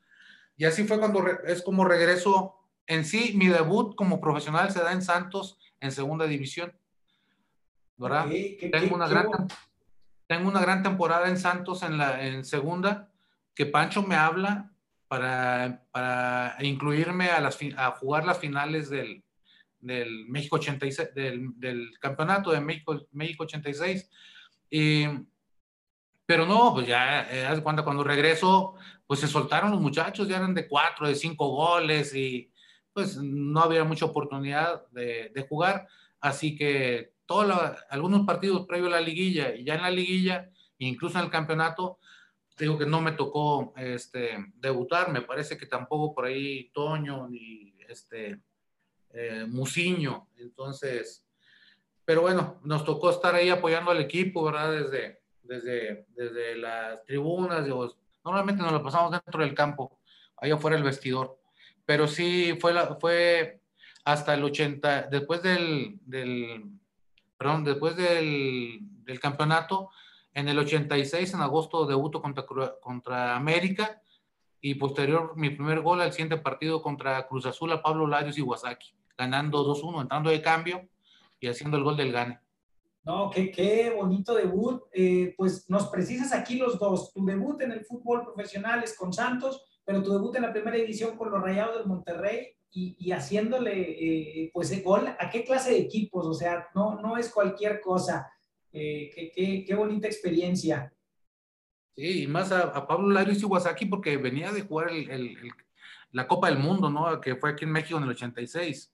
Y 0.57 0.65
así 0.65 0.85
fue 0.85 0.99
cuando 0.99 1.25
es 1.47 1.63
como 1.63 1.85
regreso 1.85 2.57
en 2.87 3.05
sí, 3.05 3.35
mi 3.37 3.47
debut 3.47 3.95
como 3.95 4.21
profesional 4.21 4.71
se 4.71 4.83
da 4.83 4.93
en 4.93 5.03
Santos 5.03 5.59
en 5.81 5.93
segunda 5.93 6.27
división. 6.27 6.73
¿Verdad? 7.97 8.27
tengo, 8.73 8.95
una 8.95 9.07
gran, 9.07 9.29
tengo 10.27 10.49
una 10.49 10.61
gran 10.61 10.83
temporada 10.83 11.29
en 11.29 11.39
Santos 11.39 11.83
en, 11.83 11.99
la, 11.99 12.27
en 12.27 12.45
segunda, 12.45 13.11
que 13.55 13.67
Pancho 13.67 14.03
me 14.03 14.17
habla 14.17 14.73
para, 15.07 15.85
para 15.93 16.57
incluirme 16.61 17.29
a, 17.31 17.41
las, 17.41 17.59
a 17.77 17.91
jugar 17.93 18.25
las 18.25 18.39
finales 18.39 18.89
del, 18.89 19.23
del 19.81 20.27
México 20.27 20.57
86, 20.57 21.15
del, 21.15 21.51
del, 21.57 21.99
campeonato 21.99 22.51
de 22.51 22.61
México, 22.61 23.07
México 23.13 23.45
86. 23.45 24.11
Y, 24.71 25.05
pero 26.27 26.47
no, 26.47 26.75
pues 26.75 26.87
ya, 26.87 27.29
eh, 27.31 27.61
cuando, 27.63 27.85
cuando 27.85 28.05
regreso, 28.05 28.75
pues 29.07 29.21
se 29.21 29.29
soltaron 29.29 29.71
los 29.71 29.81
muchachos, 29.81 30.29
ya 30.29 30.37
eran 30.37 30.55
de 30.55 30.69
cuatro, 30.69 31.09
de 31.09 31.15
cinco 31.15 31.49
goles 31.49 32.15
y 32.15 32.53
pues 32.93 33.17
no 33.17 33.61
había 33.61 33.85
mucha 33.85 34.05
oportunidad 34.05 34.87
de, 34.91 35.31
de 35.35 35.43
jugar. 35.43 35.87
Así 36.21 36.55
que 36.57 37.15
todos 37.27 37.53
algunos 37.89 38.27
partidos 38.27 38.67
previo 38.67 38.89
a 38.89 38.91
la 38.91 39.01
liguilla 39.01 39.55
y 39.55 39.65
ya 39.65 39.77
en 39.77 39.83
la 39.83 39.91
liguilla, 39.91 40.51
incluso 40.79 41.19
en 41.19 41.25
el 41.25 41.31
campeonato, 41.31 41.99
digo 42.59 42.79
que 42.79 42.87
no 42.87 43.01
me 43.01 43.13
tocó 43.13 43.73
este, 43.77 44.37
debutar, 44.57 45.11
me 45.11 45.23
parece 45.23 45.57
que 45.57 45.67
tampoco 45.67 46.15
por 46.15 46.27
ahí 46.27 46.71
Toño 46.73 47.29
ni 47.29 47.75
este, 47.89 48.41
eh, 49.13 49.45
Musiño. 49.49 50.29
Entonces, 50.37 51.25
pero 52.05 52.23
bueno, 52.23 52.61
nos 52.65 52.85
tocó 52.85 53.11
estar 53.11 53.35
ahí 53.35 53.51
apoyando 53.51 53.91
al 53.91 54.01
equipo, 54.01 54.45
¿verdad? 54.45 54.73
Desde, 54.73 55.21
desde, 55.43 56.07
desde 56.09 56.57
las 56.57 57.05
tribunas, 57.05 57.67
normalmente 58.25 58.63
nos 58.63 58.73
lo 58.73 58.83
pasamos 58.83 59.13
dentro 59.13 59.43
del 59.43 59.55
campo, 59.55 59.99
allá 60.37 60.55
afuera 60.55 60.77
del 60.77 60.85
vestidor, 60.85 61.39
pero 61.85 62.07
sí 62.07 62.57
fue, 62.61 62.73
la, 62.73 62.97
fue 62.97 63.61
hasta 64.05 64.35
el 64.35 64.45
80, 64.45 65.03
después 65.03 65.43
del, 65.43 65.99
del 66.05 66.65
perdón, 67.37 67.65
después 67.65 67.97
del, 67.97 68.79
del 69.05 69.21
campeonato, 69.21 69.91
en 70.35 70.49
el 70.49 70.59
86, 70.59 71.35
en 71.35 71.41
agosto, 71.41 71.87
debuto 71.87 72.23
contra, 72.23 72.45
contra 72.81 73.37
América 73.37 74.01
y 74.61 74.75
posterior 74.75 75.37
mi 75.37 75.51
primer 75.51 75.81
gol 75.81 76.01
al 76.01 76.13
siguiente 76.13 76.37
partido 76.37 76.83
contra 76.83 77.27
Cruz 77.27 77.47
Azul 77.47 77.73
a 77.73 77.83
Pablo 77.83 78.07
Larios 78.07 78.37
y 78.37 78.41
Iwasaki 78.41 78.95
ganando 79.17 79.65
2-1, 79.65 80.03
entrando 80.03 80.31
de 80.31 80.43
cambio 80.43 80.89
y 81.39 81.49
haciendo 81.49 81.77
el 81.77 81.85
gol 81.85 81.97
del 81.97 82.13
gane. 82.13 82.41
No, 83.03 83.31
qué, 83.31 83.51
qué 83.51 83.91
bonito 83.91 84.35
debut. 84.35 84.83
Eh, 84.93 85.35
pues 85.37 85.69
nos 85.71 85.89
precisas 85.89 86.33
aquí 86.33 86.57
los 86.57 86.79
dos. 86.79 87.13
Tu 87.13 87.25
debut 87.25 87.61
en 87.63 87.73
el 87.73 87.85
fútbol 87.85 88.25
profesional 88.25 88.83
es 88.85 88.97
con 88.97 89.13
Santos, 89.13 89.65
pero 89.85 90.03
tu 90.03 90.13
debut 90.13 90.37
en 90.37 90.43
la 90.43 90.53
primera 90.53 90.77
división 90.77 91.17
con 91.17 91.31
los 91.31 91.41
Rayados 91.41 91.79
del 91.79 91.87
Monterrey 91.87 92.49
y, 92.71 92.97
y 92.99 93.13
haciéndole 93.13 93.73
eh, 94.45 94.51
pues 94.53 94.71
el 94.71 94.83
gol 94.83 95.09
a 95.09 95.31
qué 95.31 95.45
clase 95.45 95.71
de 95.71 95.79
equipos. 95.79 96.27
O 96.27 96.35
sea, 96.35 96.69
no, 96.75 97.01
no 97.01 97.17
es 97.17 97.33
cualquier 97.33 97.81
cosa. 97.81 98.31
Eh, 98.73 99.11
qué, 99.15 99.33
qué, 99.35 99.65
qué, 99.67 99.75
bonita 99.75 100.07
experiencia. 100.07 100.93
Sí, 101.97 102.23
y 102.23 102.27
más 102.27 102.53
a, 102.53 102.63
a 102.63 102.87
Pablo 102.87 103.11
Larios 103.11 103.43
Iwasaki 103.43 103.87
porque 103.87 104.17
venía 104.17 104.53
de 104.53 104.63
jugar 104.63 104.91
el, 104.91 105.11
el, 105.11 105.37
la 106.13 106.29
Copa 106.29 106.49
del 106.49 106.59
Mundo, 106.59 106.91
¿no? 106.91 107.21
Que 107.21 107.35
fue 107.35 107.51
aquí 107.51 107.65
en 107.65 107.73
México 107.73 107.99
en 107.99 108.05
el 108.05 108.11
86. 108.11 108.93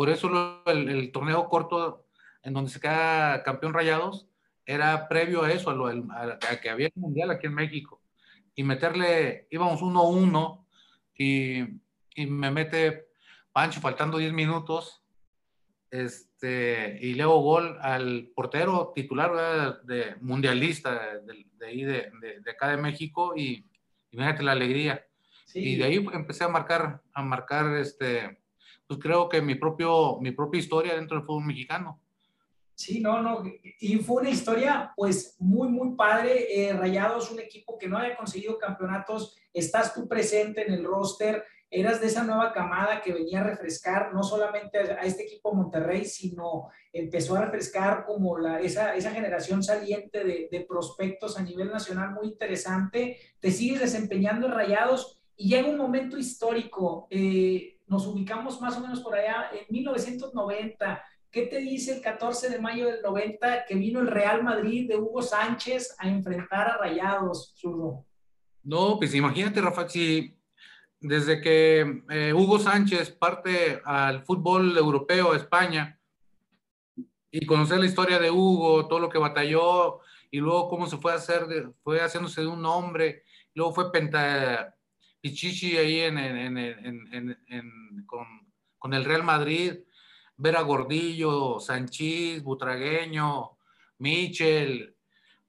Por 0.00 0.08
eso 0.08 0.62
el, 0.64 1.12
torneo 1.12 1.46
corto 1.50 2.06
en 2.42 2.54
donde 2.54 2.70
se 2.70 2.80
queda 2.80 3.42
campeón 3.42 3.74
Rayados 3.74 4.26
era 4.64 5.08
previo 5.08 5.42
a 5.42 5.52
eso, 5.52 5.68
a, 5.68 5.74
lo, 5.74 5.88
a, 5.88 6.38
que 6.62 6.70
había 6.70 6.86
el 6.86 6.94
Mundial 6.96 7.30
aquí 7.30 7.48
en 7.48 7.52
México. 7.52 8.00
Y 8.54 8.62
meterle, 8.62 9.46
íbamos 9.50 9.82
1-1 9.82 10.64
y, 11.18 11.58
y, 12.14 12.26
me 12.26 12.50
mete 12.50 13.08
Pancho 13.52 13.82
faltando 13.82 14.16
10 14.16 14.32
minutos 14.32 15.02
este, 15.90 16.98
y 17.02 17.12
le 17.12 17.24
hago 17.24 17.42
gol 17.42 17.76
al 17.82 18.30
portero 18.34 18.92
titular 18.94 19.82
de 19.84 20.16
mundialista 20.22 21.18
de, 21.20 21.46
de 21.58 21.66
ahí 21.66 21.84
de, 21.84 22.10
de, 22.42 22.50
acá 22.50 22.70
de 22.70 22.78
México 22.78 23.34
y, 23.36 23.66
y 24.10 24.16
la 24.16 24.52
alegría. 24.52 25.06
Y 25.52 25.76
de 25.76 25.84
ahí 25.84 25.96
empecé 26.14 26.44
a 26.44 26.48
marcar, 26.48 27.02
a 27.12 27.22
marcar 27.22 27.76
este, 27.76 28.39
pues 28.90 28.98
creo 28.98 29.28
que 29.28 29.40
mi, 29.40 29.54
propio, 29.54 30.18
mi 30.20 30.32
propia 30.32 30.58
historia 30.58 30.96
dentro 30.96 31.16
del 31.16 31.24
fútbol 31.24 31.44
mexicano. 31.44 32.00
Sí, 32.74 32.98
no, 32.98 33.22
no, 33.22 33.44
y 33.78 33.98
fue 33.98 34.22
una 34.22 34.30
historia 34.30 34.92
pues 34.96 35.36
muy, 35.38 35.68
muy 35.68 35.94
padre. 35.94 36.48
Eh, 36.50 36.72
Rayados, 36.72 37.30
un 37.30 37.38
equipo 37.38 37.78
que 37.78 37.86
no 37.86 37.98
había 37.98 38.16
conseguido 38.16 38.58
campeonatos, 38.58 39.36
estás 39.54 39.94
tú 39.94 40.08
presente 40.08 40.66
en 40.66 40.72
el 40.72 40.82
roster, 40.82 41.44
eras 41.70 42.00
de 42.00 42.08
esa 42.08 42.24
nueva 42.24 42.52
camada 42.52 43.00
que 43.00 43.12
venía 43.12 43.42
a 43.42 43.44
refrescar 43.44 44.12
no 44.12 44.24
solamente 44.24 44.78
a, 44.78 45.02
este 45.02 45.22
equipo 45.22 45.54
Monterrey, 45.54 46.04
sino 46.04 46.70
empezó 46.92 47.36
a 47.36 47.44
refrescar 47.44 48.04
como 48.04 48.38
la, 48.38 48.60
esa, 48.60 48.96
esa 48.96 49.12
generación 49.12 49.62
saliente 49.62 50.24
de, 50.24 50.48
de 50.50 50.66
prospectos 50.68 51.38
a 51.38 51.44
nivel 51.44 51.70
nacional 51.70 52.10
muy 52.10 52.26
interesante. 52.26 53.18
Te 53.38 53.52
sigues 53.52 53.78
desempeñando 53.78 54.48
en 54.48 54.54
Rayados 54.54 55.20
y 55.36 55.48
llega 55.48 55.68
un 55.68 55.78
momento 55.78 56.18
histórico. 56.18 57.06
Eh, 57.08 57.78
nos 57.90 58.06
ubicamos 58.06 58.60
más 58.60 58.76
o 58.76 58.80
menos 58.80 59.00
por 59.00 59.16
allá 59.16 59.50
en 59.52 59.66
1990. 59.68 61.04
¿Qué 61.28 61.46
te 61.46 61.58
dice 61.58 61.96
el 61.96 62.00
14 62.00 62.48
de 62.48 62.60
mayo 62.60 62.86
del 62.86 63.02
90 63.02 63.64
que 63.66 63.74
vino 63.74 63.98
el 63.98 64.06
Real 64.06 64.44
Madrid 64.44 64.88
de 64.88 64.96
Hugo 64.96 65.20
Sánchez 65.22 65.96
a 65.98 66.08
enfrentar 66.08 66.68
a 66.68 66.78
Rayados, 66.78 67.52
zurdo? 67.56 68.06
No, 68.62 68.96
pues 68.96 69.12
imagínate, 69.14 69.60
Rafa, 69.60 69.88
si 69.88 70.36
desde 71.00 71.40
que 71.40 72.04
eh, 72.10 72.32
Hugo 72.32 72.60
Sánchez 72.60 73.10
parte 73.10 73.80
al 73.84 74.22
fútbol 74.22 74.78
europeo, 74.78 75.32
a 75.32 75.36
España, 75.36 75.98
y 77.32 77.44
conocer 77.44 77.78
la 77.78 77.86
historia 77.86 78.20
de 78.20 78.30
Hugo, 78.30 78.86
todo 78.86 79.00
lo 79.00 79.08
que 79.08 79.18
batalló, 79.18 80.00
y 80.30 80.38
luego 80.38 80.68
cómo 80.68 80.86
se 80.86 80.98
fue 80.98 81.10
a 81.10 81.16
hacer, 81.16 81.72
fue 81.82 82.00
haciéndose 82.00 82.42
de 82.42 82.46
un 82.46 82.62
nombre, 82.62 83.24
luego 83.54 83.72
fue 83.72 83.90
penta, 83.90 84.76
Pichichi 85.20 85.76
ahí 85.76 86.00
en, 86.00 87.36
con, 88.78 88.94
el 88.94 89.04
Real 89.04 89.22
Madrid, 89.22 89.80
ver 90.36 90.56
a 90.56 90.62
Gordillo, 90.62 91.60
Sanchís, 91.60 92.42
Butragueño, 92.42 93.58
Michel, 93.98 94.94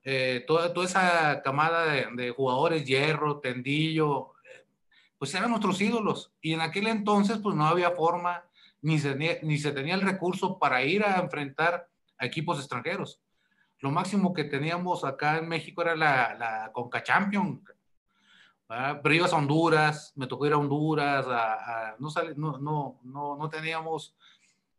eh, 0.04 0.44
toda, 0.46 0.74
toda, 0.74 0.86
esa 0.86 1.42
camada 1.42 1.86
de, 1.86 2.32
jugadores, 2.32 2.86
Hierro, 2.86 3.40
Tendillo, 3.40 4.34
pues 5.18 5.34
eran 5.36 5.52
nuestros 5.52 5.80
ídolos. 5.80 6.34
Y 6.42 6.54
en 6.54 6.62
aquel 6.62 6.88
entonces 6.88 7.38
pues 7.38 7.56
no 7.56 7.66
había 7.66 7.92
forma, 7.92 8.44
ni 8.82 9.00
se, 9.00 9.40
ni 9.44 9.58
se 9.58 9.72
tenía 9.72 9.96
el 9.96 10.02
recurso 10.02 10.60
para 10.60 10.84
ir 10.84 11.06
a 11.06 11.20
enfrentar 11.20 11.88
a 12.18 12.26
equipos 12.26 12.60
extranjeros. 12.60 13.22
Lo 13.80 13.92
máximo 13.92 14.34
que 14.34 14.44
teníamos 14.44 15.06
acá 15.06 15.38
en 15.38 15.48
México 15.48 15.82
era 15.82 15.96
la, 15.96 16.36
la 16.36 16.72
Conca 16.74 17.04
Champions, 17.04 17.62
pero 19.02 19.16
ibas 19.16 19.34
a 19.34 19.38
Honduras, 19.38 20.14
me 20.16 20.28
tocó 20.28 20.46
ir 20.46 20.54
a 20.54 20.58
Honduras, 20.58 21.26
no, 22.00 22.10
no, 22.36 23.00
no, 23.04 23.38
no, 23.38 23.50
teníamos 23.50 24.16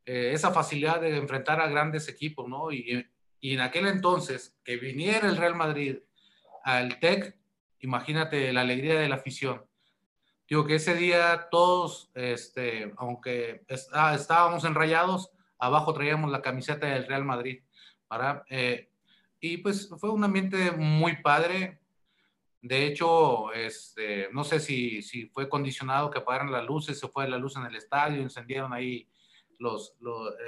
eh, 0.06 0.30
esa 0.32 0.50
facilidad 0.50 1.00
de 1.00 1.16
enfrentar 1.16 1.60
a 1.60 1.68
grandes 1.68 2.08
equipos, 2.08 2.48
¿no? 2.48 2.72
Y, 2.72 3.06
y, 3.40 3.54
en 3.54 3.60
aquel 3.60 3.86
entonces, 3.86 4.56
que 4.64 4.76
viniera 4.76 5.28
el 5.28 5.36
Real 5.36 5.54
Madrid 5.54 5.98
al 6.64 6.98
TEC, 7.00 7.36
imagínate 7.80 8.52
la 8.52 8.62
alegría 8.62 8.98
de 8.98 9.08
la 9.08 9.16
afición. 9.16 9.62
Digo 10.48 10.66
que 10.66 10.76
ese 10.76 10.94
día 10.94 11.48
todos, 11.50 12.10
este, 12.14 12.92
aunque 12.96 13.64
ah, 13.92 14.14
estábamos 14.14 14.64
enrayados, 14.64 15.30
abajo 15.58 15.94
traíamos 15.94 16.30
la 16.30 16.42
camiseta 16.42 16.86
del 16.86 17.06
Real 17.06 17.24
Madrid. 17.24 17.62
Eh, 18.50 18.90
y 19.40 19.56
pues 19.58 19.88
fue 19.98 20.10
un 20.10 20.24
ambiente 20.24 20.72
muy 20.72 21.22
padre, 21.22 21.80
de 22.62 22.86
hecho, 22.86 23.52
este, 23.52 24.28
no 24.32 24.44
sé 24.44 24.60
si, 24.60 25.02
fue 25.32 25.48
condicionado 25.48 26.10
que 26.10 26.20
apagaran 26.20 26.52
las 26.52 26.64
luces, 26.64 26.98
se 26.98 27.08
fue 27.08 27.28
la 27.28 27.36
luz 27.36 27.56
en 27.56 27.64
el 27.64 27.74
estadio, 27.74 28.22
encendieron 28.22 28.72
ahí 28.72 29.08
los, 29.58 29.96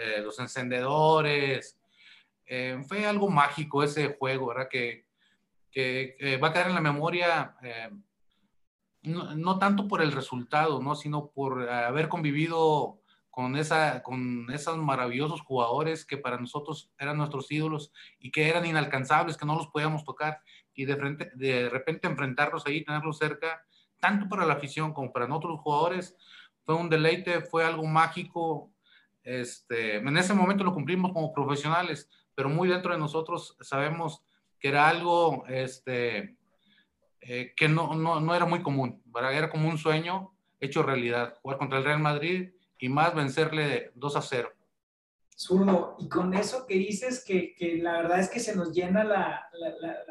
eh, 0.00 0.24
encendedores. 0.38 1.76
Eh, 2.46 2.80
fue 2.86 3.04
algo 3.04 3.28
mágico 3.28 3.82
ese 3.82 4.14
juego, 4.16 4.46
¿verdad? 4.46 4.68
Que, 4.70 5.06
que, 5.72 6.38
va 6.40 6.48
a 6.48 6.52
quedar 6.52 6.68
en 6.68 6.76
la 6.76 6.80
memoria, 6.80 7.56
eh, 7.64 7.90
no, 9.02 9.34
no, 9.34 9.58
tanto 9.58 9.88
por 9.88 10.00
el 10.00 10.12
resultado, 10.12 10.80
¿no? 10.80 10.94
Sino 10.94 11.30
por 11.30 11.68
haber 11.68 12.08
convivido 12.08 13.00
con, 13.28 13.56
esa, 13.56 14.04
con 14.04 14.46
esos 14.52 14.78
maravillosos 14.78 15.40
jugadores 15.40 16.06
que 16.06 16.16
para 16.16 16.38
nosotros 16.38 16.92
eran 16.96 17.16
nuestros 17.16 17.50
ídolos 17.50 17.92
y 18.20 18.30
que 18.30 18.48
eran 18.48 18.64
inalcanzables, 18.64 19.36
que 19.36 19.46
no 19.46 19.56
los 19.56 19.66
podíamos 19.66 20.04
tocar 20.04 20.40
y 20.74 20.84
de, 20.84 20.96
frente, 20.96 21.30
de 21.34 21.68
repente 21.68 22.06
enfrentarlos 22.08 22.66
ahí, 22.66 22.84
tenerlos 22.84 23.18
cerca, 23.18 23.64
tanto 24.00 24.28
para 24.28 24.44
la 24.44 24.54
afición 24.54 24.92
como 24.92 25.12
para 25.12 25.28
nosotros 25.28 25.60
jugadores, 25.60 26.16
fue 26.64 26.74
un 26.74 26.88
deleite, 26.88 27.42
fue 27.42 27.64
algo 27.64 27.84
mágico. 27.86 28.72
Este, 29.22 29.96
en 29.96 30.16
ese 30.16 30.34
momento 30.34 30.64
lo 30.64 30.74
cumplimos 30.74 31.12
como 31.12 31.32
profesionales, 31.32 32.10
pero 32.34 32.48
muy 32.48 32.68
dentro 32.68 32.92
de 32.92 32.98
nosotros 32.98 33.56
sabemos 33.60 34.22
que 34.58 34.68
era 34.68 34.88
algo 34.88 35.44
este, 35.46 36.36
eh, 37.20 37.54
que 37.56 37.68
no, 37.68 37.94
no, 37.94 38.20
no, 38.20 38.34
era 38.34 38.44
muy 38.44 38.62
común, 38.62 39.02
era 39.14 39.50
como 39.50 39.68
un 39.68 39.78
sueño 39.78 40.34
hecho 40.60 40.82
realidad, 40.82 41.38
jugar 41.42 41.58
contra 41.58 41.78
el 41.78 41.84
Real 41.84 42.00
Madrid 42.00 42.50
y 42.78 42.88
más 42.88 43.14
vencerle 43.14 43.92
2 43.94 44.16
a 44.16 44.22
0. 44.22 44.52
Zurdo, 45.36 45.96
y 45.98 46.08
con 46.08 46.32
eso 46.32 46.64
que 46.64 46.74
dices, 46.74 47.24
que, 47.24 47.54
que, 47.56 47.78
la 47.78 47.94
verdad 47.94 48.20
es 48.20 48.30
que 48.30 48.38
se 48.38 48.54
nos 48.54 48.72
llena 48.72 49.02
la, 49.02 49.50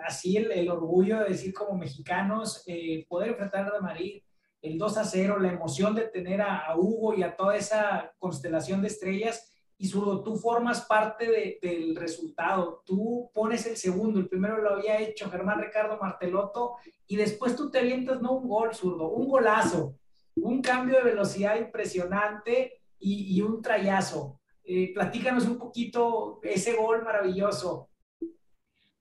así 0.05 0.35
el, 0.35 0.69
orgullo 0.69 1.19
de 1.19 1.29
decir 1.29 1.53
como 1.53 1.77
mexicanos, 1.77 2.63
eh, 2.67 3.05
poder 3.07 3.29
enfrentar 3.29 3.73
a 3.73 3.79
Madrid, 3.79 4.21
el 4.61 4.77
2 4.77 4.97
a 4.97 5.05
0, 5.05 5.39
la 5.39 5.51
emoción 5.51 5.95
de 5.95 6.07
tener 6.07 6.41
a, 6.41 6.75
Hugo 6.77 7.13
y 7.13 7.23
a 7.23 7.35
toda 7.35 7.55
esa 7.55 8.13
constelación 8.17 8.81
de 8.81 8.87
estrellas. 8.89 9.49
Y 9.77 9.87
Zurdo, 9.87 10.23
tú 10.23 10.35
formas 10.35 10.81
parte 10.85 11.59
del 11.61 11.95
resultado, 11.95 12.83
tú 12.85 13.29
pones 13.33 13.65
el 13.65 13.75
segundo, 13.75 14.19
el 14.19 14.29
primero 14.29 14.61
lo 14.61 14.71
había 14.75 14.99
hecho 14.99 15.29
Germán 15.29 15.61
Ricardo 15.61 15.97
Martelotto, 15.97 16.75
y 17.07 17.15
después 17.15 17.55
tú 17.55 17.69
te 17.69 17.79
avientas 17.79 18.21
no 18.21 18.33
un 18.33 18.47
gol, 18.47 18.73
Zurdo, 18.75 19.09
un 19.09 19.27
golazo, 19.27 19.95
un 20.35 20.61
cambio 20.61 20.97
de 20.97 21.03
velocidad 21.03 21.57
impresionante 21.57 22.81
y, 22.99 23.35
y 23.35 23.41
un 23.41 23.61
trayazo 23.61 24.39
eh, 24.65 24.93
platícanos 24.93 25.45
un 25.45 25.57
poquito 25.57 26.39
ese 26.43 26.73
gol 26.73 27.03
maravilloso. 27.03 27.89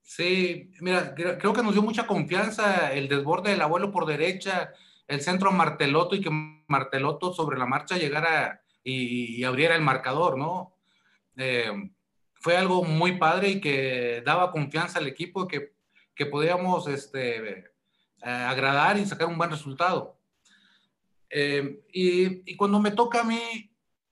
Sí, 0.03 0.72
mira, 0.81 1.14
creo 1.14 1.53
que 1.53 1.62
nos 1.62 1.72
dio 1.72 1.83
mucha 1.83 2.07
confianza 2.07 2.92
el 2.92 3.09
desborde 3.09 3.51
del 3.51 3.62
abuelo 3.62 3.92
por 3.92 4.05
derecha, 4.05 4.72
el 5.07 5.20
centro 5.20 5.51
a 5.51 5.53
Marteloto 5.53 6.16
y 6.16 6.20
que 6.20 6.31
Marteloto 6.66 7.33
sobre 7.33 7.59
la 7.59 7.66
marcha 7.66 7.96
llegara 7.96 8.61
y, 8.83 9.44
abriera 9.44 9.77
el 9.77 9.83
marcador, 9.83 10.37
¿no? 10.37 10.75
Eh, 11.37 11.70
fue 12.35 12.57
algo 12.57 12.83
muy 12.83 13.18
padre 13.18 13.51
y 13.51 13.61
que 13.61 14.22
daba 14.27 14.51
confianza 14.51 14.98
al 14.98 15.07
equipo 15.07 15.46
que, 15.46 15.75
que 16.14 16.27
podíamos 16.27 16.88
este, 16.88 17.59
eh, 17.59 17.64
agradar 18.22 18.98
y 18.98 19.07
sacar 19.07 19.29
un 19.29 19.38
buen 19.38 19.51
resultado. 19.51 20.18
y, 21.31 22.51
y, 22.51 22.57
cuando 22.57 22.81
me 22.81 22.90
toca 22.90 23.20
a 23.20 23.25
mí 23.25 23.40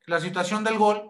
la 0.07 0.21
situación 0.21 0.63
del 0.63 0.79
gol, 0.79 1.10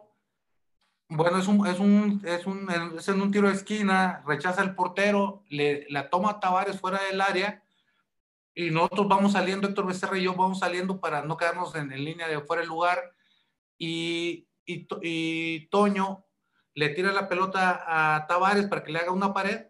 bueno, 1.11 1.39
es 1.39 1.49
un, 1.49 1.67
es 1.67 1.81
un, 1.81 2.23
es 2.25 2.47
un, 2.47 2.69
es 2.97 3.09
en 3.09 3.21
un 3.21 3.33
tiro 3.33 3.49
de 3.49 3.55
esquina, 3.55 4.23
rechaza 4.27 4.63
el 4.63 4.77
portero, 4.77 5.43
le, 5.49 5.87
la 5.91 6.09
toma 6.09 6.39
Tavares 6.39 6.81
fuera 6.81 7.03
del 7.03 7.21
área 7.21 7.65
y 8.55 8.71
nosotros 8.71 9.09
vamos 9.09 9.33
saliendo, 9.33 9.67
Héctor 9.67 9.87
Becerra 9.87 10.19
y 10.19 10.23
yo 10.23 10.35
vamos 10.35 10.61
saliendo 10.61 11.01
para 11.01 11.23
no 11.23 11.37
quedarnos 11.37 11.75
en, 11.75 11.89
línea 11.89 12.29
de 12.29 12.41
fuera 12.41 12.61
del 12.61 12.69
lugar 12.69 13.13
y, 13.77 14.47
y, 14.65 14.87
y, 15.03 15.69
Toño 15.69 16.25
le 16.75 16.91
tira 16.91 17.11
la 17.11 17.29
pelota 17.29 17.85
a 17.87 18.27
Tavares 18.29 18.67
para 18.67 18.85
que 18.85 18.93
le 18.93 19.01
haga 19.01 19.11
una 19.11 19.35
pared 19.35 19.67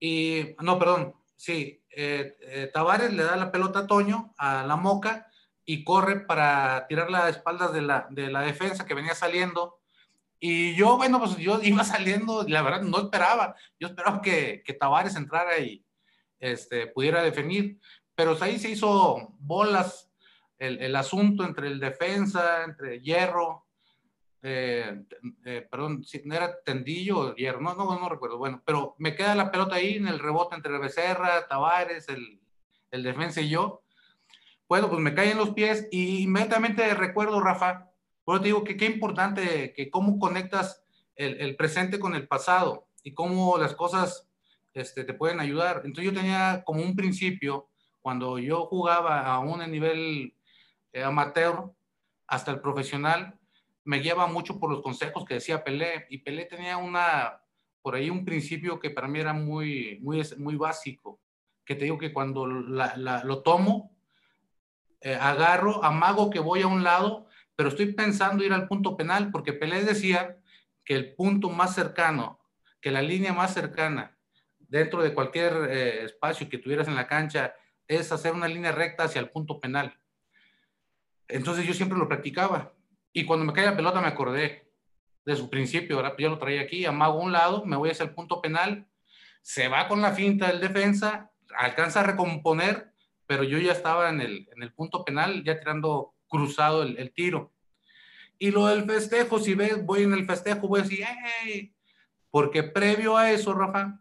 y, 0.00 0.56
no, 0.60 0.80
perdón, 0.80 1.14
sí, 1.36 1.84
eh, 1.90 2.36
eh, 2.40 2.70
Tavares 2.74 3.12
le 3.12 3.22
da 3.22 3.36
la 3.36 3.52
pelota 3.52 3.80
a 3.80 3.86
Toño, 3.86 4.34
a 4.36 4.66
la 4.66 4.74
Moca 4.74 5.30
y 5.64 5.84
corre 5.84 6.20
para 6.20 6.88
tirar 6.88 7.08
las 7.08 7.30
espaldas 7.30 7.72
de 7.72 7.82
la, 7.82 8.08
de 8.10 8.32
la 8.32 8.40
defensa 8.40 8.84
que 8.84 8.94
venía 8.94 9.14
saliendo 9.14 9.77
y 10.40 10.74
yo, 10.74 10.96
bueno, 10.96 11.18
pues 11.18 11.36
yo 11.36 11.60
iba 11.62 11.84
saliendo, 11.84 12.44
la 12.46 12.62
verdad 12.62 12.82
no 12.82 12.98
esperaba, 12.98 13.54
yo 13.78 13.88
esperaba 13.88 14.20
que, 14.20 14.62
que 14.64 14.74
Tavares 14.74 15.16
entrara 15.16 15.58
y 15.58 15.84
este, 16.38 16.86
pudiera 16.88 17.22
definir, 17.22 17.78
pero 18.14 18.36
ahí 18.40 18.58
se 18.58 18.70
hizo 18.70 19.34
bolas 19.38 20.10
el, 20.58 20.80
el 20.80 20.96
asunto 20.96 21.44
entre 21.44 21.68
el 21.68 21.80
defensa, 21.80 22.64
entre 22.64 23.00
Hierro, 23.00 23.66
eh, 24.42 25.02
eh, 25.44 25.66
perdón, 25.68 26.04
si 26.04 26.22
era 26.30 26.60
Tendillo 26.62 27.18
o 27.18 27.34
Hierro, 27.34 27.60
no, 27.60 27.74
no, 27.74 27.98
no 27.98 28.08
recuerdo, 28.08 28.38
bueno, 28.38 28.62
pero 28.64 28.94
me 28.98 29.14
queda 29.14 29.34
la 29.34 29.50
pelota 29.50 29.76
ahí 29.76 29.96
en 29.96 30.06
el 30.06 30.18
rebote 30.18 30.54
entre 30.54 30.78
Becerra, 30.78 31.46
Tavares, 31.48 32.08
el, 32.08 32.40
el 32.90 33.02
defensa 33.02 33.40
y 33.40 33.48
yo. 33.48 33.82
Bueno, 34.68 34.88
pues 34.88 35.00
me 35.00 35.14
caen 35.14 35.38
los 35.38 35.50
pies 35.50 35.88
y 35.90 36.22
inmediatamente 36.22 36.94
recuerdo, 36.94 37.40
Rafa, 37.40 37.87
bueno, 38.28 38.42
te 38.42 38.48
digo 38.48 38.62
que 38.62 38.76
qué 38.76 38.84
importante 38.84 39.72
que 39.72 39.88
cómo 39.88 40.18
conectas 40.18 40.84
el, 41.16 41.40
el, 41.40 41.56
presente 41.56 41.98
con 41.98 42.14
el 42.14 42.28
pasado 42.28 42.86
y 43.02 43.14
cómo 43.14 43.56
las 43.56 43.74
cosas 43.74 44.28
este, 44.74 45.04
te 45.04 45.14
pueden 45.14 45.40
ayudar. 45.40 45.80
Entonces 45.86 46.12
yo 46.12 46.12
tenía 46.12 46.62
como 46.66 46.82
un 46.82 46.94
principio, 46.94 47.70
cuando 48.02 48.38
yo 48.38 48.66
jugaba 48.66 49.24
aún 49.24 49.62
en 49.62 49.70
nivel 49.70 50.34
eh, 50.92 51.02
amateur 51.02 51.72
hasta 52.26 52.50
el 52.50 52.60
profesional, 52.60 53.38
me 53.84 54.00
guiaba 54.00 54.26
mucho 54.26 54.60
por 54.60 54.70
los 54.70 54.82
consejos 54.82 55.24
que 55.24 55.32
decía 55.32 55.64
Pelé. 55.64 56.06
Y 56.10 56.18
Pelé 56.18 56.44
tenía 56.44 56.76
una, 56.76 57.40
por 57.80 57.94
ahí 57.94 58.10
un 58.10 58.26
principio 58.26 58.78
que 58.78 58.90
para 58.90 59.08
mí 59.08 59.20
era 59.20 59.32
muy, 59.32 60.00
muy, 60.02 60.20
muy 60.36 60.56
básico, 60.56 61.18
que 61.64 61.76
te 61.76 61.84
digo 61.84 61.96
que 61.96 62.12
cuando 62.12 62.46
la, 62.46 62.94
la, 62.94 63.24
lo 63.24 63.40
tomo, 63.42 63.96
eh, 65.00 65.14
agarro, 65.14 65.82
amago 65.82 66.28
que 66.28 66.40
voy 66.40 66.60
a 66.60 66.66
un 66.66 66.84
lado 66.84 67.27
pero 67.58 67.70
estoy 67.70 67.92
pensando 67.92 68.44
ir 68.44 68.52
al 68.52 68.68
punto 68.68 68.96
penal 68.96 69.32
porque 69.32 69.52
Pelé 69.52 69.82
decía 69.82 70.38
que 70.84 70.94
el 70.94 71.16
punto 71.16 71.50
más 71.50 71.74
cercano, 71.74 72.38
que 72.80 72.92
la 72.92 73.02
línea 73.02 73.32
más 73.32 73.52
cercana 73.52 74.16
dentro 74.60 75.02
de 75.02 75.12
cualquier 75.12 75.52
eh, 75.68 76.04
espacio 76.04 76.48
que 76.48 76.58
tuvieras 76.58 76.86
en 76.86 76.94
la 76.94 77.08
cancha 77.08 77.56
es 77.88 78.12
hacer 78.12 78.32
una 78.32 78.46
línea 78.46 78.70
recta 78.70 79.02
hacia 79.02 79.20
el 79.20 79.30
punto 79.30 79.58
penal. 79.58 79.98
Entonces 81.26 81.66
yo 81.66 81.74
siempre 81.74 81.98
lo 81.98 82.06
practicaba 82.06 82.74
y 83.12 83.24
cuando 83.24 83.44
me 83.44 83.52
cae 83.52 83.66
la 83.66 83.76
pelota 83.76 84.00
me 84.00 84.06
acordé 84.06 84.70
de 85.24 85.34
su 85.34 85.50
principio, 85.50 85.96
ahora 85.96 86.14
yo 86.16 86.30
lo 86.30 86.38
traía 86.38 86.60
aquí, 86.60 86.84
amago 86.84 87.18
un 87.18 87.32
lado, 87.32 87.66
me 87.66 87.74
voy 87.74 87.90
hacia 87.90 88.04
el 88.04 88.14
punto 88.14 88.40
penal, 88.40 88.86
se 89.42 89.66
va 89.66 89.88
con 89.88 90.00
la 90.00 90.12
finta 90.12 90.46
del 90.46 90.60
defensa, 90.60 91.32
alcanza 91.56 92.02
a 92.02 92.04
recomponer, 92.04 92.92
pero 93.26 93.42
yo 93.42 93.58
ya 93.58 93.72
estaba 93.72 94.10
en 94.10 94.20
el, 94.20 94.48
en 94.54 94.62
el 94.62 94.72
punto 94.72 95.04
penal, 95.04 95.42
ya 95.42 95.58
tirando 95.58 96.14
cruzado 96.28 96.82
el, 96.82 97.12
tiro. 97.12 97.52
Y 98.38 98.50
lo 98.50 98.66
del 98.66 98.84
festejo, 98.84 99.38
si 99.38 99.54
ves, 99.54 99.84
voy 99.84 100.02
en 100.02 100.12
el 100.12 100.26
festejo, 100.26 100.68
voy 100.68 100.80
a 100.80 100.82
decir, 100.84 101.04
¡hey! 101.44 101.74
Porque 102.30 102.62
previo 102.62 103.16
a 103.16 103.30
eso, 103.30 103.54
Rafa, 103.54 104.00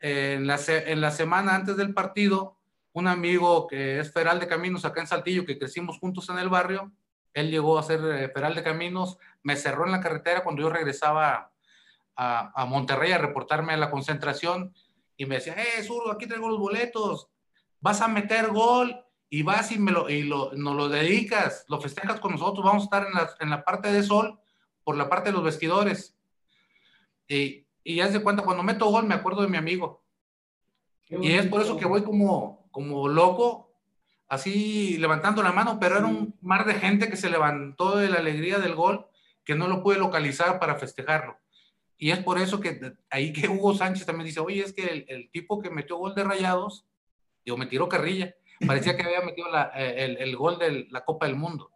en, 0.00 0.46
la, 0.46 0.58
en 0.66 1.00
la 1.00 1.10
semana 1.10 1.54
antes 1.54 1.76
del 1.76 1.94
partido, 1.94 2.58
un 2.92 3.06
amigo 3.06 3.66
que 3.66 4.00
es 4.00 4.12
feral 4.12 4.40
de 4.40 4.48
caminos 4.48 4.84
acá 4.84 5.00
en 5.00 5.06
Saltillo, 5.06 5.44
que 5.44 5.58
crecimos 5.58 5.98
juntos 5.98 6.28
en 6.30 6.38
el 6.38 6.48
barrio, 6.48 6.92
él 7.34 7.50
llegó 7.50 7.78
a 7.78 7.82
ser 7.82 8.00
eh, 8.04 8.30
feral 8.30 8.54
de 8.54 8.62
caminos, 8.62 9.18
me 9.42 9.56
cerró 9.56 9.84
en 9.84 9.92
la 9.92 10.00
carretera 10.00 10.42
cuando 10.42 10.62
yo 10.62 10.70
regresaba 10.70 11.52
a, 12.16 12.62
a 12.62 12.64
Monterrey 12.64 13.12
a 13.12 13.18
reportarme 13.18 13.74
a 13.74 13.76
la 13.76 13.90
concentración 13.90 14.74
y 15.18 15.26
me 15.26 15.36
decía, 15.36 15.54
¡eh, 15.54 15.82
zurdo, 15.82 16.10
aquí 16.10 16.26
traigo 16.26 16.48
los 16.48 16.58
boletos! 16.58 17.28
Vas 17.80 18.00
a 18.00 18.08
meter 18.08 18.48
gol 18.48 19.05
y 19.28 19.42
vas 19.42 19.72
y, 19.72 19.78
me 19.78 19.92
lo, 19.92 20.08
y 20.08 20.22
lo, 20.22 20.52
nos 20.52 20.76
lo 20.76 20.88
dedicas, 20.88 21.64
lo 21.68 21.80
festejas 21.80 22.20
con 22.20 22.32
nosotros, 22.32 22.64
vamos 22.64 22.82
a 22.82 22.84
estar 22.84 23.06
en 23.06 23.14
la, 23.14 23.30
en 23.40 23.50
la 23.50 23.64
parte 23.64 23.92
de 23.92 24.02
sol 24.02 24.38
por 24.84 24.96
la 24.96 25.08
parte 25.08 25.30
de 25.30 25.32
los 25.32 25.44
vestidores. 25.44 26.16
Y, 27.26 27.66
y 27.82 27.96
ya 27.96 28.08
se 28.08 28.22
cuenta, 28.22 28.44
cuando 28.44 28.62
meto 28.62 28.86
gol 28.86 29.06
me 29.06 29.14
acuerdo 29.14 29.42
de 29.42 29.48
mi 29.48 29.56
amigo. 29.56 30.04
Y 31.08 31.32
es 31.32 31.46
por 31.46 31.60
eso 31.60 31.76
que 31.76 31.86
voy 31.86 32.02
como, 32.02 32.68
como 32.70 33.08
loco, 33.08 33.72
así 34.28 34.96
levantando 34.98 35.42
la 35.42 35.52
mano, 35.52 35.78
pero 35.80 35.98
era 35.98 36.06
un 36.06 36.36
mar 36.40 36.64
de 36.64 36.74
gente 36.74 37.08
que 37.08 37.16
se 37.16 37.30
levantó 37.30 37.96
de 37.96 38.08
la 38.08 38.18
alegría 38.18 38.58
del 38.58 38.74
gol 38.74 39.06
que 39.44 39.54
no 39.54 39.68
lo 39.68 39.82
pude 39.82 39.98
localizar 39.98 40.58
para 40.58 40.76
festejarlo. 40.76 41.38
Y 41.98 42.10
es 42.10 42.18
por 42.18 42.38
eso 42.38 42.60
que 42.60 42.94
ahí 43.10 43.32
que 43.32 43.48
Hugo 43.48 43.74
Sánchez 43.74 44.06
también 44.06 44.26
dice, 44.26 44.40
oye, 44.40 44.62
es 44.62 44.72
que 44.72 44.84
el, 44.84 45.04
el 45.08 45.30
tipo 45.30 45.60
que 45.60 45.70
metió 45.70 45.96
gol 45.96 46.14
de 46.14 46.24
rayados, 46.24 46.86
digo, 47.44 47.56
me 47.56 47.66
tiró 47.66 47.88
carrilla 47.88 48.34
Parecía 48.64 48.96
que 48.96 49.02
había 49.02 49.20
metido 49.20 49.50
la, 49.50 49.72
eh, 49.74 50.04
el, 50.04 50.16
el, 50.18 50.36
gol 50.36 50.58
de 50.58 50.86
la 50.90 51.04
Copa 51.04 51.26
del 51.26 51.36
Mundo. 51.36 51.72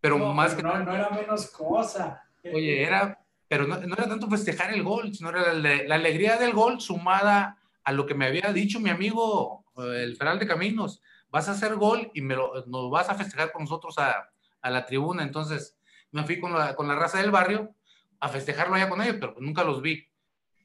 Pero 0.00 0.18
más 0.18 0.54
que. 0.54 0.62
No, 0.62 0.78
no 0.78 0.94
era 0.94 1.10
menos 1.10 1.50
cosa. 1.50 2.24
Oye, 2.44 2.82
era. 2.82 3.20
Pero 3.48 3.66
no, 3.66 3.76
no 3.76 3.94
era 3.94 4.08
tanto 4.08 4.28
festejar 4.28 4.72
el 4.72 4.82
gol, 4.82 5.14
sino 5.14 5.30
era 5.30 5.52
la, 5.52 5.82
la, 5.84 5.94
alegría 5.94 6.36
del 6.36 6.52
gol 6.52 6.80
sumada 6.80 7.58
a 7.84 7.92
lo 7.92 8.04
que 8.04 8.14
me 8.14 8.26
había 8.26 8.52
dicho 8.52 8.80
mi 8.80 8.90
amigo, 8.90 9.64
eh, 9.76 10.02
el 10.02 10.16
Feral 10.16 10.40
de 10.40 10.48
Caminos. 10.48 11.00
Vas 11.30 11.48
a 11.48 11.52
hacer 11.52 11.76
gol 11.76 12.10
y 12.14 12.22
me 12.22 12.34
lo, 12.34 12.64
nos 12.66 12.90
vas 12.90 13.08
a 13.08 13.14
festejar 13.14 13.52
con 13.52 13.62
nosotros 13.62 13.98
a, 13.98 14.30
a 14.62 14.70
la 14.70 14.84
tribuna. 14.84 15.22
Entonces 15.22 15.78
me 16.10 16.24
fui 16.24 16.40
con 16.40 16.52
la, 16.52 16.74
con 16.74 16.88
la 16.88 16.96
raza 16.96 17.18
del 17.18 17.30
barrio 17.30 17.74
a 18.20 18.28
festejarlo 18.28 18.74
allá 18.74 18.88
con 18.88 19.02
ellos, 19.02 19.16
pero 19.20 19.34
nunca 19.38 19.62
los 19.62 19.82
vi. 19.82 20.08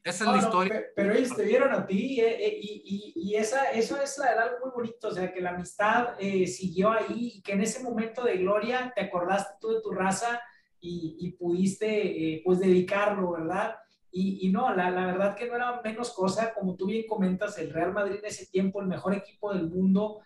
Esa 0.04 0.24
es 0.24 0.30
la 0.30 0.38
historia. 0.38 0.84
pero, 0.96 1.14
ellos 1.14 1.36
te 1.36 1.44
vieron 1.44 1.72
a 1.72 1.86
ti 1.86 2.20
eh, 2.20 2.46
eh, 2.46 2.58
y, 2.60 3.12
y, 3.14 3.36
esa, 3.36 3.70
eso 3.70 4.00
es 4.00 4.18
la 4.18 4.30
verdad 4.30 4.52
muy 4.60 4.70
bonito, 4.74 5.08
o 5.08 5.10
sea, 5.12 5.32
que 5.32 5.40
la 5.40 5.50
amistad 5.50 6.14
eh, 6.18 6.46
siguió 6.48 6.90
ahí 6.90 7.34
y 7.36 7.42
que 7.42 7.52
en 7.52 7.60
ese 7.60 7.82
momento 7.82 8.24
de 8.24 8.38
gloria 8.38 8.92
te 8.94 9.02
acordaste 9.02 9.54
tú 9.60 9.68
de 9.68 9.80
tu 9.80 9.92
raza 9.92 10.40
y, 10.80 11.16
y 11.20 11.30
pudiste 11.32 12.42
pues 12.44 12.58
dedicarlo, 12.58 13.30
¿verdad? 13.30 13.76
Y, 14.10 14.50
no, 14.50 14.74
la, 14.74 14.90
la, 14.90 15.06
verdad 15.06 15.36
que 15.36 15.46
no 15.46 15.54
era 15.54 15.80
menos 15.82 16.12
cosa, 16.12 16.52
como 16.52 16.74
tú 16.74 16.86
bien 16.86 17.06
comentas, 17.06 17.56
el 17.58 17.72
Real 17.72 17.92
Madrid 17.92 18.18
en 18.18 18.26
ese 18.26 18.46
tiempo, 18.46 18.80
el 18.80 18.88
mejor 18.88 19.14
equipo 19.14 19.54
del 19.54 19.70
mundo, 19.70 20.20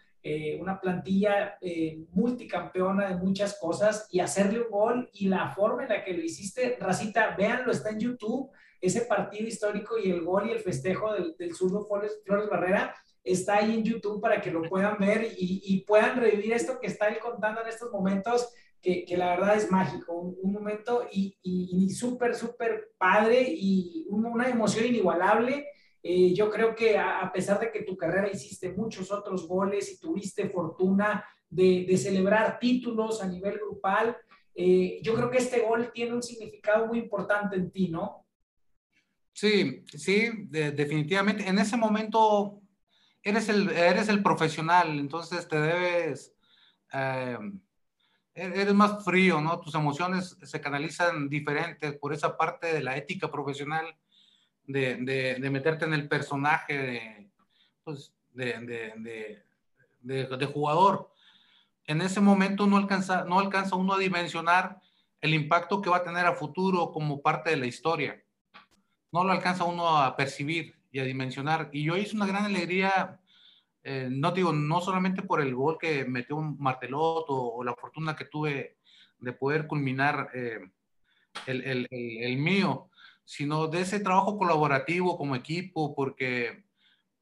una 0.59 0.81
plantilla 0.81 1.57
multicampeona 2.13 3.11
de 3.11 3.17
muchas 3.17 3.59
cosas 3.61 4.09
y 4.11 4.19
hacerle 4.19 4.63
un 4.63 4.71
gol 4.71 5.11
y 5.13 5.29
la 5.29 5.51
forma 5.51 5.85
en 5.85 5.91
la 5.91 6.03
que 6.03 6.15
lo 6.15 6.23
hiciste, 6.23 6.79
Racita, 6.81 7.37
véanlo, 7.37 7.71
está 7.71 7.91
en 7.91 8.01
YouTube 8.01 8.51
ese 8.87 9.03
partido 9.03 9.47
histórico 9.47 9.99
y 9.99 10.11
el 10.11 10.23
gol 10.23 10.49
y 10.49 10.53
el 10.53 10.61
festejo 10.61 11.13
del, 11.13 11.35
del 11.39 11.55
zurdo 11.55 11.85
Flores, 11.85 12.21
Flores, 12.25 12.49
Barrera 12.49 12.95
está 13.23 13.57
ahí 13.57 13.75
en 13.75 13.85
YouTube 13.85 14.21
para 14.21 14.41
que 14.41 14.51
lo 14.51 14.63
puedan 14.63 14.99
ver 14.99 15.33
y, 15.37 15.85
puedan 15.87 16.21
revivir 16.21 16.53
esto 16.53 16.79
que 16.81 16.87
está 16.87 17.09
él 17.09 17.19
contando 17.19 17.61
en 17.61 17.69
estos 17.69 17.91
momentos, 17.91 18.49
que, 18.81 19.05
que 19.05 19.17
la 19.17 19.31
verdad 19.31 19.57
es 19.57 19.71
mágico, 19.71 20.15
un, 20.15 20.53
momento 20.53 21.07
y, 21.11 21.37
y, 21.43 21.91
súper, 21.91 22.37
súper 22.37 22.93
padre 22.97 23.45
y 23.49 24.07
una 24.11 24.49
emoción 24.49 24.87
inigualable. 24.87 25.67
Eh, 26.03 26.33
yo 26.35 26.51
creo 26.51 26.77
que 26.77 26.97
a, 26.97 27.29
pesar 27.33 27.59
de 27.59 27.73
que 27.73 27.83
tu 27.83 27.97
carrera 27.97 28.31
hiciste 28.31 28.73
muchos 28.73 29.11
otros 29.11 29.49
goles 29.49 29.93
y 29.93 29.99
tuviste 29.99 30.49
fortuna 30.49 31.25
de, 31.51 31.85
de 31.89 31.97
celebrar 31.97 32.61
títulos 32.61 33.21
a 33.21 33.27
nivel 33.27 33.59
grupal, 33.59 34.17
eh, 34.55 35.01
yo 35.03 35.15
creo 35.15 35.31
que 35.31 35.39
este 35.39 35.61
gol 35.61 35.91
tiene 35.93 36.15
un 36.15 36.23
significado 36.23 36.87
muy 36.87 36.99
importante 36.99 37.57
en 37.57 37.71
ti, 37.71 37.89
¿no? 37.89 38.26
Sí, 39.37 39.85
sí, 39.89 40.31
definitivamente. 40.49 41.47
En 41.47 41.59
ese 41.59 41.77
momento 41.77 42.63
eres 43.23 43.51
el, 43.51 43.69
eres 43.69 44.09
el 44.09 44.23
profesional, 44.23 44.99
entonces 44.99 45.47
te 45.47 45.61
debes, 45.61 46.35
eh, 46.91 47.37
eres 48.35 48.73
más 48.73 49.05
frío, 49.05 49.43
¿no? 49.43 49.61
Tus 49.61 49.75
emociones 49.75 50.39
se 50.43 50.61
canalizan 50.63 51.29
diferentes 51.29 51.99
por 51.99 52.15
esa 52.15 52.35
parte 52.39 52.73
de 52.73 52.83
la 52.83 52.97
ética 52.97 53.31
profesional, 53.31 53.95
de, 54.65 55.37
de, 55.39 55.51
meterte 55.51 55.85
en 55.85 55.93
el 55.93 56.09
personaje 56.09 56.79
de, 56.79 57.31
pues, 57.85 58.15
de, 58.33 59.43
jugador. 60.51 61.13
En 61.85 62.01
ese 62.01 62.23
momento 62.23 62.67
no 62.67 62.79
alcanza, 62.79 63.25
no 63.25 63.39
alcanza 63.39 63.77
uno 63.77 63.93
a 63.93 63.99
dimensionar 63.99 64.81
el 65.21 65.35
impacto 65.35 65.83
que 65.83 65.91
va 65.91 65.99
a 65.99 66.05
tener 66.05 66.25
a 66.25 66.35
futuro 66.35 66.91
como 66.91 67.21
parte 67.21 67.51
de 67.51 67.57
la 67.57 67.67
historia 67.67 68.23
no 69.13 69.25
lo 69.25 69.33
alcanza 69.33 69.65
uno 69.65 69.99
a 69.99 70.17
percibir 70.17 70.77
y 70.91 70.99
a 70.99 71.05
dimensionar. 71.05 71.69
Y 71.73 71.85
yo 71.85 71.97
hice 71.97 72.17
una 72.17 72.27
gran 72.27 72.45
alegría, 72.45 73.21
eh, 73.83 74.09
no 74.11 74.33
digo, 74.33 74.53
no 74.53 74.81
solamente 74.81 75.23
por 75.23 75.41
el 75.41 75.55
gol 75.55 75.79
que 75.79 76.05
metió 76.05 76.37
un 76.37 76.57
Martelot 76.59 77.27
o, 77.29 77.65
la 77.65 77.75
fortuna 77.75 78.17
que 78.17 78.25
tuve 78.25 78.79
de 79.19 79.33
poder 79.33 79.67
culminar 79.67 80.31
eh, 80.35 80.61
el, 81.47 81.63
el, 81.65 81.89
el, 81.91 82.39
mío, 82.39 82.91
sino 83.25 83.69
de 83.69 83.83
ese 83.83 84.01
trabajo 84.01 84.39
colaborativo 84.39 85.17
como 85.17 85.37
equipo, 85.37 85.95
porque 85.95 86.65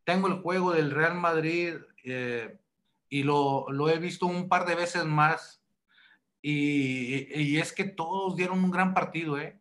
tengo 0.04 0.28
el 0.28 0.40
juego 0.40 0.72
del 0.72 0.90
Real 0.90 1.14
Madrid 1.14 1.74
eh, 2.04 2.58
y 3.08 3.22
lo, 3.22 3.66
lo, 3.70 3.88
he 3.88 3.98
visto 3.98 4.26
un 4.26 4.48
par 4.48 4.66
de 4.66 4.74
veces 4.74 5.04
más. 5.04 5.62
Y, 6.42 7.26
y, 7.40 7.58
es 7.58 7.72
que 7.72 7.84
todos 7.84 8.36
dieron 8.36 8.62
un 8.62 8.70
gran 8.70 8.92
partido, 8.92 9.38
¿eh? 9.38 9.58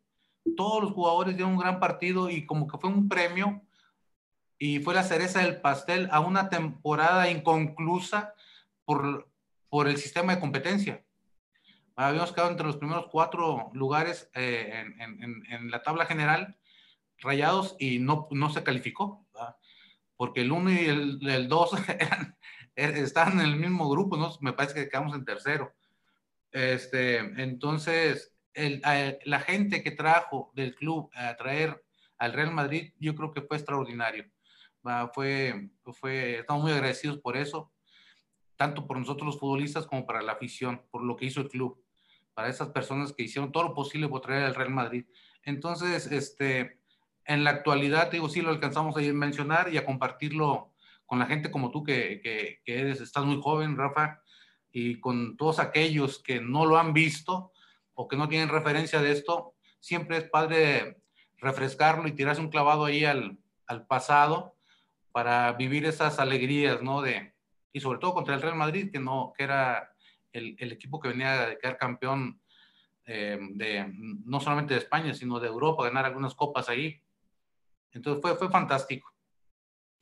Todos 0.56 0.84
los 0.84 0.94
jugadores 0.94 1.36
dieron 1.36 1.54
un 1.54 1.60
gran 1.60 1.80
partido 1.80 2.30
y 2.30 2.46
como 2.46 2.68
que 2.68 2.78
fue 2.78 2.90
un 2.90 3.08
premio 3.08 3.62
y 4.58 4.80
fue 4.80 4.94
la 4.94 5.04
cereza 5.04 5.40
del 5.40 5.62
pastel 5.62 6.08
a 6.12 6.20
una 6.20 6.50
temporada 6.50 7.30
inconclusa 7.30 8.34
por, 8.86 9.30
por 9.70 9.88
el 9.88 9.98
sistema 9.98 10.36
de 10.36 10.42
competencia. 10.42 11.04
Habíamos 11.96 12.32
quedado 12.32 12.52
entre 12.52 12.66
los 12.66 12.78
primeros 12.78 13.08
cuatro 13.12 13.70
lugares 13.74 14.30
eh, 14.34 14.86
en, 15.00 15.44
en, 15.50 15.70
la 15.70 15.84
tabla 15.84 16.06
general, 16.06 16.58
rayados, 17.20 17.76
y 17.78 18.00
no, 18.00 18.28
no 18.32 18.50
se 18.50 18.64
calificó, 18.64 19.26
porque 20.16 20.42
el 20.42 20.52
uno 20.52 20.72
y 20.72 20.86
el, 20.86 21.48
dos 21.48 21.72
estaban 22.76 23.40
en 23.40 23.46
el 23.46 23.56
mismo 23.58 23.90
grupo, 23.90 24.18
¿no? 24.18 24.32
me 24.42 24.54
parece 24.54 24.76
que 24.76 24.90
quedamos 24.90 25.16
en 25.16 25.26
tercero. 25.26 25.74
Este, 26.52 27.18
entonces, 27.18 28.33
la 28.56 29.40
gente 29.40 29.84
que 29.84 29.92
trajo 29.92 30.52
del 30.56 30.76
club 30.76 31.10
a 31.14 31.36
traer 31.36 31.84
al 32.18 32.34
Real 32.34 32.52
Madrid, 32.52 32.94
yo 33.00 33.16
creo 33.16 33.32
que 33.32 33.42
fue 33.42 33.58
extraordinario. 33.58 34.26
fue, 35.14 35.70
fue, 36.00 36.40
estamos 36.40 36.64
muy 36.64 36.72
agradecidos 36.72 37.20
por 37.20 37.38
eso, 37.38 37.72
tanto 38.56 38.88
por 38.88 38.98
nosotros 38.98 39.26
los 39.26 39.40
futbolistas 39.40 39.86
como 39.86 40.06
para 40.06 40.22
la 40.22 40.34
afición, 40.34 40.84
por 40.92 41.04
lo 41.04 41.16
que 41.16 41.26
hizo 41.26 41.42
el 41.42 41.50
club, 41.50 41.84
para 42.34 42.50
esas 42.50 42.70
personas 42.70 43.14
que 43.14 43.24
hicieron 43.24 43.52
todo 43.52 43.64
lo 43.64 43.74
posible 43.74 44.08
por 44.08 44.22
traer 44.22 44.44
al 44.44 44.56
Real 44.56 44.70
Madrid. 44.70 45.06
Entonces, 45.44 46.08
este, 46.12 46.80
en 47.26 47.44
la 47.44 47.52
actualidad, 47.52 48.12
digo, 48.12 48.30
sí 48.30 48.42
lo 48.42 48.50
alcanzamos 48.50 48.98
a 48.98 49.02
mencionar 49.02 49.74
y 49.74 49.78
a 49.78 49.86
compartirlo 49.86 50.74
con 51.06 51.20
la 51.20 51.26
gente 51.26 51.52
como 51.52 51.72
tú, 51.72 51.84
que, 51.84 52.22
que, 52.22 52.62
que 52.66 52.80
eres, 52.80 53.02
estás 53.02 53.26
muy 53.26 53.40
joven, 53.42 53.78
Rafa, 53.78 54.22
y 54.72 55.00
con 55.00 55.38
todos 55.38 55.60
aquellos 55.60 56.20
que 56.20 56.42
no 56.42 56.66
lo 56.66 56.78
han 56.78 56.94
visto, 56.94 57.53
o 57.94 58.08
que 58.08 58.18
no 58.18 58.28
tienen 58.28 58.50
referencia 58.50 59.02
de 59.02 59.12
esto, 59.12 59.54
siempre 59.80 60.18
es 60.18 60.30
padre 60.30 60.98
refrescarlo 61.38 62.08
y 62.08 62.14
tirarse 62.14 62.42
un 62.42 62.50
clavado 62.50 62.86
ahí 62.86 63.06
al, 63.06 63.38
al 63.68 63.86
pasado 63.86 64.56
para 65.12 65.52
vivir 65.54 65.86
esas 65.86 66.20
alegrías, 66.20 66.82
¿no? 66.82 67.02
De, 67.02 67.34
y 67.72 67.80
sobre 67.80 68.00
todo 68.00 68.14
contra 68.14 68.36
el 68.36 68.42
Real 68.42 68.56
Madrid, 68.56 68.92
que, 68.92 69.00
no, 69.00 69.34
que 69.38 69.44
era 69.44 69.94
el, 70.32 70.56
el 70.58 70.72
equipo 70.72 71.00
que 71.00 71.10
venía 71.10 71.48
de 71.48 71.58
quedar 71.58 71.78
campeón 71.78 72.42
eh, 73.06 73.38
de, 73.52 73.92
no 74.26 74.40
solamente 74.40 74.74
de 74.74 74.80
España, 74.80 75.14
sino 75.14 75.40
de 75.40 75.48
Europa, 75.48 75.84
ganar 75.84 76.06
algunas 76.06 76.34
copas 76.34 76.70
ahí. 76.70 77.02
Entonces 77.92 78.22
fue, 78.22 78.36
fue 78.36 78.50
fantástico. 78.50 79.12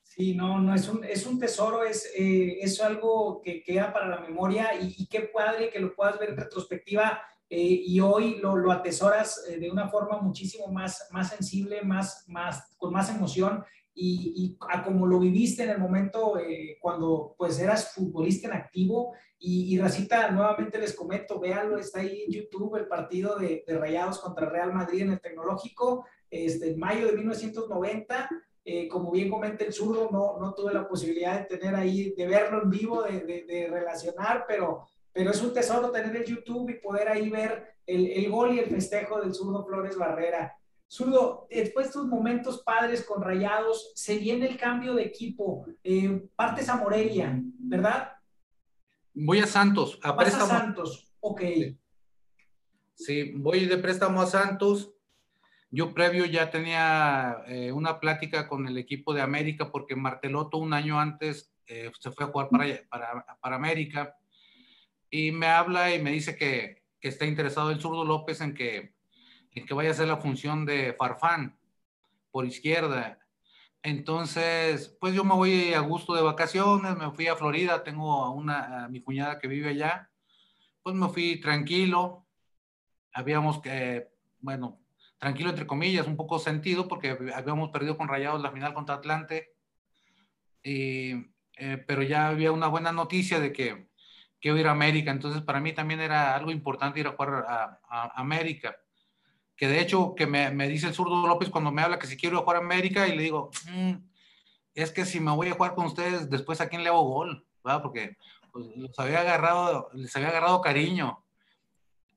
Sí, 0.00 0.34
no, 0.34 0.60
no, 0.60 0.74
es 0.74 0.88
un, 0.88 1.04
es 1.04 1.26
un 1.26 1.38
tesoro, 1.38 1.84
es, 1.84 2.12
eh, 2.16 2.58
es 2.60 2.80
algo 2.80 3.40
que 3.42 3.62
queda 3.62 3.92
para 3.92 4.08
la 4.08 4.20
memoria 4.20 4.74
y, 4.74 4.94
y, 4.98 5.06
qué 5.06 5.22
padre 5.22 5.70
que 5.70 5.80
lo 5.80 5.94
puedas 5.94 6.18
ver 6.18 6.30
en 6.30 6.36
retrospectiva 6.36 7.22
eh, 7.54 7.82
y 7.84 8.00
hoy 8.00 8.36
lo, 8.36 8.56
lo 8.56 8.72
atesoras 8.72 9.44
eh, 9.46 9.58
de 9.58 9.70
una 9.70 9.86
forma 9.86 10.18
muchísimo 10.22 10.68
más, 10.68 11.08
más 11.10 11.28
sensible, 11.28 11.82
más, 11.82 12.24
más, 12.26 12.74
con 12.78 12.94
más 12.94 13.14
emoción. 13.14 13.62
Y, 13.92 14.32
y 14.34 14.56
a 14.70 14.82
como 14.82 15.06
lo 15.06 15.18
viviste 15.18 15.62
en 15.62 15.68
el 15.68 15.78
momento 15.78 16.38
eh, 16.38 16.78
cuando 16.80 17.34
pues 17.36 17.58
eras 17.58 17.92
futbolista 17.92 18.48
en 18.48 18.54
activo. 18.54 19.12
Y, 19.38 19.74
y, 19.74 19.78
Racita, 19.78 20.30
nuevamente 20.30 20.78
les 20.78 20.94
comento, 20.96 21.38
véanlo, 21.38 21.76
está 21.76 22.00
ahí 22.00 22.22
en 22.22 22.32
YouTube 22.32 22.76
el 22.76 22.88
partido 22.88 23.36
de, 23.36 23.64
de 23.66 23.78
Rayados 23.78 24.18
contra 24.20 24.48
Real 24.48 24.72
Madrid 24.72 25.02
en 25.02 25.10
el 25.10 25.20
Tecnológico, 25.20 26.06
este, 26.30 26.70
en 26.70 26.78
mayo 26.78 27.04
de 27.04 27.12
1990, 27.12 28.30
como 28.90 29.10
bien 29.10 29.28
comenta 29.28 29.64
el 29.64 29.74
zurdo, 29.74 30.08
no, 30.10 30.38
no 30.38 30.54
tuve 30.54 30.72
la 30.72 30.88
posibilidad 30.88 31.40
de 31.40 31.58
tener 31.58 31.74
ahí, 31.74 32.14
de 32.16 32.26
verlo 32.26 32.62
en 32.62 32.70
vivo, 32.70 33.02
de, 33.02 33.20
de, 33.20 33.44
de 33.44 33.66
relacionar, 33.68 34.44
pero 34.46 34.86
pero 35.12 35.30
es 35.30 35.42
un 35.42 35.52
tesoro 35.52 35.90
tener 35.90 36.14
el 36.16 36.24
YouTube 36.24 36.70
y 36.70 36.80
poder 36.80 37.08
ahí 37.08 37.28
ver 37.28 37.76
el, 37.86 38.06
el 38.06 38.30
gol 38.30 38.54
y 38.54 38.58
el 38.58 38.70
festejo 38.70 39.20
del 39.20 39.34
zurdo 39.34 39.64
Flores 39.64 39.96
Barrera. 39.96 40.56
Zurdo, 40.92 41.46
después 41.50 41.86
de 41.86 41.88
estos 41.88 42.06
momentos 42.06 42.62
padres 42.62 43.02
con 43.02 43.22
rayados, 43.22 43.92
se 43.94 44.18
viene 44.18 44.46
el 44.46 44.58
cambio 44.58 44.94
de 44.94 45.04
equipo. 45.04 45.66
Eh, 45.82 46.28
partes 46.36 46.68
a 46.68 46.76
Morelia, 46.76 47.40
¿verdad? 47.58 48.12
Voy 49.14 49.38
a 49.38 49.46
Santos. 49.46 49.98
A 50.02 50.14
préstamo. 50.14 50.44
a 50.44 50.48
Santos, 50.48 51.12
ok. 51.20 51.40
Sí, 52.94 53.32
voy 53.36 53.64
de 53.64 53.78
préstamo 53.78 54.20
a 54.20 54.26
Santos. 54.26 54.92
Yo 55.70 55.94
previo 55.94 56.26
ya 56.26 56.50
tenía 56.50 57.42
eh, 57.46 57.72
una 57.72 57.98
plática 57.98 58.46
con 58.46 58.68
el 58.68 58.76
equipo 58.76 59.14
de 59.14 59.22
América 59.22 59.72
porque 59.72 59.96
Marteloto 59.96 60.58
un 60.58 60.74
año 60.74 61.00
antes 61.00 61.54
eh, 61.66 61.90
se 61.98 62.10
fue 62.10 62.26
a 62.26 62.28
jugar 62.28 62.50
para, 62.50 62.66
para, 62.90 63.38
para 63.40 63.56
América 63.56 64.14
y 65.12 65.30
me 65.30 65.46
habla 65.46 65.94
y 65.94 66.02
me 66.02 66.10
dice 66.10 66.36
que, 66.36 66.84
que 66.98 67.08
está 67.08 67.26
interesado 67.26 67.70
el 67.70 67.80
zurdo 67.80 68.02
López 68.02 68.40
en 68.40 68.54
que, 68.54 68.94
en 69.50 69.66
que 69.66 69.74
vaya 69.74 69.90
a 69.90 69.92
hacer 69.92 70.08
la 70.08 70.16
función 70.16 70.64
de 70.64 70.94
Farfán 70.94 71.58
por 72.30 72.46
izquierda. 72.46 73.18
Entonces, 73.82 74.96
pues 74.98 75.14
yo 75.14 75.22
me 75.22 75.34
voy 75.34 75.74
a 75.74 75.80
gusto 75.80 76.14
de 76.14 76.22
vacaciones, 76.22 76.96
me 76.96 77.10
fui 77.10 77.26
a 77.26 77.36
Florida, 77.36 77.84
tengo 77.84 78.24
a 78.24 78.30
una, 78.30 78.84
a 78.84 78.88
mi 78.88 79.02
cuñada 79.02 79.38
que 79.38 79.48
vive 79.48 79.68
allá, 79.68 80.10
pues 80.82 80.96
me 80.96 81.10
fui 81.10 81.38
tranquilo, 81.38 82.26
habíamos 83.12 83.60
que, 83.60 84.08
bueno, 84.40 84.80
tranquilo 85.18 85.50
entre 85.50 85.66
comillas, 85.66 86.06
un 86.06 86.16
poco 86.16 86.38
sentido 86.38 86.88
porque 86.88 87.18
habíamos 87.34 87.70
perdido 87.70 87.98
con 87.98 88.08
Rayados 88.08 88.40
la 88.40 88.50
final 88.50 88.72
contra 88.72 88.94
Atlante, 88.94 89.52
y, 90.62 91.12
eh, 91.58 91.76
pero 91.86 92.02
ya 92.02 92.28
había 92.28 92.50
una 92.50 92.68
buena 92.68 92.92
noticia 92.92 93.40
de 93.40 93.52
que 93.52 93.91
quiero 94.42 94.58
ir 94.58 94.66
a 94.66 94.72
América, 94.72 95.12
entonces 95.12 95.40
para 95.40 95.60
mí 95.60 95.72
también 95.72 96.00
era 96.00 96.34
algo 96.34 96.50
importante 96.50 97.00
ir 97.00 97.06
a 97.06 97.12
jugar 97.12 97.46
a, 97.48 98.20
América. 98.20 98.76
que 99.56 99.68
de 99.68 99.80
hecho 99.80 100.14
que 100.16 100.26
me, 100.26 100.50
me, 100.50 100.68
dice 100.68 100.88
el 100.88 100.94
zurdo 100.94 101.26
López 101.26 101.48
cuando 101.48 101.70
me 101.70 101.80
habla 101.80 101.98
que 101.98 102.08
si 102.08 102.16
quiero 102.16 102.40
jugar 102.40 102.56
a 102.56 102.60
América 102.60 103.06
y 103.06 103.16
le 103.16 103.22
digo, 103.22 103.50
mm, 103.70 103.92
es 104.74 104.90
que 104.90 105.04
si 105.04 105.20
me 105.20 105.30
voy 105.30 105.48
a 105.48 105.54
jugar 105.54 105.74
con 105.74 105.86
ustedes, 105.86 106.28
después 106.28 106.60
a 106.60 106.68
quién 106.68 106.82
le 106.82 106.88
hago 106.88 107.02
gol, 107.02 107.46
¿verdad? 107.64 107.82
Porque 107.82 108.16
pues, 108.50 108.66
los 108.76 108.98
había 108.98 109.20
agarrado, 109.20 109.88
les 109.94 110.14
había 110.16 110.28
agarrado 110.28 110.60
cariño. 110.60 111.24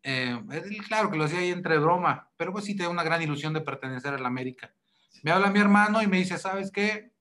Eh, 0.01 0.39
claro 0.87 1.11
que 1.11 1.17
lo 1.17 1.25
hacía 1.25 1.39
ahí 1.39 1.49
entre 1.49 1.77
broma, 1.77 2.29
pero 2.37 2.51
pues 2.51 2.65
sí 2.65 2.75
tengo 2.75 2.91
una 2.91 3.03
gran 3.03 3.21
ilusión 3.21 3.53
de 3.53 3.61
pertenecer 3.61 4.13
a 4.13 4.17
la 4.17 4.27
América. 4.27 4.73
Me 5.21 5.31
habla 5.31 5.49
mi 5.51 5.59
hermano 5.59 6.01
y 6.01 6.07
me 6.07 6.17
dice, 6.17 6.37
¿sabes 6.37 6.71
qué? 6.71 7.11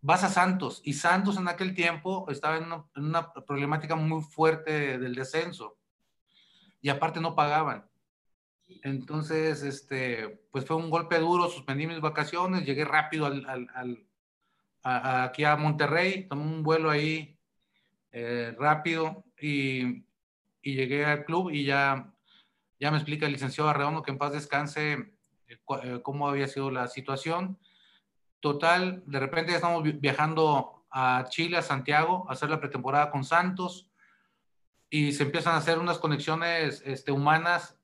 Vas 0.00 0.24
a 0.24 0.28
Santos. 0.28 0.80
Y 0.84 0.94
Santos 0.94 1.36
en 1.36 1.48
aquel 1.48 1.74
tiempo 1.74 2.26
estaba 2.30 2.56
en 2.58 2.66
una, 2.96 3.32
problemática 3.32 3.96
muy 3.96 4.22
fuerte 4.22 4.98
del 4.98 5.14
descenso. 5.14 5.78
Y 6.80 6.88
aparte 6.88 7.20
no 7.20 7.34
pagaban. 7.34 7.88
Entonces, 8.82 9.62
este, 9.62 10.40
pues 10.50 10.64
fue 10.64 10.76
un 10.76 10.90
golpe 10.90 11.18
duro, 11.18 11.48
suspendí 11.48 11.86
mis 11.86 12.00
vacaciones, 12.00 12.64
llegué 12.64 12.84
rápido 12.84 13.26
al, 13.26 13.46
al, 13.48 13.68
al 13.74 14.06
a, 14.82 15.24
aquí 15.24 15.44
a 15.44 15.56
Monterrey, 15.56 16.28
tomé 16.28 16.42
un 16.42 16.62
vuelo 16.62 16.90
ahí 16.90 17.36
eh, 18.12 18.54
rápido 18.58 19.24
y, 19.40 20.04
y, 20.62 20.74
llegué 20.74 21.04
al 21.04 21.24
club 21.24 21.50
y 21.50 21.64
ya, 21.64 22.12
ya 22.80 22.90
me 22.90 22.96
explica 22.96 23.26
el 23.26 23.32
licenciado 23.32 23.68
Arredondo 23.68 24.02
que 24.02 24.12
en 24.12 24.18
paz 24.18 24.32
descanse 24.32 24.92
eh, 25.48 25.58
eh, 25.82 26.00
cómo 26.02 26.28
había 26.28 26.48
sido 26.48 26.70
la 26.70 26.88
situación. 26.88 27.58
Total, 28.46 29.02
de 29.06 29.18
repente 29.18 29.50
ya 29.50 29.56
estamos 29.56 29.82
viajando 30.00 30.84
a 30.88 31.24
Chile, 31.28 31.56
a 31.56 31.62
Santiago, 31.62 32.26
a 32.28 32.32
hacer 32.34 32.48
la 32.48 32.60
pretemporada 32.60 33.10
con 33.10 33.24
Santos 33.24 33.90
y 34.88 35.10
se 35.14 35.24
empiezan 35.24 35.54
a 35.54 35.56
hacer 35.56 35.80
unas 35.80 35.98
conexiones 35.98 36.80
este, 36.86 37.10
humanas 37.10 37.76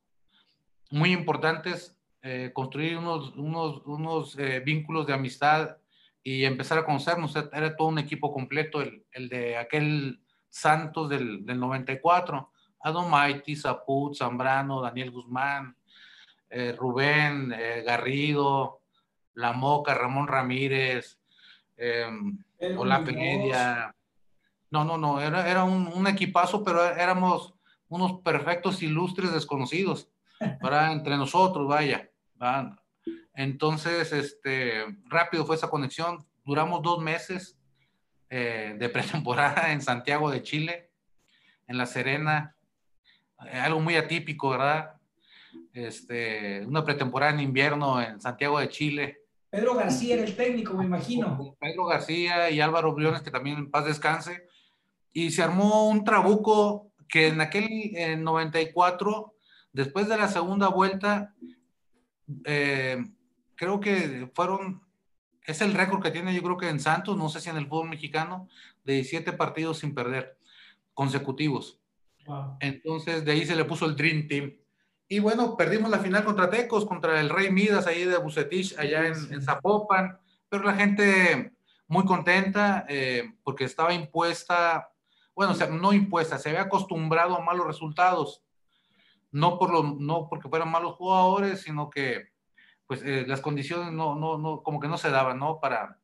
muy 0.88 1.10
importantes, 1.10 1.98
eh, 2.22 2.52
construir 2.54 2.96
unos, 2.96 3.34
unos, 3.34 3.82
unos 3.86 4.38
eh, 4.38 4.60
vínculos 4.60 5.04
de 5.04 5.14
amistad 5.14 5.78
y 6.22 6.44
empezar 6.44 6.78
a 6.78 6.84
conocernos. 6.84 7.34
Era 7.34 7.74
todo 7.74 7.88
un 7.88 7.98
equipo 7.98 8.32
completo, 8.32 8.80
el, 8.80 9.04
el 9.10 9.28
de 9.28 9.56
aquel 9.56 10.22
Santos 10.48 11.08
del, 11.08 11.44
del 11.44 11.58
94. 11.58 12.52
Adomaiti, 12.78 13.56
Zaput, 13.56 14.14
Zambrano, 14.14 14.80
Daniel 14.80 15.10
Guzmán, 15.10 15.76
eh, 16.48 16.72
Rubén, 16.78 17.52
Garrido, 17.84 18.81
La 19.34 19.52
Moca, 19.52 19.94
Ramón 19.94 20.28
Ramírez, 20.28 21.18
eh, 21.76 22.06
Olape 22.76 23.12
Media. 23.12 23.94
No, 24.70 24.84
no, 24.84 24.96
no, 24.96 25.20
era, 25.20 25.48
era 25.48 25.64
un, 25.64 25.86
un, 25.88 26.06
equipazo, 26.06 26.64
pero 26.64 26.84
éramos 26.84 27.54
unos 27.88 28.20
perfectos 28.22 28.82
ilustres 28.82 29.32
desconocidos 29.32 30.08
para 30.60 30.92
entre 30.92 31.16
nosotros, 31.16 31.68
vaya. 31.68 32.10
Entonces, 33.34 34.12
este, 34.12 34.84
rápido 35.06 35.44
fue 35.44 35.56
esa 35.56 35.70
conexión. 35.70 36.24
Duramos 36.44 36.82
dos 36.82 37.00
meses 37.00 37.58
eh, 38.30 38.74
de 38.78 38.88
pretemporada 38.88 39.72
en 39.72 39.80
Santiago 39.80 40.30
de 40.30 40.42
Chile, 40.42 40.90
en 41.66 41.78
La 41.78 41.86
Serena. 41.86 42.56
Eh, 43.46 43.58
algo 43.58 43.80
muy 43.80 43.96
atípico, 43.96 44.50
¿verdad? 44.50 44.94
Este, 45.72 46.64
una 46.66 46.84
pretemporada 46.84 47.32
en 47.32 47.40
invierno 47.40 48.00
en 48.00 48.20
Santiago 48.20 48.58
de 48.58 48.68
Chile. 48.68 49.21
Pedro 49.52 49.76
García 49.76 50.14
era 50.14 50.24
el 50.24 50.34
técnico, 50.34 50.74
me 50.74 50.84
imagino. 50.84 51.56
Pedro 51.60 51.84
García 51.84 52.50
y 52.50 52.60
Álvaro 52.60 52.92
Briones, 52.92 53.22
que 53.22 53.30
también 53.30 53.58
en 53.58 53.70
paz 53.70 53.84
descanse. 53.84 54.48
Y 55.12 55.30
se 55.30 55.44
armó 55.44 55.88
un 55.88 56.02
trabuco 56.02 56.90
que 57.06 57.28
en 57.28 57.40
aquel 57.40 57.68
en 57.94 58.24
94 58.24 59.32
Después 59.72 60.06
de 60.08 60.18
la 60.18 60.28
segunda 60.28 60.68
vuelta, 60.68 61.34
eh, 62.44 63.02
creo 63.54 63.80
que 63.80 64.30
fueron, 64.34 64.82
es 65.46 65.62
el 65.62 65.72
récord 65.72 66.02
que 66.02 66.10
tiene 66.10 66.34
yo 66.34 66.42
creo 66.42 66.58
que 66.58 66.68
en 66.68 66.78
Santos, 66.78 67.16
no 67.16 67.28
sé 67.30 67.40
si 67.40 67.48
en 67.48 67.56
el 67.56 67.66
fútbol 67.66 67.88
mexicano, 67.88 68.48
de 68.84 68.94
17 68.94 69.32
partidos 69.32 69.78
sin 69.78 69.94
perder 69.94 70.36
consecutivos. 70.92 71.80
Entonces 72.60 73.24
de 73.24 73.32
ahí 73.32 73.46
se 73.46 73.56
le 73.56 73.64
puso 73.64 73.86
el 73.86 73.96
Dream 73.96 74.28
Team. 74.28 74.52
Y 75.12 75.18
bueno, 75.18 75.58
perdimos 75.58 75.90
la 75.90 75.98
final 75.98 76.24
contra 76.24 76.48
Tecos, 76.48 76.86
contra 76.86 77.20
el 77.20 77.28
Rey 77.28 77.50
Midas 77.50 77.86
ahí 77.86 78.04
de 78.04 78.16
Bucetich, 78.16 78.78
allá 78.78 79.06
en, 79.06 79.42
Zapopan, 79.42 80.18
pero 80.48 80.64
la 80.64 80.72
gente 80.72 81.52
muy 81.86 82.06
contenta 82.06 82.86
eh, 82.88 83.34
porque 83.42 83.64
estaba 83.64 83.92
impuesta, 83.92 84.90
bueno, 85.34 85.52
o 85.52 85.54
sea, 85.54 85.66
no 85.66 85.92
impuesta, 85.92 86.38
se 86.38 86.48
había 86.48 86.62
acostumbrado 86.62 87.36
a 87.36 87.44
malos 87.44 87.66
resultados 87.66 88.42
no, 89.32 89.58
por 89.58 89.70
lo, 89.70 89.82
no 89.82 90.28
porque 90.30 90.48
fueran 90.48 90.70
malos 90.70 90.94
jugadores, 90.94 91.60
sino 91.60 91.90
que 91.90 92.30
pues 92.86 93.02
eh, 93.02 93.26
las 93.26 93.42
condiciones 93.42 93.92
no, 93.92 94.14
no, 94.14 94.38
no, 94.38 94.62
como 94.62 94.80
que 94.80 94.88
no 94.88 94.96
se 94.96 95.10
daban, 95.10 95.38
¿no? 95.38 95.60
Para, 95.60 95.98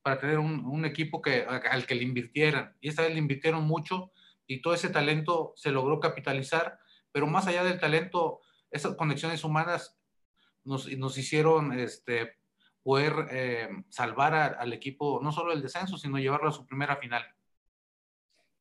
para 0.00 0.18
tener 0.18 0.38
un, 0.38 0.64
un, 0.64 0.86
equipo 0.86 1.20
que, 1.20 1.44
al 1.44 1.84
que 1.84 1.94
le 1.94 2.02
invirtieran. 2.02 2.74
Y 2.80 2.88
esta 2.88 3.02
vez 3.02 3.12
le 3.12 3.18
invirtieron 3.18 3.64
mucho 3.64 4.10
y 4.46 4.62
todo 4.62 4.72
ese 4.72 4.88
talento 4.88 5.52
se 5.54 5.70
logró 5.70 6.00
capitalizar, 6.00 6.78
pero 7.12 7.26
más 7.26 7.46
allá 7.46 7.64
del 7.64 7.80
talento, 7.80 8.40
esas 8.70 8.94
conexiones 8.96 9.44
humanas 9.44 9.98
nos, 10.64 10.86
nos 10.96 11.16
hicieron 11.18 11.78
este, 11.78 12.38
poder 12.82 13.28
eh, 13.30 13.68
salvar 13.88 14.34
a, 14.34 14.46
al 14.46 14.72
equipo, 14.72 15.20
no 15.22 15.32
solo 15.32 15.52
el 15.52 15.62
descenso, 15.62 15.96
sino 15.96 16.18
llevarlo 16.18 16.48
a 16.48 16.52
su 16.52 16.66
primera 16.66 16.96
final. 16.96 17.22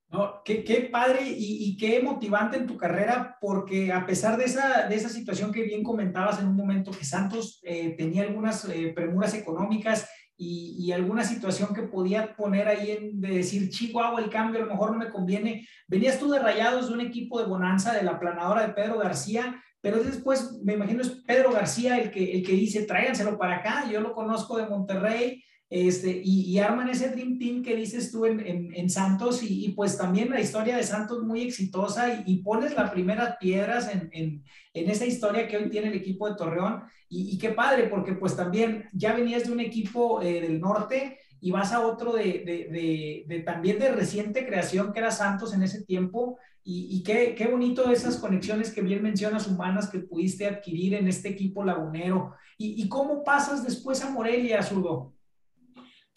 No, 0.10 0.42
qué, 0.46 0.64
qué 0.64 0.82
padre 0.90 1.24
y, 1.24 1.66
y, 1.66 1.76
qué 1.76 2.02
motivante 2.02 2.56
en 2.56 2.66
tu 2.66 2.78
carrera, 2.78 3.38
porque 3.42 3.92
a 3.92 4.06
pesar 4.06 4.38
de 4.38 4.46
esa, 4.46 4.88
de 4.88 4.96
esa 4.96 5.10
situación 5.10 5.52
que 5.52 5.64
bien 5.64 5.84
comentabas 5.84 6.40
en 6.40 6.48
un 6.48 6.56
momento, 6.56 6.92
que 6.92 7.04
Santos 7.04 7.60
eh, 7.64 7.90
tenía 7.98 8.24
algunas 8.24 8.64
eh, 8.70 8.94
premuras 8.96 9.34
económicas 9.34 10.10
y, 10.38 10.92
alguna 10.92 11.24
situación 11.24 11.74
que 11.74 11.84
podía 11.84 12.36
poner 12.36 12.68
ahí 12.68 12.92
en, 12.92 13.20
de 13.20 13.30
decir, 13.30 13.70
Chihuahua, 13.70 14.22
el 14.22 14.30
cambio 14.30 14.62
a 14.62 14.66
lo 14.66 14.72
mejor 14.72 14.92
no 14.92 15.00
me 15.00 15.10
conviene. 15.10 15.68
Venías 15.88 16.20
tú 16.20 16.30
de 16.30 16.40
rayados 16.40 16.88
de 16.88 16.94
un 16.94 17.02
equipo 17.02 17.40
de 17.40 17.48
bonanza, 17.48 17.94
de 17.94 18.04
la 18.04 18.20
planadora 18.20 18.68
de 18.68 18.74
Pedro 18.74 19.00
García, 19.00 19.62
pero 19.82 20.04
después 20.04 20.60
me 20.64 20.74
imagino 20.74 21.02
es 21.02 21.10
Pedro 21.26 21.52
García 21.52 21.98
el 21.98 22.12
que, 22.12 22.34
el 22.34 22.46
que 22.46 22.54
dice, 22.54 22.84
tráiganselo 22.84 23.38
para 23.38 23.58
acá, 23.58 23.90
yo 23.92 24.00
lo 24.00 24.14
conozco 24.14 24.58
de 24.58 24.68
Monterrey, 24.68 25.44
este, 25.70 26.22
y, 26.24 26.44
y, 26.44 26.60
arman 26.60 26.88
ese 26.88 27.10
Dream 27.10 27.38
Team 27.38 27.62
que 27.62 27.76
dices 27.76 28.10
tú 28.10 28.26
en, 28.26 28.90
Santos 28.90 29.44
y, 29.44 29.66
y, 29.66 29.70
pues 29.74 29.98
también 29.98 30.30
la 30.30 30.40
historia 30.40 30.78
de 30.78 30.84
Santos 30.84 31.24
muy 31.24 31.42
exitosa 31.42 32.24
y, 32.26 32.38
pones 32.38 32.74
las 32.74 32.90
primeras 32.90 33.36
piedras 33.38 33.90
en, 33.92 34.44
esa 34.74 35.06
historia 35.06 35.48
que 35.48 35.58
hoy 35.58 35.70
tiene 35.70 35.90
el 35.90 35.96
equipo 35.96 36.30
de 36.30 36.38
Torreón. 36.38 36.84
Y, 37.10 37.38
qué 37.38 37.50
padre 37.50 37.88
porque 37.88 38.14
pues 38.14 38.36
también 38.36 38.86
ya 38.94 39.14
venías 39.14 39.46
de 39.46 39.52
un 39.52 39.60
equipo 39.60 40.22
eh, 40.22 40.40
del 40.42 40.62
norte 40.62 41.18
y 41.42 41.52
vas 41.52 41.74
a 41.74 41.86
otro 41.86 42.14
de, 42.14 43.44
también 43.46 43.78
de 43.78 43.92
reciente 43.92 44.46
creación 44.46 44.94
que 44.94 45.00
era 45.00 45.12
Santos 45.12 45.54
en 45.54 45.64
ese 45.64 45.84
tiempo. 45.84 46.38
Y, 46.64 47.04
qué, 47.04 47.48
bonito 47.52 47.92
esas 47.92 48.18
conexiones 48.18 48.74
que 48.74 48.82
bien 48.82 49.02
mencionas 49.02 49.48
humanas 49.48 49.90
que 49.90 50.00
pudiste 50.00 50.46
adquirir 50.46 50.94
en 50.94 51.08
este 51.10 51.30
equipo 51.30 51.64
lagunero. 51.64 52.34
Y, 52.58 52.88
cómo 52.88 53.26
pasas 53.26 53.66
después 53.66 54.02
a 54.02 54.10
Morelia, 54.10 54.64
Zurdo. 54.64 55.17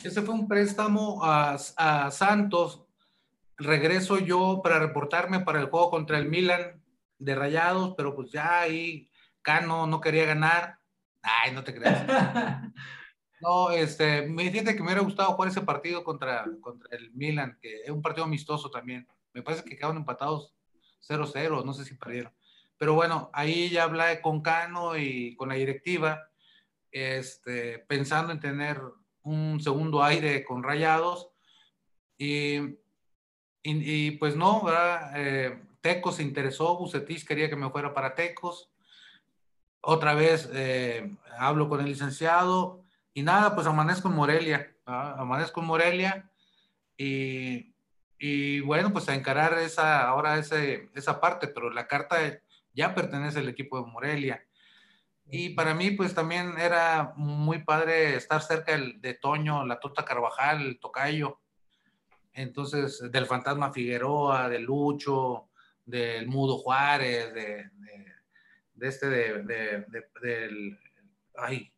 Ese 0.02 0.22
fue 0.22 0.34
un 0.34 0.48
préstamo 0.48 1.24
a, 1.24 1.56
a, 1.76 2.10
Santos. 2.10 2.82
Regreso 3.56 4.18
yo 4.18 4.60
para 4.62 4.78
reportarme 4.78 5.40
para 5.40 5.60
el 5.60 5.66
juego 5.66 5.90
contra 5.90 6.18
el 6.18 6.28
Milan 6.28 6.82
de 7.18 7.34
Rayados, 7.34 7.94
pero 7.96 8.14
pues 8.14 8.30
ya 8.30 8.60
ahí 8.60 9.10
Cano 9.42 9.86
no 9.86 10.00
quería 10.00 10.24
ganar. 10.24 10.78
Ay, 11.22 11.52
no 11.52 11.64
te 11.64 11.74
creas. 11.74 12.06
No, 13.40 13.70
este, 13.70 14.28
me 14.28 14.50
fíjate 14.50 14.74
que 14.74 14.80
me 14.80 14.88
hubiera 14.88 15.00
gustado 15.00 15.32
jugar 15.32 15.48
ese 15.50 15.62
partido 15.62 16.04
contra, 16.04 16.44
contra 16.60 16.94
el 16.94 17.10
Milan, 17.12 17.58
que 17.62 17.84
es 17.84 17.88
un 17.88 18.02
partido 18.02 18.24
amistoso 18.24 18.70
también. 18.70 19.08
Me 19.32 19.42
parece 19.42 19.64
que 19.64 19.76
quedaron 19.76 19.96
empatados 19.96 20.54
0-0, 21.08 21.64
no 21.64 21.72
sé 21.72 21.86
si 21.86 21.94
perdieron. 21.94 22.34
Pero 22.76 22.92
bueno, 22.92 23.30
ahí 23.32 23.70
ya 23.70 23.84
hablé 23.84 24.20
con 24.20 24.42
Cano 24.42 24.94
y 24.98 25.34
con 25.36 25.48
la 25.48 25.54
directiva, 25.54 26.28
este, 26.90 27.78
pensando 27.78 28.30
en 28.30 28.40
tener 28.40 28.78
un 29.22 29.60
segundo 29.60 30.02
aire 30.02 30.44
con 30.44 30.62
rayados. 30.62 31.30
Y, 32.18 32.78
y, 33.62 34.12
pues 34.12 34.36
no, 34.36 34.62
¿verdad? 34.64 35.12
Eh, 35.16 35.62
Tecos 35.80 36.16
se 36.16 36.22
interesó, 36.22 36.76
Bucetich 36.76 37.26
quería 37.26 37.48
que 37.48 37.56
me 37.56 37.70
fuera 37.70 37.94
para 37.94 38.14
Tecos. 38.14 38.70
Otra 39.80 40.14
vez 40.14 40.48
eh, 40.52 41.16
hablo 41.38 41.68
con 41.68 41.80
el 41.80 41.86
licenciado 41.86 42.84
y 43.14 43.22
nada, 43.22 43.54
pues 43.54 43.66
amanezco 43.66 44.08
en 44.08 44.14
Morelia, 44.14 44.76
¿verdad? 44.86 45.18
amanezco 45.18 45.60
en 45.60 45.66
Morelia 45.66 46.30
y, 46.98 47.74
y, 48.18 48.60
bueno, 48.60 48.92
pues 48.92 49.08
a 49.08 49.14
encarar 49.14 49.58
esa, 49.58 50.06
ahora 50.06 50.38
ese, 50.38 50.90
esa 50.94 51.18
parte, 51.18 51.48
pero 51.48 51.70
la 51.70 51.86
carta 51.86 52.18
ya 52.74 52.94
pertenece 52.94 53.38
al 53.38 53.48
equipo 53.48 53.82
de 53.82 53.90
Morelia. 53.90 54.44
Y 55.30 55.50
para 55.50 55.74
mí, 55.74 55.92
pues 55.92 56.14
también 56.14 56.58
era 56.58 57.12
muy 57.16 57.62
padre 57.62 58.16
estar 58.16 58.42
cerca 58.42 58.76
de 58.76 59.14
Toño, 59.14 59.64
la 59.64 59.78
Tota 59.78 60.04
Carvajal, 60.04 60.62
el 60.62 60.80
Tocayo. 60.80 61.40
Entonces, 62.32 63.02
del 63.10 63.26
Fantasma 63.26 63.72
Figueroa, 63.72 64.48
de 64.48 64.58
Lucho, 64.58 65.48
del 65.84 66.26
Mudo 66.28 66.58
Juárez, 66.58 67.34
de 67.34 67.70
este, 68.80 69.08
de, 69.08 69.84
del, 70.22 70.78
ay, 71.36 71.72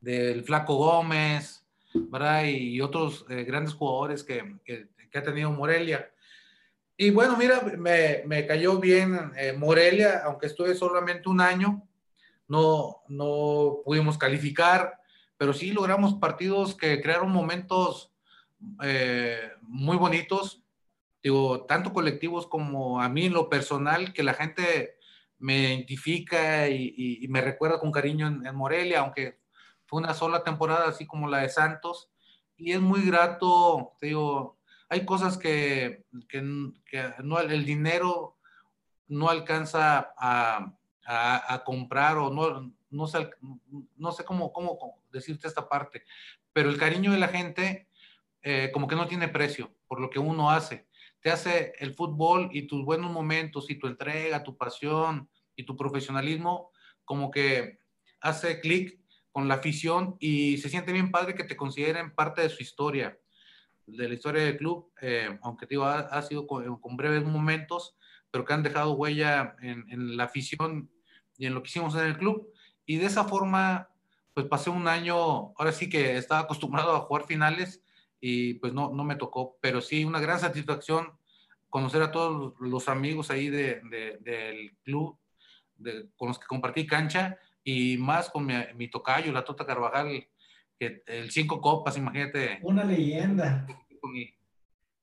del 0.00 0.42
Flaco 0.44 0.76
Gómez, 0.76 1.64
¿verdad? 1.94 2.44
Y, 2.44 2.80
otros 2.80 3.26
eh, 3.28 3.44
grandes 3.44 3.74
jugadores 3.74 4.24
que, 4.24 4.56
que, 4.64 4.88
ha 5.14 5.22
tenido 5.22 5.50
Morelia. 5.50 6.10
Y 6.96 7.10
bueno, 7.10 7.36
mira, 7.38 7.60
me, 7.78 8.22
me 8.26 8.46
cayó 8.46 8.78
bien 8.78 9.32
eh, 9.36 9.54
Morelia, 9.54 10.22
aunque 10.24 10.46
estuve 10.46 10.74
solamente 10.74 11.28
un 11.28 11.40
año, 11.40 11.85
no, 12.48 13.02
no 13.08 13.78
pudimos 13.84 14.18
calificar, 14.18 15.00
pero 15.36 15.52
sí 15.52 15.72
logramos 15.72 16.14
partidos 16.14 16.74
que 16.74 17.00
crearon 17.00 17.30
momentos 17.30 18.12
eh, 18.82 19.50
muy 19.62 19.96
bonitos, 19.96 20.62
digo, 21.22 21.64
tanto 21.66 21.92
colectivos 21.92 22.46
como 22.46 23.00
a 23.00 23.08
mí 23.08 23.26
en 23.26 23.34
lo 23.34 23.48
personal, 23.48 24.12
que 24.12 24.22
la 24.22 24.34
gente 24.34 24.96
me 25.38 25.58
identifica 25.58 26.68
y, 26.68 27.26
me 27.28 27.40
recuerda 27.40 27.78
con 27.78 27.92
cariño 27.92 28.26
en, 28.26 28.54
Morelia, 28.54 29.00
aunque 29.00 29.40
fue 29.84 30.00
una 30.00 30.14
sola 30.14 30.42
temporada, 30.42 30.88
así 30.88 31.06
como 31.06 31.28
la 31.28 31.38
de 31.38 31.48
Santos, 31.48 32.10
y 32.56 32.72
es 32.72 32.80
muy 32.80 33.02
grato, 33.02 33.92
digo, 34.00 34.58
hay 34.88 35.04
cosas 35.04 35.36
que, 35.36 36.06
que, 36.28 36.40
no, 37.22 37.40
el 37.40 37.64
dinero 37.64 38.38
no 39.08 39.28
alcanza 39.28 40.14
a, 40.16 40.75
a, 41.06 41.62
comprar 41.64 42.18
o 42.18 42.30
no, 42.30 42.74
no 42.90 43.06
sé, 43.06 43.30
no 43.96 44.12
sé 44.12 44.24
cómo, 44.24 44.52
cómo, 44.52 45.02
decirte 45.12 45.46
esta 45.46 45.68
parte, 45.68 46.02
pero 46.52 46.68
el 46.68 46.78
cariño 46.78 47.12
de 47.12 47.18
la 47.18 47.28
gente 47.28 47.88
eh, 48.42 48.70
como 48.72 48.86
que 48.86 48.96
no 48.96 49.06
tiene 49.06 49.28
precio 49.28 49.74
por 49.86 50.00
lo 50.00 50.10
que 50.10 50.18
uno 50.18 50.50
hace. 50.50 50.86
Te 51.20 51.30
hace 51.30 51.72
el 51.78 51.94
fútbol 51.94 52.50
y 52.52 52.66
tus 52.66 52.84
buenos 52.84 53.10
momentos 53.10 53.70
y 53.70 53.76
tu 53.76 53.86
entrega, 53.86 54.42
tu 54.42 54.56
pasión 54.56 55.28
y 55.56 55.64
tu 55.64 55.76
profesionalismo, 55.76 56.70
como 57.04 57.30
que 57.30 57.78
hace 58.20 58.60
clic 58.60 59.00
con 59.32 59.48
la 59.48 59.54
afición 59.54 60.16
y 60.20 60.58
se 60.58 60.68
siente 60.68 60.92
bien 60.92 61.10
padre 61.10 61.34
que 61.34 61.44
te 61.44 61.56
consideren 61.56 62.14
parte 62.14 62.42
de 62.42 62.48
su 62.48 62.62
historia, 62.62 63.18
de 63.86 64.08
la 64.08 64.14
historia 64.14 64.44
del 64.44 64.56
club, 64.56 64.92
eh, 65.00 65.38
aunque 65.42 65.66
digo, 65.66 65.84
ha, 65.84 66.22
sido 66.22 66.46
con, 66.46 66.96
breves 66.96 67.24
momentos, 67.24 67.96
pero 68.30 68.44
que 68.44 68.52
han 68.52 68.62
dejado 68.62 68.92
huella 68.92 69.56
en 69.60 70.16
la 70.16 70.24
afición 70.24 70.90
y 71.38 71.46
en 71.46 71.54
lo 71.54 71.62
que 71.62 71.68
hicimos 71.68 71.94
en 71.94 72.06
el 72.06 72.18
club. 72.18 72.52
Y 72.84 72.96
de 72.96 73.06
esa 73.06 73.24
forma, 73.24 73.88
pues 74.34 74.46
pasé 74.46 74.70
un 74.70 74.88
año, 74.88 75.16
ahora 75.56 75.72
sí 75.72 75.88
que 75.88 76.16
estaba 76.16 76.40
acostumbrado 76.40 76.94
a 76.94 77.00
jugar 77.00 77.24
finales 77.24 77.82
y 78.20 78.54
pues 78.54 78.72
no, 78.72 78.92
no 78.92 79.04
me 79.04 79.16
tocó, 79.16 79.58
pero 79.60 79.80
sí 79.80 80.04
una 80.04 80.20
gran 80.20 80.40
satisfacción 80.40 81.12
conocer 81.68 82.02
a 82.02 82.10
todos 82.10 82.54
los 82.60 82.88
amigos 82.88 83.30
ahí 83.30 83.50
de, 83.50 83.80
del 84.20 84.76
club 84.82 85.18
de, 85.76 86.08
con 86.16 86.28
los 86.28 86.38
que 86.38 86.46
compartí 86.46 86.86
cancha 86.86 87.38
y 87.62 87.98
más 87.98 88.30
con 88.30 88.46
mi, 88.46 88.54
mi 88.76 88.88
tocayo, 88.88 89.32
la 89.32 89.44
Tota 89.44 89.66
Carvajal, 89.66 90.26
que 90.78 91.02
el 91.06 91.30
cinco 91.30 91.60
copas, 91.60 91.96
imagínate. 91.96 92.60
Una 92.62 92.84
leyenda. 92.84 93.66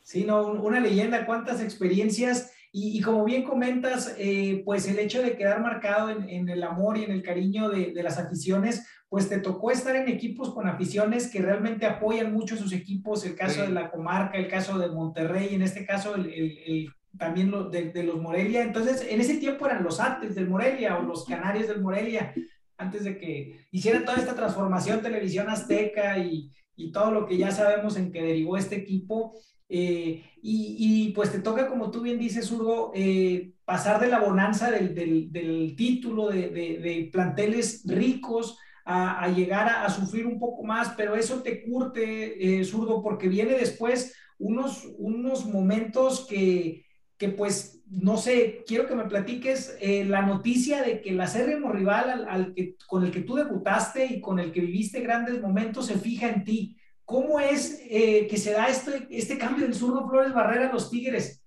Sí, 0.02 0.24
no, 0.24 0.44
una 0.48 0.80
leyenda, 0.80 1.26
cuántas 1.26 1.62
experiencias 1.62 2.53
y, 2.76 3.02
como 3.02 3.24
bien 3.24 3.44
comentas, 3.44 4.16
eh, 4.18 4.64
pues 4.66 4.88
el 4.88 4.98
hecho 4.98 5.22
de 5.22 5.38
quedar 5.38 5.62
marcado 5.62 6.10
en, 6.10 6.50
el 6.50 6.64
amor 6.64 6.98
y 6.98 7.04
en 7.04 7.12
el 7.12 7.22
cariño 7.22 7.70
de, 7.70 7.94
las 8.02 8.18
aficiones, 8.18 8.88
pues 9.10 9.30
te 9.30 9.38
tocó 9.38 9.70
estar 9.70 9.96
en 9.96 10.10
equipos 10.10 10.52
con 10.56 10.68
aficiones 10.68 11.28
que 11.28 11.40
realmente 11.40 11.86
apoyan 11.86 12.34
mucho 12.34 12.56
a 12.56 12.58
sus 12.58 12.74
equipos, 12.74 13.24
el 13.28 13.36
caso 13.36 13.62
de 13.62 13.70
la 13.70 13.92
comarca, 13.92 14.40
el 14.40 14.48
caso 14.48 14.80
de 14.80 14.90
Monterrey, 14.90 15.54
en 15.54 15.62
este 15.62 15.86
caso 15.86 16.16
el, 16.16 16.92
también 17.16 17.52
lo, 17.52 17.70
de, 17.70 17.94
los 18.02 18.20
Morelia. 18.20 18.64
Entonces, 18.64 19.06
en 19.08 19.22
ese 19.22 19.38
tiempo 19.38 19.68
eran 19.68 19.84
los 19.84 20.00
Ates 20.00 20.34
del 20.34 20.50
Morelia 20.50 20.98
o 20.98 21.04
los 21.04 21.26
Canarios 21.26 21.68
del 21.68 21.80
Morelia, 21.80 22.34
antes 22.78 23.04
de 23.04 23.20
que 23.20 23.68
hicieran 23.70 24.04
toda 24.04 24.18
esta 24.18 24.36
transformación 24.36 25.04
televisión 25.04 25.48
azteca 25.48 26.18
y, 26.18 26.52
y 26.76 26.92
todo 26.92 27.12
lo 27.12 27.28
que 27.28 27.38
ya 27.38 27.52
sabemos 27.52 27.98
en 27.98 28.12
que 28.12 28.24
derivó 28.24 28.58
este 28.58 28.78
equipo. 28.78 29.36
Eh, 29.76 30.24
y, 30.44 31.12
pues 31.16 31.32
te 31.32 31.40
toca, 31.40 31.68
como 31.68 31.90
tú 31.90 32.02
bien 32.02 32.20
dices, 32.20 32.52
Hugo, 32.52 32.92
eh, 32.94 33.54
pasar 33.66 34.00
de 34.00 34.08
la 34.08 34.20
bonanza 34.20 34.70
del, 34.70 34.94
del, 34.94 35.76
título, 35.76 36.30
de, 36.30 36.50
de, 36.50 37.10
planteles 37.12 37.82
ricos, 37.88 38.60
a, 38.86 39.28
llegar 39.30 39.68
a, 39.68 39.90
sufrir 39.90 40.28
un 40.28 40.38
poco 40.38 40.64
más, 40.64 40.94
pero 40.96 41.16
eso 41.16 41.42
te 41.42 41.64
curte, 41.64 42.60
eh, 42.60 42.64
Zurdo, 42.66 43.02
porque 43.02 43.28
viene 43.28 43.54
después 43.54 44.14
unos, 44.38 44.94
unos 45.00 45.46
momentos 45.48 46.28
que, 46.30 46.86
que, 47.18 47.30
pues, 47.30 47.82
no 47.88 48.18
sé, 48.18 48.64
quiero 48.68 48.86
que 48.86 48.96
me 48.96 49.06
platiques 49.06 49.76
la 49.82 50.22
noticia 50.22 50.84
de 50.84 51.02
que 51.02 51.12
el 51.12 51.22
acérrimo 51.22 51.72
rival 51.72 52.28
al, 52.30 52.54
que, 52.54 52.76
con 52.88 53.04
el 53.04 53.12
que 53.12 53.22
tú 53.22 53.36
debutaste 53.36 54.06
y 54.06 54.22
con 54.22 54.40
el 54.40 54.52
que 54.52 54.62
viviste 54.62 55.02
grandes 55.02 55.42
momentos 55.42 55.88
se 55.88 55.98
fija 55.98 56.30
en 56.30 56.44
ti. 56.44 56.78
¿Cómo 57.06 57.40
es 57.40 57.82
eh, 57.90 58.28
que 58.30 58.38
se 58.38 58.54
da 58.54 58.68
este, 58.68 59.08
este 59.10 59.38
cambio 59.38 59.66
del 59.66 59.76
zurdo 59.76 60.08
Flores 60.08 60.34
Barrera 60.34 60.70
a 60.70 60.74
los 60.74 60.90
Tigres? 60.90 61.44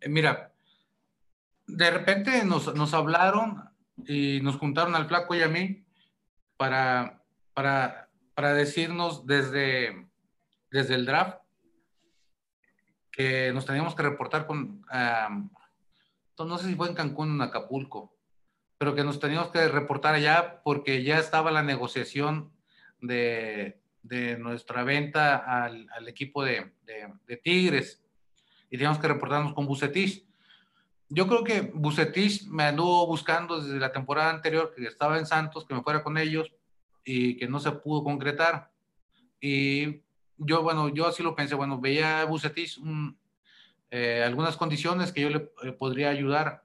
Eh, 0.00 0.08
mira, 0.08 0.52
de 1.66 1.90
repente 1.90 2.44
nos, 2.44 2.74
nos, 2.74 2.94
hablaron 2.94 3.62
y 4.06 4.40
nos 4.42 4.56
juntaron 4.56 4.96
al 4.96 5.06
flaco 5.06 5.34
y 5.34 5.42
a 5.42 5.48
mí 5.48 5.84
para, 6.56 7.22
para, 7.54 8.08
para 8.34 8.54
decirnos 8.54 9.26
desde, 9.26 10.08
desde 10.70 10.94
el 10.94 11.06
draft 11.06 11.38
que 13.12 13.52
nos 13.52 13.66
teníamos 13.66 13.94
que 13.94 14.02
reportar 14.02 14.46
con, 14.46 14.84
no 16.38 16.58
sé 16.58 16.68
si 16.68 16.74
fue 16.76 16.88
en 16.88 16.94
Cancún 16.94 17.32
o 17.32 17.34
en 17.34 17.42
Acapulco, 17.42 18.16
pero 18.78 18.94
que 18.94 19.02
nos 19.02 19.18
teníamos 19.18 19.50
que 19.50 19.66
reportar 19.68 20.14
allá 20.14 20.60
porque 20.62 21.02
ya 21.02 21.18
estaba 21.18 21.50
la 21.50 21.64
negociación 21.64 22.52
de, 23.00 23.80
de 24.02 24.38
nuestra 24.38 24.84
venta 24.84 25.36
al, 25.36 26.08
equipo 26.08 26.44
de, 26.44 26.72
Tigres 27.42 28.02
y 28.70 28.76
teníamos 28.76 28.98
que 28.98 29.08
reportarnos 29.08 29.54
con 29.54 29.66
Bucetich. 29.66 30.24
Yo 31.08 31.26
creo 31.26 31.42
que 31.42 31.60
Bucetich 31.60 32.46
me 32.46 32.64
anduvo 32.64 33.06
buscando 33.06 33.60
desde 33.60 33.78
la 33.78 33.92
temporada 33.92 34.30
anterior 34.30 34.74
que 34.74 34.84
estaba 34.86 35.18
en 35.18 35.26
Santos, 35.26 35.64
que 35.64 35.74
me 35.74 35.82
fuera 35.82 36.02
con 36.02 36.18
ellos 36.18 36.52
y 37.04 37.36
que 37.36 37.48
no 37.48 37.60
se 37.60 37.72
pudo 37.72 38.04
concretar. 38.04 38.70
Y 39.40 40.02
yo, 40.36 40.62
bueno, 40.62 40.88
yo 40.88 41.06
así 41.06 41.22
lo 41.22 41.34
pensé, 41.34 41.54
bueno, 41.54 41.80
veía 41.80 42.20
a 42.20 42.24
Bucetich 42.24 42.78
eh, 43.90 44.22
algunas 44.24 44.56
condiciones 44.56 45.12
que 45.12 45.22
yo 45.22 45.30
le, 45.30 45.40
podría 45.72 46.10
ayudar 46.10 46.64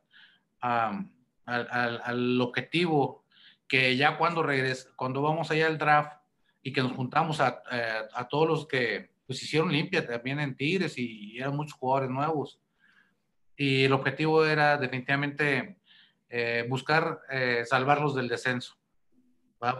a, 0.61 1.05
al, 1.45 2.41
objetivo 2.41 3.23
que 3.67 3.95
ya 3.95 4.17
cuando 4.17 4.43
regrese, 4.43 4.89
cuando 4.95 5.21
vamos 5.21 5.49
allá 5.49 5.67
al 5.67 5.77
draft, 5.77 6.22
y 6.63 6.71
que 6.71 6.81
nos 6.81 6.93
juntamos 6.93 7.41
a, 7.41 7.61
eh, 7.71 8.07
a, 8.13 8.27
todos 8.27 8.47
los 8.47 8.67
que 8.67 9.11
pues 9.27 9.43
hicieron 9.43 9.71
limpia 9.71 10.07
también 10.07 10.39
en 10.39 10.55
Tigres 10.55 10.97
y, 10.97 11.37
eran 11.37 11.55
muchos 11.55 11.77
jugadores 11.77 12.09
nuevos. 12.09 12.59
Y 13.57 13.83
el 13.83 13.91
objetivo 13.91 14.45
era 14.45 14.77
definitivamente 14.77 15.77
eh, 16.29 16.65
buscar 16.69 17.19
eh, 17.29 17.63
salvarlos 17.65 18.15
del 18.15 18.29
descenso, 18.29 18.75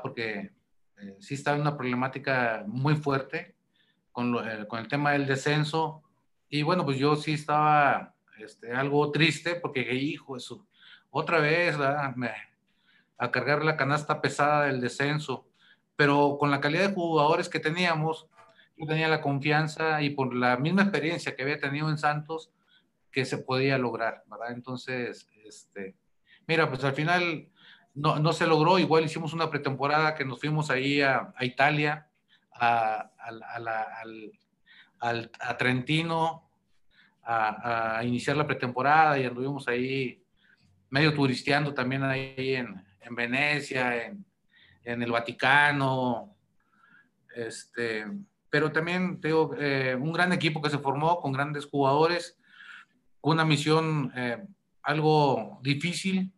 porque 0.01 0.51
sí 1.19 1.33
estaba 1.33 1.59
una 1.59 1.75
problemática 1.75 2.63
muy 2.67 2.95
fuerte 2.95 3.55
con, 4.11 4.37
con, 4.67 4.79
el 4.79 4.87
tema 4.87 5.13
del 5.13 5.25
descenso. 5.25 6.03
Y 6.49 6.61
bueno, 6.61 6.85
pues 6.85 6.97
yo 6.97 7.15
sí 7.15 7.33
estaba 7.33 8.13
este, 8.37 8.71
algo 8.71 9.11
triste 9.11 9.55
porque, 9.55 9.93
hijo, 9.95 10.37
eso, 10.37 10.67
otra 11.09 11.39
vez 11.39 11.77
Me, 12.15 12.31
a 13.17 13.31
cargar 13.31 13.63
la 13.63 13.75
canasta 13.75 14.21
pesada 14.21 14.65
del 14.65 14.79
descenso 14.79 15.47
pero 15.95 16.37
con 16.39 16.51
la 16.51 16.61
calidad 16.61 16.89
de 16.89 16.95
jugadores 16.95 17.49
que 17.49 17.59
teníamos, 17.59 18.27
yo 18.77 18.87
tenía 18.87 19.07
la 19.07 19.21
confianza 19.21 20.01
y 20.01 20.09
por 20.09 20.33
la 20.33 20.57
misma 20.57 20.83
experiencia 20.83 21.35
que 21.35 21.43
había 21.43 21.59
tenido 21.59 21.89
en 21.89 21.97
Santos, 21.97 22.51
que 23.11 23.25
se 23.25 23.37
podía 23.37 23.77
lograr, 23.77 24.23
¿verdad? 24.27 24.51
Entonces, 24.51 25.29
este, 25.45 25.95
mira, 26.47 26.69
pues 26.69 26.83
al 26.83 26.93
final 26.93 27.47
no, 27.93 28.17
no 28.17 28.33
se 28.33 28.47
logró, 28.47 28.79
igual 28.79 29.05
hicimos 29.05 29.33
una 29.33 29.49
pretemporada 29.49 30.15
que 30.15 30.25
nos 30.25 30.39
fuimos 30.39 30.71
ahí 30.71 31.01
a, 31.01 31.31
a 31.35 31.45
Italia, 31.45 32.07
a, 32.51 33.11
a, 33.19 33.55
al, 33.55 34.31
al, 34.99 35.31
a 35.39 35.57
Trentino, 35.57 36.49
a, 37.23 37.97
a, 37.99 38.03
iniciar 38.03 38.35
la 38.35 38.47
pretemporada 38.47 39.19
y 39.19 39.25
anduvimos 39.25 39.67
ahí 39.67 40.23
medio 40.89 41.13
turisteando 41.13 41.73
también 41.73 42.03
ahí 42.03 42.55
en, 42.55 42.83
en 42.99 43.15
Venecia, 43.15 44.05
en, 44.05 44.25
en 44.83 45.01
el 45.01 45.11
Vaticano, 45.11 46.35
este, 47.35 48.05
pero 48.53 48.71
también 48.71 49.19
tengo 49.19 49.55
eh, 49.57 49.95
un 49.95 50.13
gran 50.13 50.31
equipo 50.31 50.61
que 50.61 50.69
se 50.69 50.77
formó 50.77 51.19
con 51.19 51.31
grandes 51.31 51.65
jugadores, 51.65 52.37
con 53.19 53.33
una 53.33 53.45
misión 53.45 54.11
eh, 54.15 54.45
algo 54.83 55.59
difícil, 55.63 56.31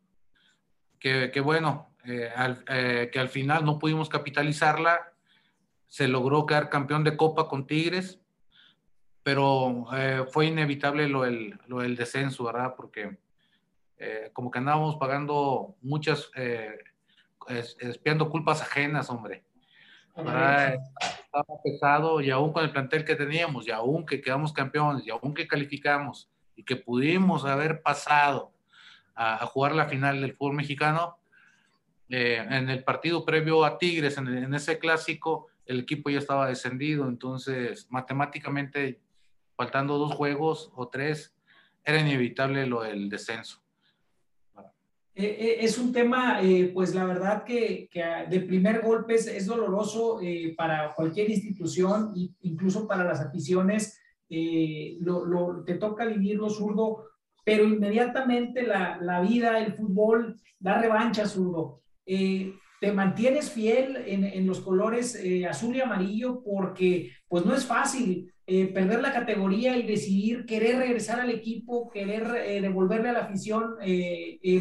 que, 0.98 1.30
que 1.34 1.42
bueno, 1.42 1.94
eh, 2.06 2.32
al, 2.34 2.64
que 2.64 3.20
al 3.20 3.28
final 3.30 3.66
no 3.66 3.80
pudimos 3.80 4.08
capitalizarla, 4.08 5.12
se 5.88 6.08
logró 6.08 6.46
quedar 6.46 6.70
campeón 6.70 7.04
de 7.04 7.18
Copa 7.18 7.50
con 7.50 7.68
Tigres, 7.68 8.22
pero 9.22 9.88
fue 10.32 10.46
inevitable 10.46 11.10
lo 11.10 11.24
del, 11.24 11.60
lo 11.68 11.80
del 11.80 11.96
descenso, 11.96 12.46
¿verdad? 12.46 12.76
Porque 12.78 13.18
como 14.34 14.52
que 14.52 14.60
andábamos 14.60 14.98
pagando 14.98 15.76
muchas, 15.82 16.30
espiando 17.48 18.30
culpas 18.30 18.62
ajenas, 18.62 19.10
hombre. 19.10 19.44
estaba 20.16 21.62
pesado 21.64 22.22
y 22.22 22.32
aún 22.32 22.54
con 22.54 22.64
el 22.64 22.72
plantel 22.72 23.04
que 23.04 23.16
teníamos, 23.16 23.68
y 23.68 23.72
aún 23.72 24.06
que 24.06 24.22
quedamos 24.22 24.54
campeones, 24.54 25.06
y 25.06 25.10
aún 25.10 25.34
que 25.34 25.48
calificamos, 25.48 26.30
y 26.56 26.64
que 26.64 26.76
pudimos 26.76 27.46
haber 27.46 27.82
pasado 27.82 28.54
a, 29.16 29.46
jugar 29.46 29.76
la 29.76 29.86
final 29.86 30.22
del 30.22 30.34
fútbol 30.34 30.56
mexicano, 30.56 31.18
eh, 32.10 32.46
en 32.50 32.70
el 32.70 32.84
partido 32.84 33.26
previo 33.26 33.66
a 33.66 33.78
Tigres, 33.78 34.18
en, 34.18 34.54
ese 34.54 34.78
clásico, 34.78 35.48
el 35.66 35.82
equipo 35.82 36.10
ya 36.10 36.20
estaba 36.20 36.48
descendido, 36.48 37.08
entonces 37.08 37.88
matemáticamente, 37.90 39.02
faltando 39.58 39.98
dos 39.98 40.14
juegos 40.14 40.72
o 40.76 40.88
tres, 40.88 41.36
era 41.84 42.00
inevitable 42.00 42.66
lo 42.68 42.82
del 42.82 43.10
descenso. 43.10 43.65
Eh, 45.16 45.38
eh, 45.40 45.58
es 45.62 45.78
un 45.78 45.94
tema, 45.94 46.40
pues 46.74 46.94
la 46.94 47.06
verdad 47.06 47.44
que, 47.44 47.88
que 47.90 48.04
de 48.30 48.42
primer 48.42 48.82
golpe 48.82 49.16
es, 49.16 49.46
doloroso 49.46 50.20
para 50.58 50.94
cualquier 50.94 51.30
institución, 51.30 52.14
incluso 52.42 52.88
para 52.88 53.04
las 53.04 53.22
aficiones. 53.22 54.00
Lo, 55.00 55.64
te 55.64 55.76
toca 55.76 56.06
vivirlo 56.06 56.50
zurdo, 56.50 57.06
pero 57.46 57.64
inmediatamente 57.64 58.64
la, 58.64 58.98
la 59.02 59.22
vida, 59.22 59.60
el 59.60 59.74
fútbol, 59.74 60.36
da 60.60 60.82
revancha 60.82 61.26
zurdo. 61.28 61.82
Eh, 62.06 62.54
te 62.82 62.92
mantienes 62.92 63.50
fiel 63.50 63.98
en, 64.06 64.46
los 64.46 64.60
colores 64.60 65.16
eh, 65.16 65.48
azul 65.48 65.76
y 65.76 65.82
amarillo 65.82 66.44
porque 66.44 67.12
pues 67.28 67.46
no 67.46 67.56
es 67.56 67.66
fácil 67.66 68.32
eh, 68.48 68.68
perder 68.68 69.02
la 69.02 69.14
categoría 69.14 69.78
y 69.78 69.84
decidir 69.88 70.46
querer 70.46 70.78
regresar 70.78 71.20
al 71.20 71.30
equipo, 71.30 71.90
querer 71.90 72.62
devolverle 72.62 73.10
a 73.10 73.14
la 73.14 73.20
afición 73.22 73.76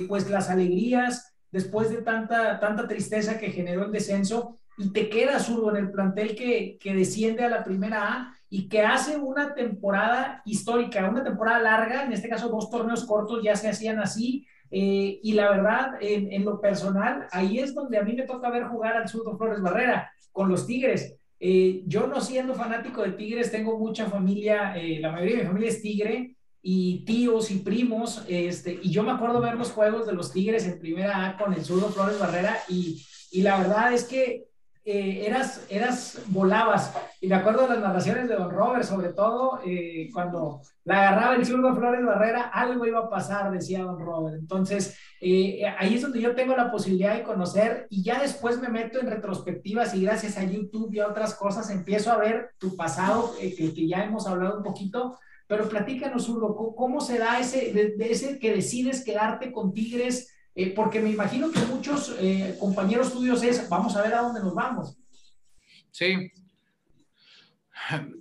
pues 0.09 0.31
las 0.31 0.51
alegrías 0.51 1.35
después 1.51 1.91
de 1.91 2.03
tanta, 2.03 2.59
tanta 2.61 2.89
tristeza 2.89 3.39
que 3.39 3.51
generó 3.51 3.85
el 3.85 3.93
descenso 3.93 4.59
y 4.79 4.93
te 4.93 5.09
quedas 5.09 5.47
zurdo 5.47 5.71
en 5.71 5.85
el 5.85 5.91
plantel 5.91 6.35
que, 6.35 6.79
que 6.81 6.95
desciende 6.95 7.45
a 7.45 7.49
la 7.49 7.63
primera 7.63 8.13
A 8.13 8.35
y 8.49 8.69
que 8.69 8.83
hace 8.83 9.17
una 9.17 9.55
temporada 9.55 10.43
histórica, 10.45 11.09
una 11.09 11.23
temporada 11.23 11.61
larga, 11.61 12.05
en 12.05 12.13
este 12.13 12.29
caso 12.29 12.49
dos 12.49 12.71
torneos 12.71 13.05
cortos 13.05 13.43
ya 13.43 13.55
se 13.55 13.69
hacían 13.69 13.99
así, 13.99 14.47
eh, 14.77 15.21
y 15.23 15.35
la 15.35 15.51
verdad, 15.51 15.93
en, 16.01 16.45
lo 16.45 16.61
personal, 16.61 17.29
ahí 17.31 17.61
es 17.61 17.75
donde 17.75 17.97
a 17.97 18.03
mí 18.03 18.15
me 18.15 18.25
toca 18.25 18.51
ver 18.51 18.65
jugar 18.65 18.97
al 18.97 19.09
Surdo 19.09 19.37
Flores 19.37 19.61
Barrera 19.63 20.11
con 20.33 20.49
los 20.49 20.67
Tigres. 20.67 21.17
Eh, 21.47 21.83
yo 21.85 22.07
no 22.07 22.23
siendo 22.23 22.55
fanático 22.55 23.03
de 23.03 23.13
Tigres, 23.13 23.53
tengo 23.53 23.79
mucha 23.79 24.07
familia, 24.07 24.75
eh, 24.79 24.99
la 24.99 25.13
mayoría 25.13 25.37
de 25.37 25.43
mi 25.43 25.47
familia 25.49 25.69
es 25.69 25.83
Tigre, 25.83 26.37
y 26.63 27.05
tíos 27.05 27.51
y 27.51 27.59
primos, 27.59 28.25
este, 28.27 28.79
y 28.83 28.91
yo 28.91 29.03
me 29.03 29.13
acuerdo 29.13 29.43
ver 29.43 29.57
los 29.57 29.71
juegos 29.71 30.07
de 30.07 30.15
los 30.15 30.33
Tigres 30.33 30.67
en 30.67 30.79
primera 30.79 31.27
A 31.27 31.37
con 31.37 31.53
el 31.53 31.63
Surdo 31.63 31.91
Flores 31.91 32.19
Barrera, 32.19 32.57
y, 32.71 33.05
y 33.31 33.43
la 33.43 33.59
verdad 33.59 33.93
es 33.93 34.05
que 34.05 34.47
eh, 34.87 35.27
eras, 35.27 35.65
eras, 35.71 36.19
volabas. 36.29 36.95
Y 37.19 37.29
me 37.29 37.37
acuerdo 37.37 37.63
de 37.63 37.75
las 37.75 37.81
narraciones 37.81 38.29
de 38.29 38.37
Don 38.37 38.51
Robert, 38.51 38.85
sobre 38.85 39.15
todo 39.15 39.61
eh, 39.65 40.11
cuando 40.13 40.61
la 40.85 41.09
agarraba 41.09 41.37
el 41.37 41.47
zurdo 41.47 41.75
Flores 41.75 42.05
Barrera, 42.05 42.51
algo 42.53 42.87
iba 42.87 43.01
a 43.01 43.09
pasar, 43.09 43.51
decía 43.51 43.83
Don 43.83 43.99
Robert. 43.99 44.37
Entonces, 44.39 44.99
eh, 45.27 45.65
ahí 45.79 45.95
es 45.95 46.03
donde 46.03 46.21
yo 46.21 46.35
tengo 46.35 46.55
la 46.55 46.71
posibilidad 46.71 47.17
de 47.17 47.23
conocer 47.23 47.87
y 47.89 48.03
ya 48.03 48.21
después 48.21 48.61
me 48.61 48.69
meto 48.69 49.01
en 49.01 49.07
retrospectivas 49.07 49.95
y 49.95 50.03
gracias 50.03 50.37
a 50.37 50.45
YouTube 50.45 50.93
y 50.93 51.01
a 51.01 51.09
otras 51.09 51.35
cosas 51.35 51.71
empiezo 51.71 52.13
a 52.13 52.19
ver 52.19 52.51
tu 52.59 52.77
pasado, 52.77 53.35
que, 53.41 53.55
que, 53.55 53.89
ya 53.89 54.05
hemos 54.05 54.27
hablado 54.27 54.59
un 54.59 54.63
poquito. 54.63 55.19
Pero 55.47 55.67
platícanos, 55.67 56.27
Zurdo, 56.27 56.55
¿cómo 56.77 57.01
se 57.01 57.17
da 57.17 57.41
ese, 57.41 58.39
que 58.39 58.53
decides 58.55 59.03
quedarte 59.03 59.51
con 59.51 59.73
Tigres? 59.73 60.31
Eh, 60.55 60.75
porque 60.75 61.01
me 61.01 61.11
imagino 61.11 61.51
que 61.51 61.61
muchos 61.61 62.15
eh, 62.21 62.59
compañeros 62.61 63.11
tuyos 63.11 63.43
es, 63.43 63.67
vamos 63.71 63.97
a 63.97 64.03
ver 64.03 64.13
a 64.13 64.21
dónde 64.21 64.41
nos 64.41 64.55
vamos. 64.55 64.99
Sí. 65.91 66.31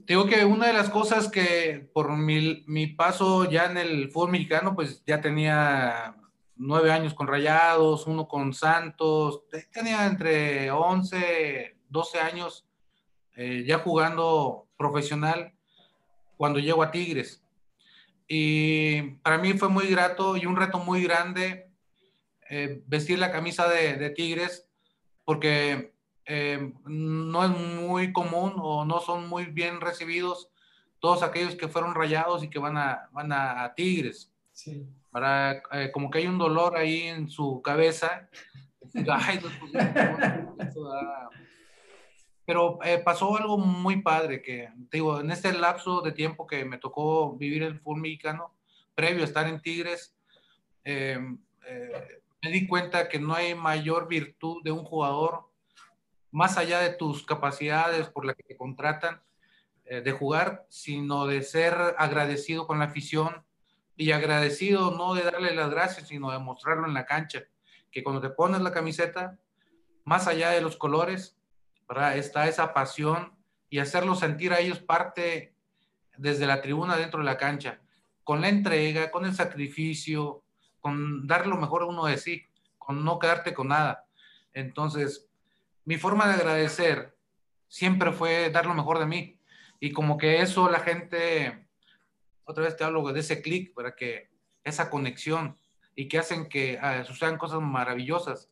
Digo 0.06 0.26
que 0.26 0.46
una 0.46 0.68
de 0.68 0.74
las 0.74 0.90
cosas 0.90 1.28
que 1.28 1.90
por 1.94 2.16
mi, 2.16 2.64
mi 2.66 2.88
paso 2.88 3.50
ya 3.50 3.66
en 3.66 3.78
el 3.78 4.10
fútbol 4.10 4.32
mexicano, 4.32 4.74
pues 4.74 5.04
ya 5.06 5.20
tenía 5.20 6.16
nueve 6.56 6.92
años 6.92 7.14
con 7.14 7.28
Rayados, 7.28 8.08
uno 8.08 8.28
con 8.28 8.54
Santos, 8.54 9.44
tenía 9.72 10.06
entre 10.06 10.72
11, 10.72 11.78
12 11.90 12.20
años 12.20 12.66
eh, 13.36 13.64
ya 13.66 13.80
jugando 13.80 14.68
profesional 14.78 15.54
cuando 16.38 16.60
llego 16.60 16.84
a 16.84 16.92
Tigres. 16.92 17.44
Y 18.28 19.02
para 19.24 19.38
mí 19.38 19.54
fue 19.54 19.70
muy 19.70 19.88
grato 19.88 20.38
y 20.38 20.46
un 20.46 20.56
reto 20.56 20.80
muy 20.80 21.04
grande 21.04 21.72
eh, 22.50 22.84
vestir 22.88 23.20
la 23.20 23.32
camisa 23.32 23.68
de, 23.68 24.10
Tigres 24.12 24.68
porque 25.26 25.94
eh, 26.26 26.74
no 26.86 27.44
es 27.44 27.50
muy 27.50 28.14
común 28.14 28.54
o 28.58 28.86
no 28.86 29.00
son 29.00 29.28
muy 29.28 29.46
bien 29.46 29.82
recibidos 29.82 30.50
todos 31.00 31.24
aquellos 31.24 31.56
que 31.56 31.68
fueron 31.68 31.96
rayados 31.96 32.44
y 32.44 32.50
que 32.50 32.60
van 32.60 32.78
a, 32.78 33.10
van 33.12 33.32
a, 33.32 33.74
Tigres. 33.76 34.32
Para, 35.14 35.64
eh, 35.72 35.92
como 35.94 36.12
que 36.12 36.18
hay 36.18 36.28
un 36.28 36.38
dolor 36.38 36.76
ahí 36.76 37.04
en 37.04 37.30
su 37.30 37.62
cabeza. 37.62 38.28
Pero 42.46 42.80
pasó 43.06 43.38
algo 43.38 43.58
muy 43.58 44.02
padre 44.02 44.42
que, 44.42 44.68
digo, 44.92 45.22
en 45.22 45.32
este 45.32 45.54
lapso 45.54 46.02
de 46.02 46.12
tiempo 46.12 46.46
que 46.46 46.66
me 46.66 46.78
tocó 46.78 47.38
vivir 47.38 47.64
el 47.64 47.80
fútbol 47.80 48.02
mexicano, 48.02 48.54
previo 48.94 49.22
a 49.22 49.26
estar 49.26 49.48
en 49.48 49.62
Tigres, 49.62 50.14
eh, 50.84 51.18
me 52.44 52.52
di 52.52 52.68
cuenta 52.68 53.08
que 53.08 53.20
no 53.20 53.34
hay 53.34 53.56
mayor 53.56 54.10
virtud 54.10 54.62
de 54.64 54.72
un 54.72 54.84
jugador, 54.84 55.50
más 56.32 56.58
allá 56.58 56.80
de 56.80 56.90
tus 56.90 57.26
capacidades 57.26 58.10
por 58.10 58.26
las 58.26 58.36
que 58.36 58.44
te 58.44 58.58
contratan, 58.58 59.22
eh, 59.86 60.02
de 60.02 60.12
jugar, 60.12 60.66
sino 60.70 61.26
de 61.26 61.42
ser 61.42 61.74
agradecido 61.98 62.68
con 62.68 62.80
la 62.80 62.86
afición 62.86 63.46
y 63.96 64.12
agradecido 64.12 64.92
no 64.92 65.14
de 65.14 65.24
darle 65.24 65.54
las 65.56 65.70
gracias, 65.70 66.08
sino 66.08 66.32
de 66.32 66.40
mostrarlo 66.40 66.88
en 66.88 66.94
la 66.94 67.06
cancha. 67.06 67.44
Que 67.92 68.04
cuando 68.04 68.22
te 68.22 68.30
pones 68.30 68.62
la 68.62 68.72
camiseta, 68.72 69.40
más 70.04 70.28
allá 70.28 70.50
de 70.50 70.62
los 70.62 70.78
colores, 70.78 71.38
está 72.16 72.48
esa 72.48 72.74
pasión 72.74 73.38
y 73.70 73.80
hacerlo 73.80 74.16
sentir 74.16 74.54
a 74.54 74.60
ellos 74.60 74.80
parte 74.80 75.56
desde 76.18 76.48
la 76.48 76.62
tribuna 76.62 76.96
dentro 76.96 77.20
de 77.20 77.26
la 77.26 77.38
cancha, 77.38 77.82
con 78.24 78.42
la 78.42 78.50
entrega, 78.50 79.12
con 79.12 79.26
el 79.26 79.34
sacrificio, 79.34 80.44
con 80.80 81.28
dar 81.28 81.48
lo 81.48 81.58
mejor 81.58 81.84
a 81.84 81.86
uno 81.88 82.06
de 82.06 82.18
sí, 82.18 82.46
con 82.78 83.04
no 83.04 83.20
quedarte 83.20 83.54
con 83.54 83.70
nada. 83.70 84.06
Entonces, 84.54 85.28
mi 85.86 85.98
forma 85.98 86.28
de 86.28 86.36
agradecer 86.36 87.16
siempre 87.68 88.12
fue 88.12 88.50
dar 88.52 88.66
lo 88.66 88.74
mejor 88.74 89.00
de 89.00 89.06
mí. 89.06 89.40
Y 89.80 89.92
como 89.92 90.18
que 90.18 90.42
eso 90.42 90.70
la 90.70 90.80
gente, 90.80 91.63
otra 92.46 92.64
vez 92.64 92.76
te 92.76 92.84
hablo 92.84 93.04
de 93.12 93.20
ese 93.20 93.42
clic, 93.42 93.74
para 93.74 93.96
que 93.96 94.30
esa 94.64 94.90
conexión 94.90 95.58
y 95.96 96.08
que 96.08 96.20
hacen 96.20 96.48
que 96.48 96.80
ah, 96.82 97.04
sucedan 97.04 97.38
cosas 97.38 97.62
maravillosas. 97.62 98.50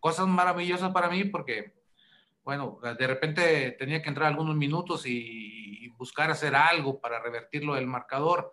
Cosas 0.00 0.26
maravillosas 0.26 0.92
para 0.92 1.08
mí 1.08 1.24
porque, 1.24 1.74
bueno, 2.44 2.78
de 2.98 3.06
repente 3.06 3.72
tenía 3.78 4.02
que 4.02 4.08
entrar 4.08 4.28
algunos 4.28 4.56
minutos 4.56 5.06
y, 5.06 5.84
y 5.84 5.88
buscar 5.90 6.30
hacer 6.30 6.54
algo 6.54 7.00
para 7.00 7.20
revertirlo 7.20 7.74
del 7.74 7.86
marcador 7.86 8.52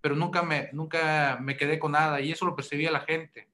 pero 0.00 0.16
nunca 0.16 0.42
me, 0.42 0.70
nunca 0.72 1.38
me 1.40 1.56
quedé 1.56 1.78
con 1.78 1.92
nada 1.92 2.20
y 2.20 2.32
eso 2.32 2.46
lo 2.46 2.56
percibía 2.56 2.90
la 2.90 3.00
gente. 3.00 3.48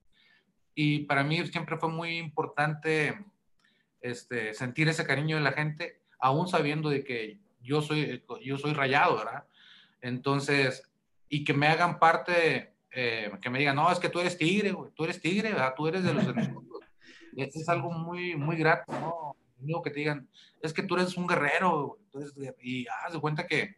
Y 0.75 1.01
para 1.01 1.25
mí 1.25 1.45
siempre 1.47 1.77
fue 1.77 1.89
muy 1.89 2.19
importante 2.19 3.25
este, 4.01 4.55
sentir 4.55 4.89
ese 4.89 5.07
cariño 5.07 5.37
de 5.37 5.43
la 5.43 5.53
gente, 5.53 6.03
aún 6.19 6.49
sabiendo 6.49 6.89
de 6.89 7.03
que 7.03 7.39
yo 7.61 7.83
soy, 7.83 8.23
yo 8.43 8.59
soy 8.59 8.75
rayado, 8.75 9.17
¿verdad? 9.17 9.45
Entonces, 10.01 10.83
y 11.29 11.45
que 11.45 11.55
me 11.55 11.69
hagan 11.69 11.99
parte, 11.99 12.75
eh, 12.91 13.31
que 13.41 13.51
me 13.51 13.59
digan, 13.59 13.77
no, 13.77 13.91
es 13.91 13.99
que 13.99 14.09
tú 14.09 14.21
eres 14.21 14.39
tigre, 14.39 14.75
tú 14.95 15.05
eres 15.05 15.21
tigre, 15.21 15.53
¿verdad? 15.53 15.75
Tú 15.77 15.89
eres 15.89 16.05
de 16.05 16.15
los 16.15 16.27
de 16.27 16.33
nosotros. 16.35 16.81
es 17.37 17.69
algo 17.69 17.91
muy, 17.91 18.37
muy 18.37 18.57
grato, 18.57 19.37
¿no? 19.61 19.83
Que 19.83 19.91
te 19.91 20.01
digan, 20.01 20.29
es 20.63 20.73
que 20.73 20.83
tú 20.83 20.97
eres 20.97 21.17
un 21.17 21.27
guerrero, 21.27 21.99
y 22.61 22.87
haz 22.87 23.13
de 23.13 23.21
cuenta 23.21 23.47
que, 23.47 23.77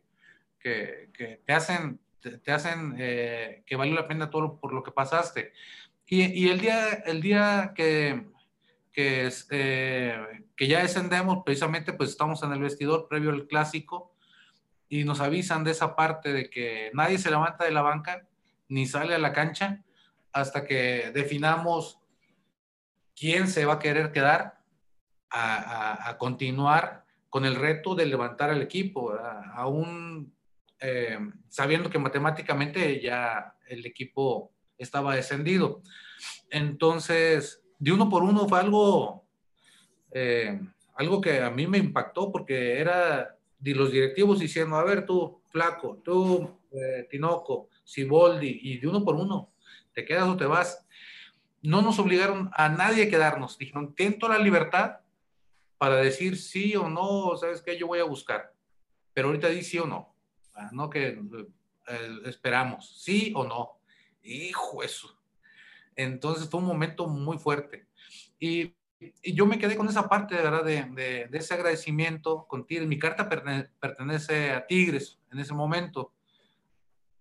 que, 0.58 1.10
que 1.12 1.40
te 1.44 1.52
hacen 1.52 2.00
te, 2.20 2.52
hacen 2.52 2.94
eh, 2.98 3.62
que 3.66 3.76
vale 3.76 3.92
la 3.92 4.08
pena 4.08 4.30
todo 4.30 4.58
por 4.58 4.72
lo 4.72 4.82
que 4.82 4.90
pasaste. 4.90 5.52
Y, 6.06 6.22
y 6.22 6.48
el 6.48 6.60
día, 6.60 6.88
el 7.06 7.20
día 7.20 7.72
que, 7.74 8.26
que, 8.92 9.30
eh, 9.50 10.44
que 10.56 10.66
ya 10.66 10.82
descendemos, 10.82 11.42
precisamente 11.44 11.92
pues 11.92 12.10
estamos 12.10 12.42
en 12.42 12.52
el 12.52 12.60
vestidor 12.60 13.08
previo 13.08 13.30
al 13.30 13.46
clásico 13.46 14.14
y 14.88 15.04
nos 15.04 15.20
avisan 15.20 15.64
de 15.64 15.72
esa 15.72 15.94
parte 15.94 16.32
de 16.32 16.50
que 16.50 16.90
nadie 16.94 17.18
se 17.18 17.30
levanta 17.30 17.64
de 17.64 17.72
la 17.72 17.82
banca 17.82 18.26
ni 18.68 18.86
sale 18.86 19.14
a 19.14 19.18
la 19.18 19.32
cancha 19.32 19.82
hasta 20.32 20.64
que 20.64 21.10
definamos 21.14 22.00
quién 23.14 23.48
se 23.48 23.64
va 23.64 23.74
a 23.74 23.78
querer 23.78 24.12
quedar 24.12 24.58
a, 25.30 26.08
a, 26.08 26.18
continuar 26.18 27.04
con 27.28 27.44
el 27.44 27.56
reto 27.56 27.94
de 27.94 28.06
levantar 28.06 28.50
al 28.50 28.62
equipo. 28.62 29.12
Aún 29.54 30.32
eh, 30.80 31.18
sabiendo 31.48 31.90
que 31.90 31.98
matemáticamente 31.98 33.00
ya 33.00 33.54
el 33.66 33.84
equipo 33.84 34.52
estaba 34.76 35.16
descendido. 35.16 35.82
Entonces, 36.50 37.62
de 37.78 37.92
uno 37.92 38.08
por 38.08 38.22
uno 38.22 38.48
fue 38.48 38.60
algo, 38.60 39.26
eh, 40.12 40.60
algo 40.94 41.20
que 41.20 41.42
a 41.42 41.50
mí 41.50 41.66
me 41.66 41.78
impactó 41.78 42.30
porque 42.30 42.78
era 42.78 43.37
de 43.58 43.74
los 43.74 43.92
directivos 43.92 44.38
diciendo, 44.38 44.76
a 44.76 44.84
ver 44.84 45.04
tú, 45.04 45.40
Flaco, 45.50 46.00
tú, 46.04 46.58
eh, 46.72 47.06
Tinoco, 47.10 47.68
Siboldi, 47.84 48.60
y 48.62 48.78
de 48.78 48.88
uno 48.88 49.04
por 49.04 49.16
uno, 49.16 49.52
te 49.92 50.04
quedas 50.04 50.28
o 50.28 50.36
te 50.36 50.46
vas. 50.46 50.86
No 51.62 51.82
nos 51.82 51.98
obligaron 51.98 52.50
a 52.54 52.68
nadie 52.68 53.04
a 53.04 53.10
quedarnos, 53.10 53.58
dijeron, 53.58 53.94
ten 53.94 54.18
toda 54.18 54.38
la 54.38 54.44
libertad 54.44 55.00
para 55.76 55.96
decir 55.96 56.36
sí 56.36 56.76
o 56.76 56.88
no, 56.88 57.36
sabes 57.36 57.62
qué, 57.62 57.78
yo 57.78 57.86
voy 57.86 58.00
a 58.00 58.04
buscar. 58.04 58.52
Pero 59.12 59.28
ahorita 59.28 59.48
di 59.48 59.62
sí 59.62 59.78
o 59.78 59.86
no, 59.86 60.14
ah, 60.54 60.70
no 60.72 60.90
que 60.90 61.20
eh, 61.88 62.18
esperamos, 62.26 63.00
sí 63.00 63.32
o 63.34 63.44
no. 63.44 63.80
Hijo 64.22 64.82
eso. 64.82 65.18
Entonces 65.96 66.48
fue 66.48 66.60
un 66.60 66.66
momento 66.66 67.08
muy 67.08 67.38
fuerte. 67.38 67.88
Y, 68.38 68.74
y 69.00 69.34
yo 69.34 69.46
me 69.46 69.58
quedé 69.58 69.76
con 69.76 69.88
esa 69.88 70.08
parte, 70.08 70.34
de 70.34 70.42
verdad, 70.42 70.64
de, 70.64 71.28
de, 71.28 71.38
ese 71.38 71.54
agradecimiento 71.54 72.46
con 72.48 72.66
Tigres. 72.66 72.88
Mi 72.88 72.98
carta 72.98 73.28
pertenece 73.28 74.50
a 74.50 74.66
Tigres 74.66 75.18
en 75.30 75.38
ese 75.38 75.54
momento. 75.54 76.12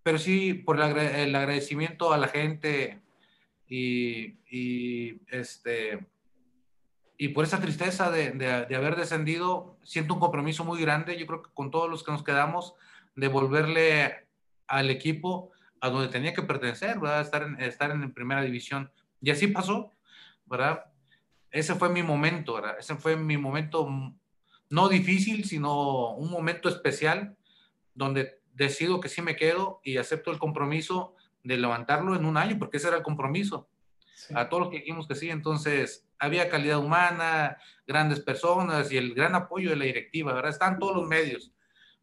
Pero 0.01 0.17
sí, 0.17 0.53
por 0.53 0.79
el, 0.79 0.97
el 0.97 1.35
agradecimiento 1.35 2.13
a 2.13 2.17
la 2.17 2.29
gente 2.29 3.01
y, 3.67 4.37
y 4.49 5.21
este, 5.27 6.07
y 7.17 7.29
por 7.29 7.43
esa 7.43 7.59
tristeza 7.59 8.11
de, 8.11 8.31
de, 8.31 8.75
haber 8.75 8.95
descendido, 8.95 9.77
siento 9.83 10.13
un 10.13 10.19
compromiso 10.19 10.63
muy 10.63 10.79
grande, 10.79 11.17
yo 11.17 11.25
creo 11.25 11.41
que 11.41 11.49
con 11.53 11.71
todos 11.71 11.89
los 11.89 12.03
que 12.03 12.11
nos 12.11 12.23
quedamos, 12.23 12.75
de 13.15 13.27
volverle 13.27 14.27
al 14.67 14.89
equipo 14.91 15.51
a 15.81 15.89
donde 15.89 16.09
tenía 16.09 16.33
que 16.33 16.43
pertenecer, 16.43 16.99
¿verdad? 16.99 17.21
Estar 17.21 17.43
en, 17.43 17.59
estar 17.59 17.89
en 17.89 18.13
primera 18.13 18.41
división. 18.41 18.91
Y 19.19 19.31
así 19.31 19.47
pasó, 19.47 19.93
¿verdad? 20.45 20.85
Ese 21.57 21.73
fue 21.73 21.89
mi 21.89 22.03
momento, 22.03 22.53
¿verdad? 22.53 22.75
Ese 22.77 22.95
fue 22.95 23.15
mi 23.15 23.35
momento 23.35 23.89
no 24.69 24.89
difícil, 24.89 25.43
sino 25.45 26.13
un 26.13 26.29
momento 26.29 26.69
especial 26.69 27.35
donde 27.95 28.41
decido 28.53 28.99
que 28.99 29.09
sí 29.09 29.23
me 29.23 29.35
quedo 29.35 29.81
y 29.83 29.97
acepto 29.97 30.29
el 30.29 30.37
compromiso 30.37 31.15
de 31.43 31.57
levantarlo 31.57 32.15
en 32.15 32.25
un 32.25 32.37
año, 32.37 32.59
porque 32.59 32.77
ese 32.77 32.89
era 32.89 32.97
el 32.97 33.03
compromiso. 33.03 33.67
A 34.35 34.49
todos 34.49 34.63
los 34.63 34.71
que 34.71 34.79
dijimos 34.81 35.07
que 35.07 35.15
sí, 35.15 35.31
entonces 35.31 36.07
había 36.19 36.47
calidad 36.47 36.77
humana, 36.77 37.57
grandes 37.87 38.19
personas 38.19 38.91
y 38.91 38.97
el 38.97 39.15
gran 39.15 39.33
apoyo 39.33 39.71
de 39.71 39.77
la 39.77 39.85
directiva, 39.85 40.33
¿verdad? 40.33 40.51
Están 40.51 40.77
todos 40.77 40.95
los 40.95 41.07
medios 41.07 41.51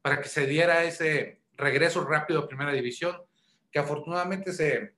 para 0.02 0.20
que 0.20 0.28
se 0.28 0.48
diera 0.48 0.82
ese 0.82 1.42
regreso 1.52 2.04
rápido 2.04 2.40
a 2.40 2.48
primera 2.48 2.72
división, 2.72 3.16
que 3.70 3.78
afortunadamente 3.78 4.52
se, 4.52 4.94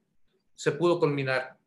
se 0.55 0.73
pudo 0.73 0.99
culminar. 0.99 1.59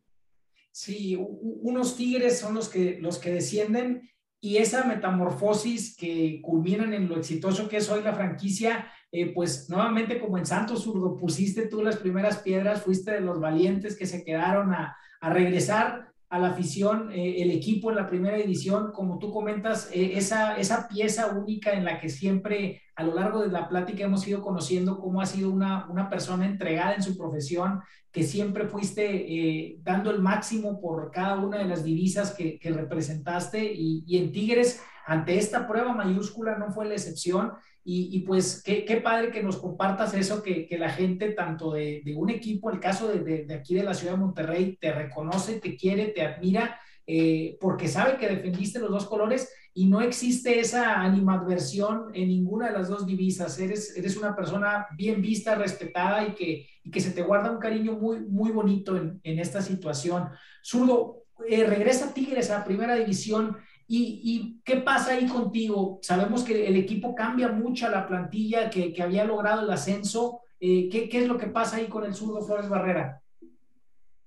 Sí, 0.81 1.17
unos 1.19 1.97
tigres 1.97 2.39
son 2.39 2.55
los 2.55 2.69
que, 2.69 2.99
los 3.01 3.17
que 3.17 3.33
descienden 3.33 4.09
y 4.39 4.59
esa 4.59 4.85
metamorfosis 4.85 5.93
que 5.97 6.39
culminan 6.41 6.93
en 6.93 7.09
lo 7.09 7.17
exitoso 7.17 7.67
que 7.67 7.75
es 7.75 7.89
hoy 7.89 8.01
la 8.01 8.13
franquicia, 8.13 8.89
eh, 9.11 9.33
pues 9.33 9.69
nuevamente 9.69 10.21
como 10.21 10.37
en 10.37 10.45
Santos 10.45 10.83
Zurdo 10.83 11.17
pusiste 11.17 11.67
tú 11.67 11.83
las 11.83 11.97
primeras 11.97 12.37
piedras, 12.37 12.81
fuiste 12.81 13.11
de 13.11 13.19
los 13.19 13.41
valientes 13.41 13.97
que 13.97 14.05
se 14.05 14.23
quedaron 14.23 14.73
a, 14.73 14.95
a 15.19 15.29
regresar 15.29 16.08
a 16.29 16.37
la 16.37 16.49
afición, 16.49 17.11
eh, 17.11 17.41
el 17.41 17.49
equipo 17.49 17.89
en 17.89 17.95
la 17.95 18.07
primera 18.07 18.37
edición, 18.37 18.91
como 18.91 19.17
tú 19.17 19.31
comentas, 19.31 19.89
eh, 19.91 20.11
esa, 20.13 20.57
esa 20.57 20.87
pieza 20.87 21.27
única 21.35 21.73
en 21.73 21.83
la 21.83 21.99
que 21.99 22.09
siempre 22.09 22.83
a 22.95 23.03
lo 23.03 23.15
largo 23.15 23.41
de 23.41 23.47
la 23.47 23.67
plática 23.67 24.03
hemos 24.03 24.27
ido 24.27 24.41
conociendo 24.41 24.99
cómo 24.99 25.21
ha 25.21 25.25
sido 25.25 25.49
una, 25.49 25.89
una 25.89 26.07
persona 26.07 26.45
entregada 26.45 26.93
en 26.93 27.01
su 27.01 27.17
profesión, 27.17 27.81
que 28.11 28.23
siempre 28.23 28.67
fuiste 28.67 29.05
eh, 29.05 29.77
dando 29.81 30.11
el 30.11 30.21
máximo 30.21 30.79
por 30.79 31.09
cada 31.09 31.39
una 31.39 31.57
de 31.57 31.65
las 31.65 31.83
divisas 31.83 32.35
que, 32.35 32.59
que 32.59 32.71
representaste. 32.71 33.73
Y, 33.73 34.03
y 34.05 34.17
en 34.19 34.31
Tigres, 34.31 34.83
ante 35.07 35.37
esta 35.37 35.67
prueba 35.67 35.93
mayúscula, 35.93 36.59
no 36.59 36.71
fue 36.71 36.87
la 36.87 36.93
excepción 36.93 37.53
y, 37.83 38.19
pues 38.19 38.61
qué, 38.63 39.01
padre 39.03 39.31
que 39.31 39.41
nos 39.41 39.57
compartas 39.57 40.13
eso, 40.13 40.43
que, 40.43 40.67
que 40.67 40.77
la 40.77 40.89
gente 40.89 41.31
tanto 41.31 41.71
de, 41.71 42.01
de, 42.05 42.15
un 42.15 42.29
equipo, 42.29 42.69
el 42.69 42.79
caso 42.79 43.07
de, 43.07 43.45
de, 43.45 43.53
aquí 43.53 43.73
de 43.73 43.83
la 43.83 43.93
ciudad 43.93 44.13
de 44.13 44.19
Monterrey, 44.19 44.77
te 44.79 44.91
reconoce, 44.91 45.59
te 45.59 45.75
quiere, 45.75 46.07
te 46.07 46.21
admira, 46.21 46.79
eh, 47.07 47.57
porque 47.59 47.87
sabe 47.87 48.17
que 48.17 48.27
defendiste 48.27 48.77
los 48.77 48.91
dos 48.91 49.07
colores 49.07 49.51
y 49.73 49.87
no 49.87 50.01
existe 50.01 50.59
esa 50.59 51.01
animadversión 51.01 52.11
en 52.13 52.27
ninguna 52.27 52.67
de 52.67 52.73
las 52.73 52.89
dos 52.89 53.07
divisas. 53.07 53.57
Eres, 53.59 53.97
eres 53.97 54.15
una 54.17 54.35
persona 54.35 54.85
bien 54.95 55.19
vista, 55.19 55.55
respetada 55.55 56.27
y 56.27 56.35
que, 56.35 56.67
y 56.83 56.91
que 56.91 56.99
se 56.99 57.11
te 57.11 57.23
guarda 57.23 57.49
un 57.49 57.59
cariño 57.59 57.93
muy, 57.93 58.19
muy 58.19 58.51
bonito 58.51 58.95
en, 58.95 59.19
en 59.23 59.39
esta 59.39 59.63
situación. 59.63 60.29
Zurdo, 60.63 61.23
eh, 61.47 61.65
regresa 61.65 62.13
Tigres 62.13 62.51
a 62.51 62.63
primera 62.63 62.95
división. 62.95 63.57
¿Y, 63.91 64.61
qué 64.63 64.77
pasa 64.77 65.13
ahí 65.13 65.27
contigo? 65.27 65.99
Sabemos 66.03 66.43
que 66.43 66.67
el 66.67 66.75
equipo 66.75 67.15
cambia 67.15 67.47
mucho 67.47 67.89
la 67.89 68.07
plantilla 68.07 68.69
que, 68.69 68.93
que 68.93 69.01
había 69.01 69.25
logrado 69.25 69.63
el 69.63 69.71
ascenso. 69.71 70.41
Eh, 70.59 70.89
¿qué, 70.91 71.09
¿qué, 71.09 71.23
es 71.23 71.27
lo 71.27 71.39
que 71.39 71.47
pasa 71.47 71.77
ahí 71.77 71.87
con 71.87 72.05
el 72.05 72.13
zurdo 72.13 72.45
Flores 72.45 72.69
Barrera? 72.69 73.19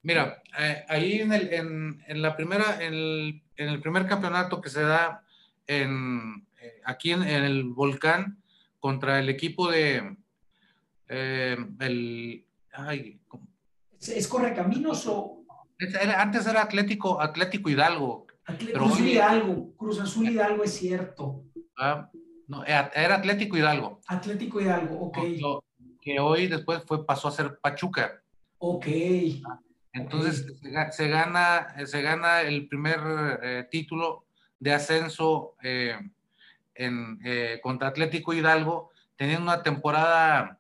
Mira, 0.03 0.43
eh, 0.59 0.85
ahí 0.89 1.21
en, 1.21 1.33
el, 1.33 1.53
en, 1.53 2.03
en, 2.09 2.23
la 2.23 2.35
primera, 2.35 2.83
en 2.83 2.93
el, 2.93 3.43
en 3.57 3.69
el, 3.69 3.81
primer 3.81 4.09
campeonato 4.09 4.61
que 4.61 4.69
se 4.69 4.83
da 4.83 5.23
en, 5.69 6.45
eh, 6.61 6.81
aquí 6.85 7.13
en, 7.13 7.23
el 7.23 7.63
Volcán 7.63 8.43
contra 8.81 9.21
el 9.21 9.29
equipo 9.29 9.71
de 9.71 10.17
el, 11.09 12.45
ay, 12.73 13.21
¿Es, 14.01 14.09
¿Es 14.09 14.27
Correcaminos 14.27 15.07
o...? 15.07 15.45
Era, 15.79 16.21
antes 16.21 16.47
era 16.47 16.63
Atlético, 16.63 17.21
Atlético 17.21 17.69
Hidalgo, 17.69 18.27
Cruz 18.59 18.93
Azul 18.93 19.07
Hidalgo, 19.07 19.77
Cruz 19.77 20.01
Azul 20.01 20.29
Hidalgo 20.29 20.65
es 20.65 20.75
cierto. 20.75 21.45
Ah, 21.77 22.11
no, 22.49 22.65
era 22.65 23.15
Atlético 23.15 23.57
Hidalgo. 23.57 24.01
Atlético 24.07 24.61
Hidalgo, 24.61 24.99
ok. 25.01 25.19
que 26.01 26.21
hoy 26.21 26.49
después 26.49 26.83
fue, 26.87 27.07
pasó 27.07 27.29
a 27.29 27.33
ser 27.33 27.59
Pachuca. 27.61 28.23
Ok. 28.59 28.87
Entonces 29.93 30.47
Se, 30.93 31.09
gana, 31.09 31.75
se 31.87 32.03
gana 32.03 32.41
el 32.43 32.67
primer 32.67 33.01
eh, 33.43 33.69
título 33.71 34.25
de 34.59 34.73
ascenso 34.73 35.55
eh, 35.63 35.99
en, 36.75 37.19
eh, 37.25 37.61
contra 37.63 37.89
Atlético 37.89 38.33
Hidalgo, 38.33 38.91
teniendo 39.17 39.43
una 39.43 39.63
temporada 39.63 40.59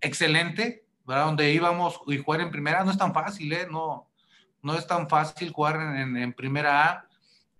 excelente, 0.00 0.84
¿verdad? 1.06 1.26
donde 1.26 1.52
íbamos 1.52 2.00
y 2.06 2.18
jugar 2.18 2.40
en 2.40 2.50
primera 2.50 2.84
no 2.84 2.90
es 2.90 2.98
tan 2.98 3.14
fácil, 3.14 3.52
¿eh? 3.52 3.66
No, 3.70 4.09
no 4.62 4.74
es 4.74 4.86
tan 4.86 5.08
fácil 5.08 5.52
jugar 5.52 5.76
en, 5.76 6.32
primera 6.32 6.88
A. 6.88 7.06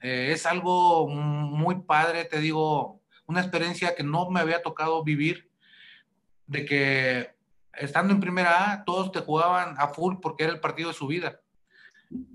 Eh, 0.01 0.31
es 0.33 0.47
algo 0.47 1.09
muy 1.09 1.83
padre, 1.83 2.25
te 2.25 2.41
digo, 2.41 3.01
una 3.27 3.41
experiencia 3.41 3.95
que 3.95 4.03
no 4.03 4.31
me 4.31 4.41
había 4.41 4.63
tocado 4.63 5.03
vivir, 5.05 5.51
de 6.47 6.65
que 6.65 7.35
estando 7.75 8.13
en 8.13 8.21
primera 8.21 8.73
A, 8.73 8.85
todos 8.85 9.13
te 9.13 9.21
jugaban 9.21 9.75
a 9.79 9.89
full 9.89 10.17
porque 10.21 10.45
era 10.45 10.53
el 10.53 10.61
partido 10.61 10.89
de 10.89 10.95
su 10.95 11.07
vida. 11.07 11.41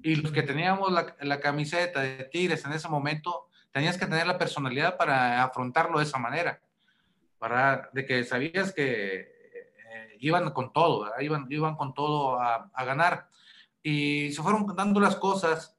Y 0.04 0.16
los 0.16 0.32
que 0.32 0.42
teníamos 0.42 0.92
la, 0.92 1.40
camiseta 1.42 2.00
de 2.00 2.24
Tigres 2.26 2.64
en 2.66 2.72
ese 2.72 2.88
momento, 2.88 3.50
tenías 3.72 3.98
que 3.98 4.06
tener 4.06 4.26
la 4.26 4.38
personalidad 4.38 4.96
para 4.96 5.44
afrontarlo 5.44 6.00
de 6.00 6.06
esa 6.06 6.18
manera, 6.18 6.62
para 7.38 7.90
de 7.92 8.06
que 8.06 8.24
sabías 8.24 8.72
que 8.72 9.20
eh, 9.20 10.18
iban 10.20 10.52
con 10.52 10.72
todo, 10.72 11.12
iban, 11.20 11.46
iban 11.50 11.76
con 11.76 11.94
todo 11.94 12.40
a 12.40 12.86
ganar 12.86 13.28
y 13.86 14.32
se 14.32 14.42
fueron 14.42 14.66
dando 14.76 15.00
las 15.00 15.16
cosas 15.16 15.78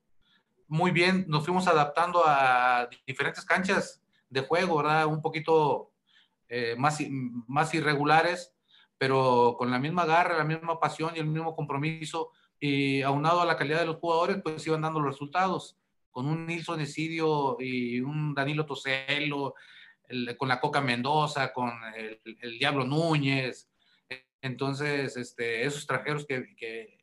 muy 0.68 0.92
bien, 0.92 1.24
nos 1.26 1.44
fuimos 1.44 1.66
adaptando 1.66 2.22
a 2.24 2.88
diferentes 3.04 3.44
canchas 3.44 4.00
de 4.30 4.42
juego, 4.42 4.76
¿verdad? 4.76 5.07
Un 5.07 5.20
poquito 5.20 5.90
eh, 6.48 6.76
más, 6.78 7.00
más 7.48 7.74
irregulares, 7.74 8.54
pero 8.96 9.57
con 9.59 9.72
la 9.72 9.80
misma 9.80 10.04
garra, 10.04 10.38
la 10.38 10.44
misma 10.44 10.78
pasión 10.78 11.14
y 11.16 11.18
el 11.18 11.26
mismo 11.26 11.57
compromiso, 11.57 12.30
y 12.61 13.02
aunado 13.02 13.40
a 13.40 13.44
la 13.44 13.57
calidad 13.57 13.80
de 13.80 13.86
los 13.86 13.96
jugadores, 13.96 14.40
pues 14.40 14.64
iban 14.68 14.82
dando 14.82 15.00
los 15.00 15.14
resultados, 15.14 15.76
con 16.12 16.26
un 16.26 16.46
Nilson 16.46 16.80
Esidio 16.80 17.57
y 17.59 18.00
un 18.02 18.34
Danilo 18.34 18.66
Toselo, 18.66 19.54
con 20.38 20.48
la 20.48 20.61
Coca 20.61 20.80
Mendoza, 20.80 21.52
con 21.52 21.72
el, 21.96 22.20
el 22.40 22.57
Diablo 22.57 22.84
Núñez, 22.84 23.68
entonces, 24.42 25.16
este, 25.16 25.62
esos 25.62 25.78
extranjeros 25.78 26.24
que, 26.24 26.54
que 26.57 26.95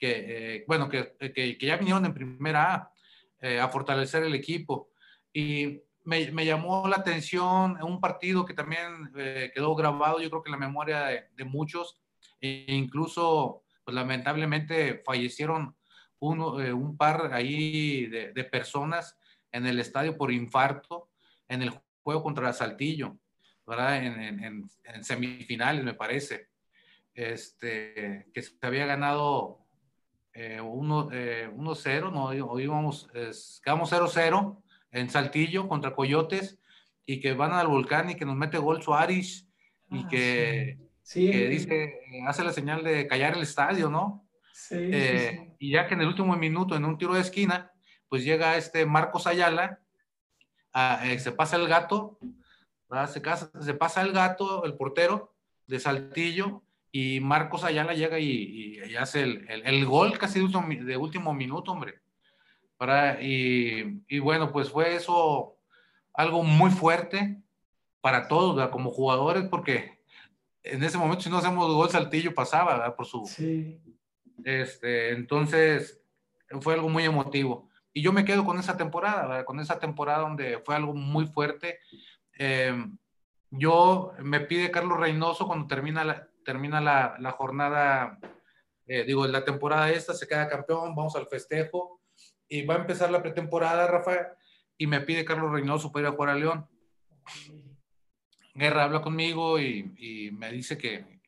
que, 0.00 0.56
eh, 0.56 0.64
bueno, 0.66 0.88
que, 0.88 1.14
que, 1.18 1.58
que, 1.58 1.66
ya 1.66 1.76
vinieron 1.76 2.06
en 2.06 2.14
primera 2.14 2.74
A 2.74 2.92
eh, 3.40 3.60
a 3.60 3.68
fortalecer 3.68 4.24
el 4.24 4.34
equipo. 4.34 4.90
Y 5.32 5.82
me, 6.04 6.32
me, 6.32 6.46
llamó 6.46 6.88
la 6.88 6.96
atención 6.96 7.80
un 7.82 8.00
partido 8.00 8.44
que 8.44 8.54
también 8.54 9.12
eh, 9.16 9.52
quedó 9.54 9.74
grabado, 9.74 10.20
yo 10.20 10.30
creo 10.30 10.42
que 10.42 10.48
en 10.48 10.58
la 10.58 10.66
memoria 10.66 11.00
de, 11.02 11.24
de 11.36 11.44
muchos, 11.44 12.00
e 12.40 12.64
incluso, 12.68 13.62
pues 13.84 13.94
lamentablemente 13.94 15.02
fallecieron 15.04 15.76
uno, 16.18 16.54
un 16.54 16.96
par 16.96 17.32
ahí 17.34 18.06
de, 18.06 18.32
de, 18.32 18.44
personas 18.44 19.18
en 19.52 19.66
el 19.66 19.78
estadio 19.78 20.16
por 20.16 20.32
infarto 20.32 21.10
en 21.48 21.62
el 21.62 21.72
juego 22.02 22.22
contra 22.22 22.52
Saltillo, 22.52 23.18
¿verdad? 23.66 24.04
En, 24.04 24.44
en, 24.44 24.70
en 24.84 25.04
semifinales, 25.04 25.84
me 25.84 25.94
parece. 25.94 26.48
Este, 27.14 28.30
que 28.32 28.42
se 28.42 28.54
había 28.62 28.86
ganado 28.86 29.60
1-0, 30.34 31.10
eh, 31.12 32.10
no, 32.12 32.24
hoy 32.26 32.62
íbamos, 32.62 33.08
quedamos 33.64 33.92
0-0 33.92 34.62
en 34.92 35.10
Saltillo 35.10 35.68
contra 35.68 35.94
Coyotes 35.94 36.58
y 37.06 37.20
que 37.20 37.32
van 37.34 37.52
al 37.52 37.66
volcán 37.66 38.10
y 38.10 38.14
que 38.14 38.24
nos 38.24 38.36
mete 38.36 38.58
gol 38.58 38.82
Suárez 38.82 39.48
y 39.90 40.04
ah, 40.04 40.08
que, 40.08 40.78
dice, 41.12 42.00
hace 42.26 42.44
la 42.44 42.52
señal 42.52 42.84
de 42.84 43.06
callar 43.08 43.34
el 43.34 43.42
estadio, 43.42 43.90
¿no? 43.90 44.26
Eh, 44.70 45.54
y 45.58 45.72
ya 45.72 45.88
que 45.88 45.94
en 45.94 46.02
el 46.02 46.08
último 46.08 46.36
minuto, 46.36 46.76
en 46.76 46.84
un 46.84 46.98
tiro 46.98 47.14
de 47.14 47.20
esquina, 47.20 47.72
pues 48.08 48.24
llega 48.24 48.56
este 48.56 48.86
Marcos 48.86 49.26
Ayala, 49.26 49.80
eh, 51.02 51.18
se 51.18 51.32
pasa 51.32 51.56
el 51.56 51.66
gato, 51.66 52.18
se, 53.08 53.20
se, 53.62 53.74
pasa 53.74 54.02
el 54.02 54.12
gato, 54.12 54.64
el 54.64 54.74
portero 54.74 55.34
de 55.66 55.80
Saltillo, 55.80 56.62
y 56.92 57.20
Marcos 57.20 57.64
Ayala 57.64 57.94
llega 57.94 58.18
y, 58.18 58.78
hace 58.98 59.22
el, 59.22 59.46
el, 59.48 59.86
gol 59.86 60.18
casi 60.18 60.40
de 60.40 60.96
último, 60.96 61.32
minuto, 61.32 61.72
hombre. 61.72 62.00
Para, 62.76 63.22
y, 63.22 64.02
y, 64.08 64.18
bueno, 64.18 64.50
pues 64.50 64.70
fue 64.70 64.96
eso 64.96 65.56
algo 66.14 66.42
muy 66.42 66.70
fuerte 66.70 67.40
para 68.00 68.26
todos, 68.26 68.68
como 68.70 68.90
jugadores, 68.90 69.44
porque 69.44 70.00
en 70.62 70.82
ese 70.82 70.98
momento 70.98 71.22
si 71.22 71.30
no 71.30 71.38
hacemos 71.38 71.72
gol, 71.72 71.90
Saltillo 71.90 72.34
pasaba, 72.34 72.94
por 72.96 73.06
su... 73.06 73.26
Sí. 73.26 73.80
Este, 74.44 75.12
entonces, 75.12 76.00
fue 76.60 76.74
algo 76.74 76.88
muy 76.88 77.04
emotivo. 77.04 77.68
Y 77.92 78.02
yo 78.02 78.12
me 78.12 78.24
quedo 78.24 78.44
con 78.44 78.58
esa 78.58 78.76
temporada, 78.76 79.44
con 79.44 79.60
esa 79.60 79.78
temporada 79.78 80.20
donde 80.20 80.58
fue 80.64 80.74
algo 80.74 80.94
muy 80.94 81.26
fuerte. 81.26 81.78
Em, 82.32 82.96
yo 83.50 84.12
me 84.22 84.40
pide 84.40 84.70
Carlos 84.70 84.98
Reynoso 84.98 85.46
cuando 85.46 85.66
termina 85.66 86.04
la, 86.04 86.29
termina 86.50 86.80
la, 86.80 87.14
la 87.20 87.30
jornada, 87.30 88.18
eh, 88.88 89.04
digo, 89.04 89.24
la 89.28 89.44
temporada 89.44 89.88
esta, 89.88 90.14
se 90.14 90.26
queda 90.26 90.48
campeón, 90.48 90.96
vamos 90.96 91.14
al 91.14 91.28
festejo 91.28 92.00
y 92.48 92.66
va 92.66 92.74
a 92.74 92.78
empezar 92.78 93.08
la 93.08 93.22
pretemporada, 93.22 93.86
Rafael, 93.86 94.26
y 94.76 94.88
me 94.88 95.00
pide 95.00 95.24
Carlos 95.24 95.52
Reynoso 95.52 95.92
para 95.92 96.08
ir 96.08 96.12
a 96.12 96.16
jugar 96.16 96.30
a 96.30 96.34
León. 96.34 96.66
Guerra 98.52 98.82
habla 98.82 99.00
conmigo 99.00 99.60
y, 99.60 100.32
me 100.32 100.50
dice 100.50 100.76
que, 100.76 101.20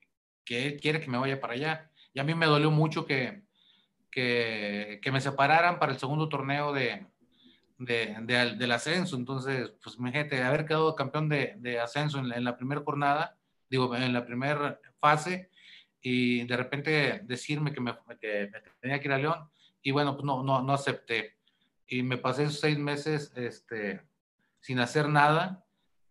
que 0.44 0.76
quiere 0.78 1.00
que 1.00 1.08
me 1.08 1.18
vaya 1.18 1.40
para 1.40 1.52
allá. 1.52 1.90
Y 2.12 2.18
a 2.18 2.24
mí 2.24 2.34
me 2.34 2.46
dolió 2.46 2.72
mucho 2.72 3.06
que, 3.06 3.44
que, 4.10 5.00
me 5.12 5.20
separaran 5.20 5.78
para 5.78 5.92
el 5.92 6.00
segundo 6.00 6.28
torneo 6.28 6.72
de, 6.72 7.06
de, 7.78 8.16
del 8.58 8.72
ascenso. 8.72 9.14
Entonces, 9.14 9.72
pues 9.84 9.94
imagínate, 10.00 10.42
haber 10.42 10.66
quedado 10.66 10.96
campeón 10.96 11.28
de, 11.28 11.54
de 11.58 11.78
ascenso 11.78 12.18
en, 12.18 12.32
en 12.32 12.42
la 12.42 12.56
primera 12.56 12.82
jornada, 12.84 13.38
digo, 13.72 13.96
en 13.96 14.12
la 14.12 14.26
primera 14.26 14.78
fase, 15.00 15.48
y 16.02 16.44
de 16.44 16.56
repente 16.58 17.22
decirme 17.24 17.72
que 17.72 17.80
me, 17.80 17.94
que 18.20 18.50
tenía 18.80 19.00
que 19.00 19.08
ir 19.08 19.12
a 19.14 19.18
León, 19.18 19.48
y 19.82 19.92
bueno, 19.92 20.14
pues 20.14 20.26
no, 20.26 20.42
no, 20.42 20.60
no 20.60 20.74
acepté. 20.74 21.36
Y 21.86 22.02
me 22.02 22.18
pasé 22.18 22.42
esos 22.42 22.60
seis 22.60 22.76
meses 22.76 23.32
este, 23.34 24.02
sin 24.60 24.78
hacer 24.78 25.08
nada, 25.08 25.64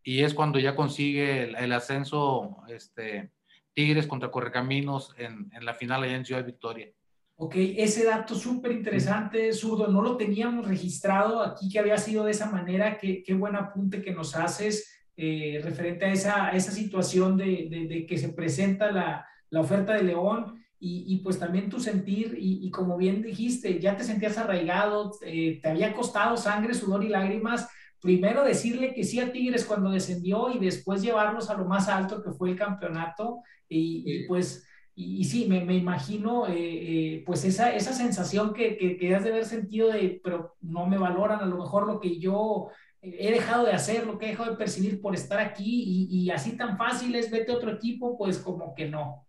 y 0.03 0.23
es 0.23 0.33
cuando 0.33 0.57
ya 0.57 0.75
consigue 0.75 1.43
el, 1.43 1.55
el 1.55 1.71
ascenso 1.71 2.57
este, 2.67 3.29
Tigres 3.75 4.07
contra 4.07 4.31
Correcaminos 4.31 5.13
en, 5.17 5.51
en 5.53 5.63
la 5.63 5.75
final 5.75 6.01
allá 6.01 6.15
en 6.15 6.25
Ciudad 6.25 6.43
Victoria. 6.43 6.89
Ok, 7.35 7.53
ese 7.57 8.05
dato 8.05 8.33
súper 8.33 8.71
interesante, 8.71 9.53
Zurdo, 9.53 9.87
no 9.87 10.01
lo 10.01 10.17
teníamos 10.17 10.67
registrado 10.67 11.43
aquí 11.43 11.69
que 11.69 11.77
había 11.77 11.97
sido 11.97 12.23
de 12.23 12.31
esa 12.31 12.49
manera, 12.49 12.97
qué, 12.97 13.21
qué 13.23 13.35
buen 13.35 13.55
apunte 13.55 14.01
que 14.01 14.13
nos 14.13 14.35
haces 14.35 15.00
eh, 15.23 15.61
referente 15.63 16.05
a 16.05 16.11
esa, 16.11 16.49
esa 16.49 16.71
situación 16.71 17.37
de, 17.37 17.67
de, 17.69 18.05
que 18.07 18.17
se 18.17 18.29
presenta 18.29 18.91
la, 18.91 19.27
la 19.51 19.61
oferta 19.61 19.93
de 19.93 20.01
León 20.01 20.59
y, 20.79 21.05
y, 21.13 21.17
pues 21.19 21.37
también 21.37 21.69
tu 21.69 21.79
sentir 21.79 22.35
y, 22.39 22.65
y, 22.65 22.71
como 22.71 22.97
bien 22.97 23.21
dijiste, 23.21 23.79
ya 23.79 23.95
te 23.95 24.03
sentías 24.03 24.39
arraigado, 24.39 25.11
eh, 25.23 25.59
te 25.61 25.69
había 25.69 25.93
costado 25.93 26.37
sangre, 26.37 26.73
sudor 26.73 27.03
y 27.03 27.09
lágrimas, 27.09 27.69
primero 28.01 28.43
decirle 28.43 28.95
que 28.95 29.03
sí 29.03 29.19
a 29.19 29.31
Tigres 29.31 29.63
cuando 29.63 29.91
descendió 29.91 30.49
y 30.49 30.57
después 30.57 31.03
llevarlos 31.03 31.51
a 31.51 31.57
lo 31.57 31.65
más 31.65 31.87
alto 31.87 32.23
que 32.23 32.31
fue 32.31 32.49
el 32.49 32.57
campeonato 32.57 33.43
y, 33.69 34.25
pues, 34.27 34.65
y, 34.95 35.23
sí, 35.25 35.45
me, 35.47 35.63
me 35.63 35.75
imagino 35.75 36.47
eh, 36.47 36.53
eh, 36.57 37.23
pues 37.25 37.45
esa, 37.45 37.75
esa 37.75 37.93
sensación 37.93 38.53
que, 38.53 38.97
que, 38.99 39.15
has 39.15 39.23
de 39.23 39.29
haber 39.29 39.45
sentido 39.45 39.89
de, 39.89 40.19
pero 40.23 40.55
no 40.61 40.87
me 40.87 40.97
valoran 40.97 41.41
a 41.41 41.45
lo 41.45 41.57
mejor 41.57 41.85
lo 41.85 41.99
que 41.99 42.19
yo 42.19 42.69
he 43.01 43.31
dejado 43.31 43.65
de 43.65 43.73
hacer, 43.73 44.05
lo 44.05 44.17
que 44.17 44.25
he 44.25 44.29
dejado 44.29 44.51
de 44.51 44.57
percibir 44.57 45.01
por 45.01 45.15
estar 45.15 45.39
aquí 45.39 46.07
y, 46.09 46.29
así 46.29 46.55
tan 46.57 46.77
fácil 46.77 47.15
es 47.15 47.31
vete 47.31 47.51
a 47.51 47.55
otro 47.55 47.71
equipo, 47.71 48.17
pues 48.17 48.37
como 48.37 48.75
que 48.75 48.87
no. 48.87 49.27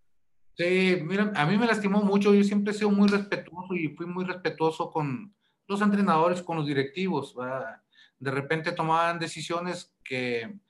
Sí, 0.57 0.99
mira, 1.03 1.33
a 1.35 1.47
mí 1.47 1.57
me 1.57 1.67
lastimó 1.67 2.03
mucho, 2.03 2.35
yo 2.35 2.45
siempre 2.45 2.73
he 2.73 2.77
sido 2.77 2.91
muy 2.91 3.09
respetuoso 3.09 3.75
y 3.75 3.89
fui 3.89 4.07
muy 4.07 4.25
respetuoso 4.25 4.91
con 4.91 5.35
los 5.67 5.81
entrenadores, 5.81 6.43
con 6.43 6.59
los 6.59 6.67
directivos, 6.67 7.35
de 8.19 8.31
repente 8.31 8.73
tomaban 8.73 9.19
decisiones 9.19 9.95
que 10.05 10.61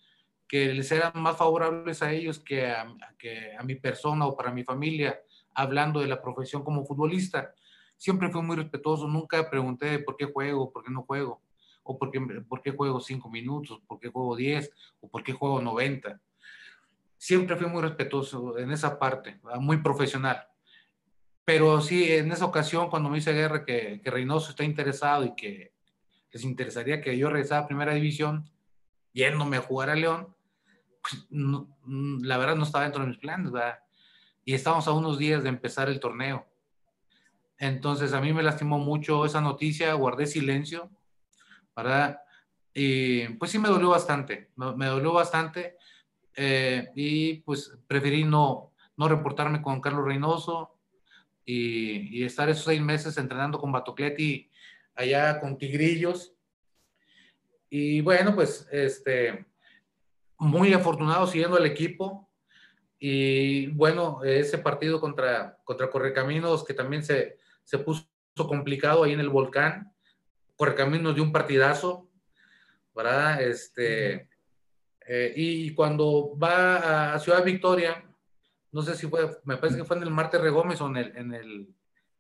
que 0.52 0.74
les 0.74 0.92
eran 0.92 1.12
más 1.14 1.38
favorables 1.38 2.02
a 2.02 2.12
ellos 2.12 2.38
que 2.38 2.70
a, 2.70 2.94
que 3.18 3.56
a 3.58 3.62
mi 3.62 3.74
persona 3.74 4.26
o 4.26 4.36
para 4.36 4.52
mi 4.52 4.64
familia, 4.64 5.18
hablando 5.54 5.98
de 5.98 6.06
la 6.06 6.20
profesión 6.20 6.62
como 6.62 6.84
futbolista. 6.84 7.54
Siempre 7.96 8.28
fui 8.30 8.42
muy 8.42 8.56
respetuoso, 8.56 9.08
nunca 9.08 9.48
pregunté 9.48 10.00
por 10.00 10.14
qué 10.14 10.26
juego, 10.26 10.70
por 10.70 10.84
qué 10.84 10.90
no 10.90 11.04
juego, 11.04 11.40
o 11.82 11.98
por 11.98 12.10
qué, 12.10 12.20
por 12.48 12.62
qué 12.62 12.70
juego 12.70 13.00
cinco 13.00 13.30
minutos, 13.30 13.80
por 13.86 13.98
qué 13.98 14.08
juego 14.08 14.36
diez, 14.36 14.70
o 15.00 15.08
por 15.08 15.22
qué 15.22 15.32
juego 15.32 15.60
90. 15.60 16.20
Siempre 17.16 17.56
fui 17.56 17.66
muy 17.66 17.82
respetuoso 17.82 18.58
en 18.58 18.72
esa 18.72 18.98
parte, 18.98 19.40
muy 19.60 19.78
profesional. 19.78 20.46
Pero 21.44 21.80
sí, 21.80 22.12
en 22.12 22.30
esa 22.30 22.44
ocasión, 22.44 22.88
cuando 22.88 23.08
me 23.08 23.18
hice 23.18 23.32
guerra 23.32 23.64
que, 23.64 24.00
que 24.02 24.10
Reynoso 24.10 24.50
está 24.50 24.64
interesado 24.64 25.24
y 25.24 25.34
que 25.34 25.72
les 26.30 26.44
interesaría 26.44 27.00
que 27.00 27.16
yo 27.18 27.30
regresara 27.30 27.62
a 27.62 27.66
Primera 27.66 27.94
División, 27.94 28.50
yéndome 29.12 29.56
a 29.56 29.62
jugar 29.62 29.90
a 29.90 29.94
León, 29.94 30.34
pues, 31.02 31.26
mm, 31.30 32.22
la 32.22 32.38
verdad 32.38 32.56
no 32.56 32.64
estaba 32.64 32.84
dentro 32.84 33.02
de 33.02 33.08
mis 33.08 33.18
planes, 33.18 33.50
¿verdad? 33.50 33.80
Y 34.44 34.54
estábamos 34.54 34.86
a 34.88 34.92
unos 34.92 35.18
días 35.18 35.42
de 35.42 35.48
empezar 35.48 35.88
el 35.88 36.00
torneo. 36.00 36.46
Entonces 37.58 38.12
a 38.12 38.20
mí 38.20 38.32
me 38.32 38.42
lastimó 38.42 38.78
mucho 38.78 39.24
esa 39.24 39.40
noticia, 39.40 39.92
guardé 39.94 40.26
silencio, 40.26 40.90
¿verdad? 41.76 42.20
Y 42.74 43.28
pues 43.34 43.50
sí 43.50 43.58
me 43.58 43.68
dolió 43.68 43.90
bastante, 43.90 44.50
me, 44.56 44.86
dolió 44.86 45.12
bastante 45.12 45.76
eh, 46.34 46.88
y 46.94 47.34
pues 47.40 47.76
preferí 47.86 48.24
no, 48.24 48.72
no 48.96 49.08
reportarme 49.08 49.60
con 49.60 49.80
Carlos 49.80 50.06
Reynoso 50.06 50.78
y, 51.44 52.18
y, 52.18 52.24
estar 52.24 52.48
esos 52.48 52.64
seis 52.64 52.80
meses 52.80 53.18
entrenando 53.18 53.58
con 53.58 53.72
Batocleti 53.72 54.50
allá 54.94 55.40
con 55.40 55.58
Tigrillos. 55.58 56.34
Y 57.68 58.00
bueno, 58.00 58.34
pues 58.34 58.68
este, 58.70 59.46
muy 60.38 60.72
afortunado 60.72 61.26
siguiendo 61.26 61.56
al 61.56 61.66
equipo. 61.66 62.28
Y 62.98 63.68
bueno, 63.68 64.22
ese 64.22 64.58
partido 64.58 65.00
contra, 65.00 65.58
contra 65.64 65.90
Correcaminos, 65.90 66.64
que 66.64 66.74
también 66.74 67.02
se, 67.02 67.38
se 67.64 67.78
puso 67.78 68.06
complicado 68.36 69.04
ahí 69.04 69.12
en 69.12 69.20
el 69.20 69.28
volcán. 69.28 69.91
Correcaminos 70.56 71.14
dio 71.14 71.24
un 71.24 71.32
partidazo, 71.32 72.08
¿verdad? 72.94 73.42
Este, 73.42 74.28
eh, 75.06 75.32
y 75.36 75.74
cuando 75.74 76.36
va 76.38 77.14
a 77.14 77.18
Ciudad 77.18 77.44
Victoria, 77.44 78.04
no 78.70 78.82
sé 78.82 78.94
si 78.96 79.06
fue, 79.06 79.38
me 79.44 79.56
parece 79.56 79.78
que 79.78 79.84
fue 79.84 79.96
en 79.96 80.02
el 80.02 80.10
Marte 80.10 80.38
Regómez 80.38 80.80
o 80.80 80.86
en 80.86 80.96
el, 80.96 81.16
en 81.16 81.34
el, 81.34 81.74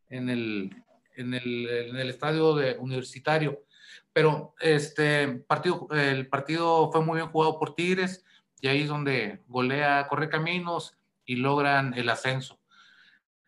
en 0.08 0.28
el, 0.30 0.84
en 1.16 1.34
el, 1.34 1.68
en 1.68 1.96
el 1.96 2.10
estadio 2.10 2.54
de 2.54 2.76
universitario 2.78 3.64
pero 4.12 4.54
este 4.60 5.28
partido, 5.28 5.88
el 5.90 6.28
partido 6.28 6.90
fue 6.92 7.02
muy 7.02 7.16
bien 7.16 7.30
jugado 7.30 7.58
por 7.58 7.74
Tigres 7.74 8.24
y 8.60 8.68
ahí 8.68 8.82
es 8.82 8.88
donde 8.88 9.42
golea, 9.48 10.06
corre 10.08 10.28
caminos 10.28 10.96
y 11.24 11.36
logran 11.36 11.94
el 11.94 12.08
ascenso. 12.08 12.58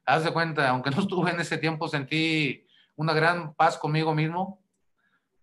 Haz 0.07 0.25
de 0.25 0.33
cuenta, 0.33 0.69
aunque 0.71 0.91
no 0.91 1.01
estuve 1.01 1.31
en 1.31 1.41
ese 1.41 1.59
tiempo, 1.59 1.89
sentí 1.89 2.67
una 2.97 3.13
gran 3.13 3.55
paz 3.55 3.77
conmigo 3.77 4.15
mismo, 4.15 4.63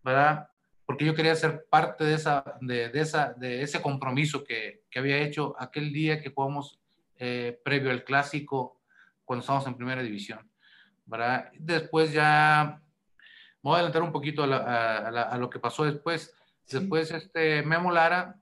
¿verdad? 0.03 0.49
Porque 0.85 1.05
yo 1.05 1.15
quería 1.15 1.35
ser 1.35 1.65
parte 1.69 2.03
de, 2.03 2.15
esa, 2.15 2.43
de, 2.61 2.89
de 2.89 2.99
esa, 2.99 3.33
de 3.33 3.61
ese 3.61 3.81
compromiso 3.81 4.43
que, 4.43 4.83
que, 4.89 4.99
había 4.99 5.17
hecho 5.17 5.55
aquel 5.59 5.93
día 5.93 6.21
que 6.21 6.31
jugamos 6.31 6.79
eh, 7.17 7.59
previo 7.63 7.91
al 7.91 8.03
clásico 8.03 8.81
cuando 9.23 9.41
estábamos 9.41 9.67
en 9.67 9.75
primera 9.75 10.01
división, 10.01 10.51
¿verdad? 11.05 11.51
Después 11.57 12.11
ya 12.11 12.81
me 13.63 13.69
voy 13.69 13.73
a 13.73 13.77
adelantar 13.77 14.01
un 14.01 14.11
poquito 14.11 14.43
a, 14.43 15.37
lo 15.37 15.49
que 15.49 15.59
pasó 15.59 15.85
después. 15.85 16.35
Después, 16.67 17.11
este, 17.11 17.61
Memo 17.61 17.91
Lara 17.91 18.35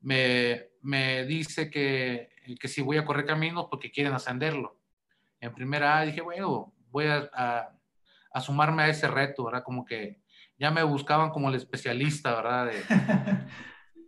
me, 0.00 0.70
me 0.82 1.24
dice 1.24 1.70
que, 1.70 2.30
que, 2.58 2.68
si 2.68 2.82
voy 2.82 2.96
a 2.96 3.04
correr 3.04 3.24
caminos 3.24 3.66
porque 3.70 3.92
quieren 3.92 4.12
ascenderlo. 4.14 4.80
En 5.40 5.54
primera 5.54 6.02
dije, 6.02 6.22
bueno, 6.22 6.74
voy 6.90 7.06
a, 7.06 7.30
a, 8.32 8.40
sumarme 8.40 8.82
a 8.82 8.88
ese 8.88 9.06
reto, 9.06 9.44
¿verdad? 9.44 9.62
Como 9.62 9.84
que 9.84 10.20
ya 10.58 10.70
me 10.70 10.82
buscaban 10.82 11.30
como 11.30 11.48
el 11.48 11.56
especialista, 11.56 12.34
¿verdad? 12.34 12.66
De, 12.66 12.82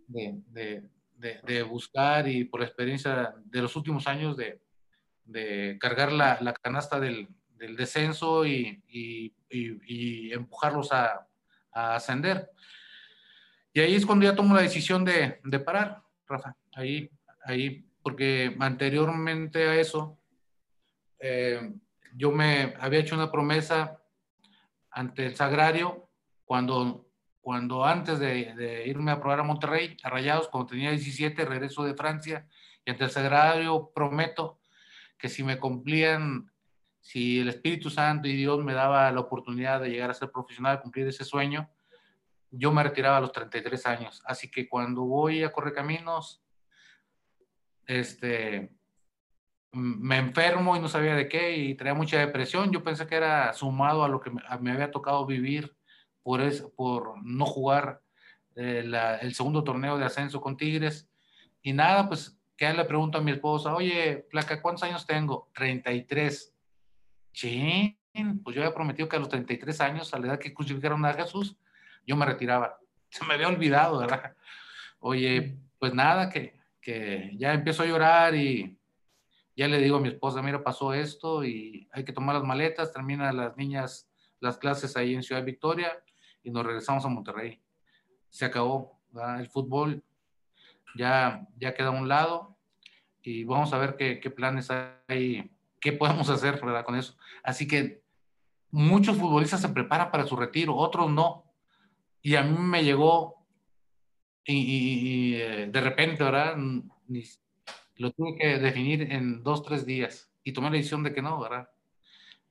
de, 0.47 0.89
de, 1.17 1.41
de 1.43 1.63
buscar 1.63 2.27
y 2.27 2.45
por 2.45 2.61
la 2.61 2.67
experiencia 2.67 3.33
de 3.45 3.61
los 3.61 3.75
últimos 3.75 4.07
años 4.07 4.37
de, 4.37 4.61
cargar 5.79 6.11
la, 6.11 6.37
la 6.41 6.53
canasta 6.53 6.99
del, 6.99 7.27
del 7.57 7.75
descenso 7.75 8.45
y, 8.45 8.81
y, 8.87 9.33
y, 9.49 10.31
empujarlos 10.31 10.91
a, 10.91 11.27
a, 11.73 11.95
ascender. 11.95 12.49
Y 13.73 13.81
ahí 13.81 13.95
es 13.95 14.05
cuando 14.05 14.25
ya 14.25 14.35
tomo 14.35 14.55
la 14.55 14.61
decisión 14.61 15.03
de, 15.03 15.39
de 15.43 15.59
parar, 15.59 16.01
Rafa. 16.27 16.55
Ahí, 16.73 17.09
ahí, 17.43 17.85
porque 18.01 18.55
anteriormente 18.59 19.67
a 19.67 19.75
eso, 19.75 20.17
eh, 21.19 21.73
yo 22.15 22.31
me 22.31 22.73
había 22.79 22.99
hecho 22.99 23.15
una 23.15 23.31
promesa 23.31 24.01
ante 24.89 25.25
el 25.25 25.35
Sagrario 25.35 26.06
cuando, 26.47 27.09
cuando 27.41 27.83
antes 27.83 28.19
de, 28.19 28.55
de, 28.55 28.87
irme 28.87 29.11
a 29.11 29.19
probar 29.19 29.41
a 29.41 29.43
Monterrey, 29.43 29.97
a 30.01 30.09
Rayados, 30.09 30.47
cuando 30.47 30.69
tenía 30.69 30.91
17, 30.91 31.43
regreso 31.43 31.83
de 31.83 31.93
Francia, 31.93 32.47
y 32.85 32.91
ante 32.91 33.03
el 33.03 33.09
Sagrario 33.09 33.91
prometo 33.93 34.61
que 35.17 35.27
si 35.27 35.43
me 35.43 35.59
cumplían, 35.59 36.49
si 37.01 37.41
el 37.41 37.49
Espíritu 37.49 37.89
Santo 37.89 38.29
y 38.29 38.37
Dios 38.37 38.63
me 38.63 38.73
daba 38.73 39.11
la 39.11 39.19
oportunidad 39.19 39.81
de 39.81 39.89
llegar 39.89 40.09
a 40.09 40.13
ser 40.13 40.31
profesional, 40.31 40.81
cumplir 40.81 41.05
ese 41.05 41.25
sueño, 41.25 41.69
yo 42.49 42.71
me 42.71 42.81
retiraba 42.81 43.17
a 43.17 43.21
los 43.21 43.33
33 43.33 43.85
años. 43.87 44.23
Así 44.25 44.49
que 44.49 44.69
cuando 44.69 45.03
voy 45.03 45.43
a 45.43 45.51
correr 45.51 45.73
caminos, 45.73 46.41
este, 47.85 48.71
me 49.73 50.17
enfermo 50.17 50.77
y 50.77 50.79
no 50.79 50.87
sabía 50.87 51.13
de 51.13 51.27
qué 51.27 51.57
y 51.57 51.75
traía 51.75 51.93
mucha 51.93 52.19
depresión. 52.19 52.71
Yo 52.71 52.83
pensé 52.83 53.05
que 53.05 53.15
era 53.15 53.51
sumado 53.51 54.05
a 54.05 54.07
lo 54.07 54.21
que 54.21 54.29
me, 54.29 54.41
había 54.47 54.91
tocado 54.91 55.25
vivir 55.25 55.76
por, 56.27 56.73
por 56.75 57.23
no 57.23 57.45
jugar 57.45 58.01
eh, 58.57 58.83
el 59.21 59.33
segundo 59.33 59.63
torneo 59.63 59.97
de 59.97 60.03
ascenso 60.03 60.41
con 60.41 60.57
Tigres. 60.57 61.09
Y 61.61 61.71
nada, 61.71 62.05
pues 62.09 62.37
que 62.57 62.73
le 62.73 62.83
pregunto 62.83 63.17
a 63.17 63.21
mi 63.21 63.31
esposa, 63.31 63.73
oye, 63.73 64.27
Placa, 64.29 64.61
¿cuántos 64.61 64.83
años 64.83 65.05
tengo? 65.05 65.49
33. 65.53 66.53
Sí, 67.31 67.97
pues 68.43 68.53
yo 68.53 68.61
había 68.61 68.73
prometido 68.73 69.07
que 69.07 69.15
a 69.15 69.19
los 69.19 69.29
33 69.29 69.79
años, 69.79 70.13
a 70.13 70.19
la 70.19 70.27
edad 70.27 70.39
que 70.39 70.53
crucificaron 70.53 71.05
a 71.05 71.13
Jesús, 71.13 71.55
yo 72.05 72.17
me 72.17 72.25
retiraba. 72.25 72.77
Se 73.09 73.23
me 73.23 73.35
había 73.35 73.47
olvidado, 73.47 73.99
¿verdad? 73.99 74.35
Oye, 74.99 75.57
pues 75.79 75.93
nada, 75.93 76.29
que, 76.29 76.59
que 76.81 77.31
ya 77.37 77.53
empiezo 77.53 77.83
a 77.83 77.85
llorar 77.85 78.35
y 78.35 78.77
ya 79.55 79.69
le 79.69 79.77
digo 79.77 79.95
a 79.95 80.01
mi 80.01 80.09
esposa, 80.09 80.41
mira, 80.41 80.61
pasó 80.61 80.93
esto 80.93 81.45
y 81.45 81.87
hay 81.93 82.03
que 82.03 82.11
tomar 82.11 82.35
las 82.35 82.43
maletas, 82.43 82.91
terminan 82.91 83.37
las 83.37 83.55
niñas 83.55 84.09
las 84.41 84.57
clases 84.57 84.97
ahí 84.97 85.15
en 85.15 85.23
Ciudad 85.23 85.43
Victoria 85.43 86.03
y 86.47 86.49
nos 86.49 86.65
regresamos 86.65 87.03
a 87.03 87.09
Monterrey. 87.09 87.61
Se 88.29 88.45
acabó, 88.45 89.01
¿verdad? 89.11 89.41
el 89.41 89.49
fútbol 89.49 90.01
ya, 90.95 91.45
ya 91.57 91.73
queda 91.73 91.89
a 91.89 91.91
un 91.91 92.07
lado 92.07 92.55
y 93.21 93.43
vamos 93.43 93.73
a 93.73 93.77
ver 93.77 93.97
qué, 93.97 94.21
qué 94.21 94.29
planes 94.31 94.71
hay, 95.09 95.51
qué 95.81 95.91
podemos 95.91 96.29
hacer 96.29 96.63
¿verdad? 96.63 96.85
con 96.85 96.95
eso. 96.95 97.17
Así 97.43 97.67
que 97.67 98.01
muchos 98.71 99.17
futbolistas 99.17 99.59
se 99.59 99.67
preparan 99.69 100.09
para 100.09 100.25
su 100.25 100.37
retiro, 100.37 100.73
otros 100.73 101.11
no. 101.11 101.43
Y 102.21 102.35
a 102.35 102.43
mí 102.43 102.57
me 102.57 102.81
llegó 102.81 103.45
y, 104.45 105.35
eh, 105.35 105.67
de 105.69 105.81
repente, 105.81 106.23
¿verdad? 106.23 106.55
lo 107.95 108.11
tuve 108.11 108.37
que 108.37 108.57
definir 108.59 109.11
en 109.11 109.43
dos, 109.43 109.63
tres 109.63 109.85
días 109.85 110.31
y 110.45 110.53
tomé 110.53 110.69
la 110.69 110.77
decisión 110.77 111.03
de 111.03 111.13
que 111.13 111.21
no, 111.21 111.41
¿verdad? 111.41 111.69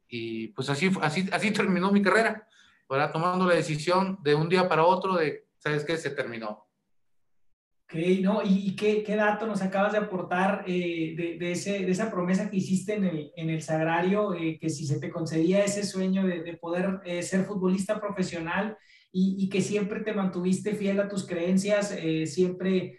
Y 0.06 0.48
pues 0.48 0.68
así, 0.68 0.90
así, 1.00 1.26
así 1.32 1.50
terminó 1.50 1.90
mi 1.90 2.02
carrera, 2.02 2.46
¿verdad? 2.88 3.12
Tomando 3.12 3.46
la 3.46 3.54
decisión 3.54 4.18
de 4.22 4.34
un 4.34 4.48
día 4.48 4.68
para 4.68 4.84
otro 4.84 5.16
de, 5.16 5.46
¿sabes 5.58 5.84
qué? 5.84 5.96
Se 5.96 6.10
terminó. 6.10 6.66
Ok, 7.88 7.94
¿no? 8.20 8.40
¿Y, 8.44 8.74
qué, 8.74 9.04
qué, 9.04 9.14
dato 9.14 9.46
nos 9.46 9.62
acabas 9.62 9.92
de 9.92 9.98
aportar 9.98 10.64
eh, 10.66 11.14
de, 11.16 11.38
de, 11.38 11.52
ese, 11.52 11.84
de, 11.84 11.92
esa 11.92 12.10
promesa 12.10 12.50
que 12.50 12.56
hiciste 12.56 12.94
en 12.94 13.04
el, 13.04 13.32
en 13.36 13.48
el 13.48 13.62
Sagrario, 13.62 14.34
eh, 14.34 14.58
que 14.60 14.70
si 14.70 14.84
se 14.84 14.98
te 14.98 15.08
concedía 15.08 15.64
ese 15.64 15.84
sueño 15.84 16.26
de, 16.26 16.56
poder 16.56 17.00
eh, 17.04 17.22
ser 17.22 17.44
futbolista 17.44 18.00
profesional 18.00 18.76
y, 19.12 19.36
y, 19.38 19.48
que 19.48 19.60
siempre 19.60 20.00
te 20.00 20.12
mantuviste 20.14 20.74
fiel 20.74 20.98
a 20.98 21.08
tus 21.08 21.26
creencias, 21.26 21.96
siempre 22.26 22.98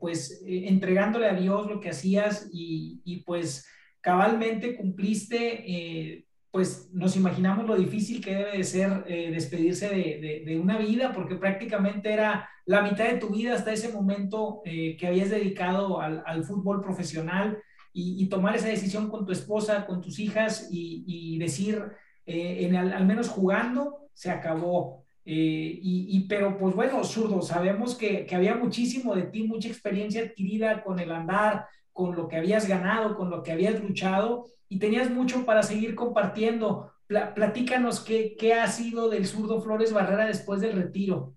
pues 0.00 0.42
entregándole 0.46 1.26
a 1.26 1.34
Dios 1.34 1.66
lo 1.66 1.78
que 1.78 1.90
hacías 1.90 2.48
y, 2.50 3.02
y 3.04 3.22
pues 3.22 3.66
cabalmente 4.00 4.76
cumpliste 4.76 6.24
pues 6.52 6.90
nos 6.92 7.16
imaginamos 7.16 7.66
lo 7.66 7.74
difícil 7.76 8.22
que 8.22 8.34
debe 8.34 8.58
de 8.58 8.64
ser 8.64 9.04
eh, 9.08 9.30
despedirse 9.32 9.88
de, 9.88 10.42
de, 10.44 10.60
una 10.60 10.76
vida, 10.76 11.10
porque 11.14 11.36
prácticamente 11.36 12.12
era 12.12 12.46
la 12.66 12.82
mitad 12.82 13.06
de 13.06 13.16
tu 13.16 13.30
vida 13.30 13.54
hasta 13.54 13.72
ese 13.72 13.90
momento 13.90 14.60
eh, 14.66 14.94
que 14.98 15.06
habías 15.06 15.30
dedicado 15.30 15.98
al, 16.02 16.22
al 16.26 16.44
fútbol 16.44 16.82
profesional 16.82 17.58
y, 17.94 18.26
tomar 18.28 18.54
esa 18.54 18.68
decisión 18.68 19.08
con 19.08 19.24
tu 19.24 19.32
esposa, 19.32 19.86
con 19.86 20.02
tus 20.02 20.18
hijas 20.18 20.68
y, 20.70 21.38
decir, 21.38 21.82
eh, 22.26 22.66
en 22.66 22.76
al, 22.76 23.06
menos 23.06 23.28
jugando, 23.28 24.08
se 24.12 24.30
acabó. 24.30 25.04
y, 25.24 26.06
y, 26.16 26.20
pero 26.28 26.58
pues 26.58 26.74
bueno, 26.74 27.02
zurdo, 27.04 27.40
sabemos 27.40 27.94
que, 27.94 28.26
que 28.26 28.34
había 28.34 28.54
muchísimo 28.56 29.14
de 29.14 29.22
ti, 29.22 29.44
mucha 29.44 29.68
experiencia 29.68 30.22
adquirida 30.22 30.82
con 30.82 30.98
el 31.00 31.12
andar, 31.12 31.66
con 31.92 32.16
lo 32.16 32.28
que 32.28 32.36
habías 32.36 32.66
ganado, 32.68 33.16
con 33.16 33.30
lo 33.30 33.42
que 33.42 33.52
habías 33.52 33.80
luchado 33.80 34.46
y 34.68 34.78
tenías 34.78 35.10
mucho 35.10 35.44
para 35.44 35.62
seguir 35.62 35.94
compartiendo. 35.94 36.92
platícanos 37.06 38.00
qué, 38.00 38.36
qué 38.38 38.54
ha 38.54 38.66
sido 38.66 39.10
del 39.10 39.26
zurdo 39.26 39.60
Flores 39.60 39.92
Barrera 39.92 40.26
después 40.26 40.60
del 40.60 40.74
retiro. 40.74 41.34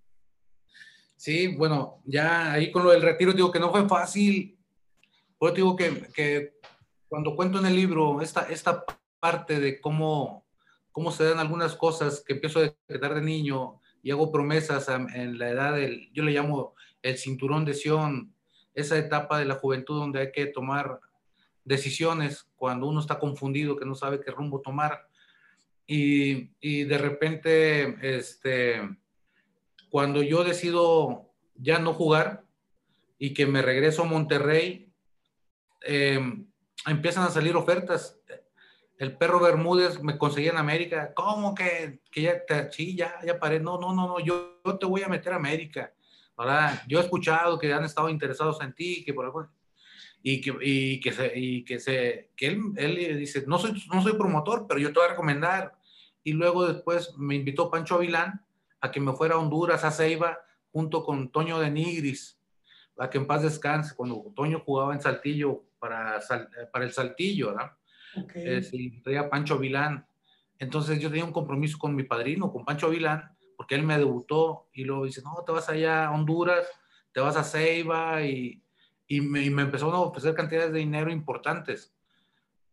Sí, 1.17 1.55
bueno, 1.55 2.01
ya 2.05 2.51
ahí 2.51 2.71
con 2.71 2.83
lo 2.83 2.91
del 2.91 3.01
retiro 3.01 3.33
digo 3.33 3.51
que 3.51 3.59
no 3.59 3.71
fue 3.71 3.87
fácil. 3.87 4.57
Por 5.37 5.53
digo 5.53 5.75
que, 5.75 6.07
que, 6.13 6.53
cuando 7.07 7.35
cuento 7.35 7.59
en 7.59 7.65
el 7.65 7.75
libro 7.75 8.21
esta, 8.21 8.43
esta 8.49 8.85
parte 9.19 9.59
de 9.59 9.79
cómo, 9.79 10.45
cómo 10.91 11.11
se 11.11 11.23
dan 11.23 11.39
algunas 11.39 11.75
cosas 11.75 12.23
que 12.25 12.33
empiezo 12.33 12.59
a 12.59 12.63
decretar 12.63 13.15
de 13.15 13.21
niño 13.21 13.81
y 14.03 14.11
hago 14.11 14.31
promesas 14.31 14.87
en 14.89 15.39
la 15.39 15.49
edad 15.49 15.75
del, 15.75 16.11
yo 16.13 16.23
le 16.23 16.31
llamo 16.31 16.75
el 17.01 17.17
cinturón 17.17 17.65
de 17.65 17.73
Sion, 17.73 18.34
esa 18.75 18.97
etapa 18.97 19.39
de 19.39 19.45
la 19.45 19.55
juventud 19.55 19.97
donde 19.97 20.19
hay 20.19 20.31
que 20.31 20.45
tomar 20.45 20.99
decisiones 21.63 22.47
cuando 22.55 22.87
uno 22.87 22.99
está 22.99 23.17
confundido, 23.17 23.77
que 23.77 23.85
no 23.85 23.95
sabe 23.95 24.21
qué 24.21 24.31
rumbo 24.31 24.61
tomar. 24.61 25.07
Y, 25.87 26.83
de 26.85 26.97
repente, 26.97 27.97
este, 28.01 28.81
cuando 29.89 30.21
yo 30.21 30.43
decido 30.43 31.31
ya 31.55 31.79
no 31.79 31.93
jugar 31.93 32.43
y 33.17 33.33
que 33.33 33.45
me 33.45 33.61
regreso 33.61 34.03
a 34.03 34.05
Monterrey, 34.05 34.91
eh, 35.85 36.19
empiezan 36.87 37.23
a 37.23 37.29
salir 37.29 37.55
ofertas. 37.55 38.19
El 38.97 39.17
perro 39.17 39.39
Bermúdez 39.39 40.01
me 40.01 40.17
conseguía 40.17 40.51
en 40.51 40.57
América. 40.57 41.13
¿Cómo 41.13 41.53
que, 41.53 41.99
que 42.11 42.21
ya, 42.21 42.43
sí, 42.71 42.95
ya, 42.95 43.19
ya 43.25 43.39
paré? 43.39 43.59
No, 43.59 43.79
no, 43.79 43.93
no, 43.93 44.07
no, 44.07 44.19
yo 44.19 44.59
te 44.79 44.85
voy 44.85 45.03
a 45.03 45.09
meter 45.09 45.33
a 45.33 45.37
América. 45.37 45.93
¿Verdad? 46.37 46.81
Yo 46.87 46.99
he 46.99 47.03
escuchado 47.03 47.57
que 47.59 47.73
han 47.73 47.83
estado 47.83 48.09
interesados 48.09 48.61
en 48.61 48.73
ti, 48.73 49.03
que 49.03 49.13
por 49.13 49.25
algo, 49.25 49.47
y 50.21 50.41
que, 50.41 50.55
y 50.61 50.99
que, 50.99 51.11
se, 51.11 51.31
y 51.35 51.63
que, 51.63 51.79
se, 51.79 52.31
que 52.35 52.47
él, 52.47 52.61
él 52.77 53.19
dice, 53.19 53.43
no 53.45 53.59
soy, 53.59 53.83
no 53.93 54.01
soy 54.01 54.13
promotor, 54.13 54.65
pero 54.67 54.79
yo 54.79 54.87
te 54.91 54.99
voy 54.99 55.07
a 55.07 55.11
recomendar. 55.11 55.77
Y 56.23 56.33
luego 56.33 56.65
después 56.65 57.13
me 57.17 57.35
invitó 57.35 57.69
Pancho 57.69 57.95
Avilán 57.95 58.43
a 58.81 58.91
que 58.91 58.99
me 58.99 59.13
fuera 59.13 59.35
a 59.35 59.37
Honduras, 59.37 59.83
a 59.83 59.91
Ceiba, 59.91 60.39
junto 60.71 61.03
con 61.03 61.31
Toño 61.31 61.59
de 61.59 61.69
Nigris, 61.69 62.39
a 62.97 63.09
que 63.09 63.17
en 63.17 63.27
paz 63.27 63.43
descanse, 63.43 63.95
cuando 63.95 64.33
Toño 64.35 64.61
jugaba 64.65 64.93
en 64.93 65.01
Saltillo 65.01 65.63
para, 65.79 66.19
para 66.71 66.85
el 66.85 66.91
Saltillo, 66.91 67.49
¿verdad? 67.49 67.71
Okay. 68.23 68.43
Eh, 68.45 69.01
traía 69.03 69.29
Pancho 69.29 69.55
Avilán. 69.55 70.07
Entonces 70.57 70.99
yo 70.99 71.09
tenía 71.09 71.25
un 71.25 71.33
compromiso 71.33 71.77
con 71.77 71.95
mi 71.95 72.03
padrino, 72.03 72.51
con 72.51 72.65
Pancho 72.65 72.87
Avilán, 72.87 73.34
porque 73.55 73.75
él 73.75 73.83
me 73.83 73.97
debutó 73.97 74.69
y 74.73 74.83
luego 74.83 75.05
dice, 75.05 75.21
no, 75.23 75.43
te 75.45 75.51
vas 75.51 75.69
allá 75.69 76.07
a 76.07 76.11
Honduras, 76.11 76.67
te 77.11 77.19
vas 77.19 77.35
a 77.35 77.43
Ceiba 77.43 78.21
y, 78.23 78.61
y, 79.07 79.21
me, 79.21 79.43
y 79.43 79.49
me 79.49 79.63
empezó 79.63 79.91
a 79.91 79.99
ofrecer 79.99 80.33
cantidades 80.33 80.71
de 80.71 80.79
dinero 80.79 81.11
importantes 81.11 81.95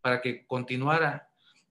para 0.00 0.20
que 0.20 0.46
continuara. 0.46 1.28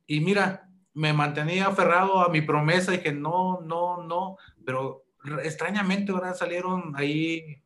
Y 0.07 0.21
mira, 0.21 0.69
me 0.93 1.13
mantenía 1.13 1.67
aferrado 1.67 2.21
a 2.21 2.29
mi 2.29 2.41
promesa 2.41 2.93
y 2.93 3.01
que 3.01 3.11
no, 3.11 3.61
no, 3.61 4.03
no, 4.03 4.37
pero 4.65 5.05
extrañamente 5.43 6.11
ahora 6.11 6.33
salieron 6.33 6.93
ahí 6.95 7.61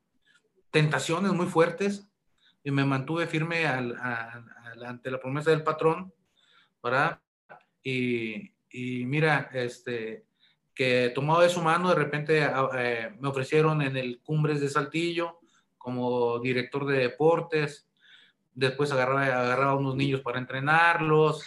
tentaciones 0.71 1.31
muy 1.31 1.47
fuertes 1.47 2.09
y 2.63 2.71
me 2.71 2.85
mantuve 2.85 3.27
firme 3.27 3.65
al, 3.65 3.95
al, 3.97 4.83
ante 4.85 5.11
la 5.11 5.19
promesa 5.19 5.51
del 5.51 5.63
patrón, 5.63 6.13
¿verdad? 6.83 7.21
Y, 7.83 8.53
y 8.69 9.05
mira, 9.05 9.49
este, 9.53 10.25
que 10.75 11.11
tomado 11.15 11.41
de 11.41 11.49
su 11.49 11.61
mano, 11.61 11.89
de 11.89 11.95
repente 11.95 12.47
eh, 12.77 13.09
me 13.19 13.29
ofrecieron 13.29 13.81
en 13.81 13.95
el 13.95 14.19
Cumbres 14.21 14.59
de 14.59 14.69
Saltillo 14.69 15.39
como 15.77 16.39
director 16.39 16.85
de 16.85 16.97
deportes, 16.97 17.87
después 18.53 18.91
agarraba, 18.91 19.25
agarraba 19.25 19.71
a 19.71 19.75
unos 19.75 19.95
niños 19.95 20.21
para 20.21 20.39
entrenarlos, 20.39 21.45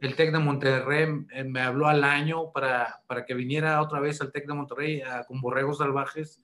el 0.00 0.16
TEC 0.16 0.32
de 0.32 0.38
Monterrey 0.38 1.08
eh, 1.32 1.44
me 1.44 1.60
habló 1.60 1.86
al 1.86 2.02
año 2.02 2.50
para, 2.50 3.02
para 3.06 3.24
que 3.24 3.34
viniera 3.34 3.80
otra 3.82 4.00
vez 4.00 4.20
al 4.20 4.32
TEC 4.32 4.46
de 4.46 4.54
Monterrey 4.54 5.00
a, 5.02 5.24
con 5.24 5.40
Borregos 5.40 5.78
Salvajes, 5.78 6.42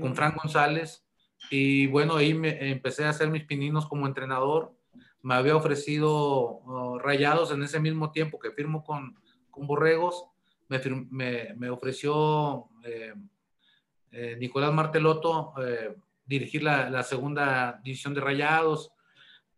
con 0.00 0.14
Frank 0.14 0.36
González, 0.36 1.04
y 1.50 1.86
bueno, 1.86 2.16
ahí 2.16 2.34
me, 2.34 2.70
empecé 2.70 3.04
a 3.04 3.10
hacer 3.10 3.28
mis 3.30 3.44
pininos 3.44 3.86
como 3.86 4.06
entrenador, 4.06 4.74
me 5.22 5.34
había 5.34 5.56
ofrecido 5.56 6.10
oh, 6.10 6.98
Rayados 6.98 7.52
en 7.52 7.62
ese 7.62 7.80
mismo 7.80 8.10
tiempo 8.10 8.38
que 8.38 8.52
firmo 8.52 8.84
con, 8.84 9.18
con 9.50 9.66
Borregos, 9.66 10.26
me, 11.10 11.54
me, 11.56 11.70
ofreció 11.70 12.68
eh, 12.84 13.14
eh, 14.10 14.36
Nicolás 14.38 14.72
Martelotto 14.72 15.54
eh, 15.60 15.96
dirigir 16.24 16.62
la, 16.62 17.02
segunda 17.02 17.80
división 17.82 18.14
de 18.14 18.20
Rayados, 18.20 18.92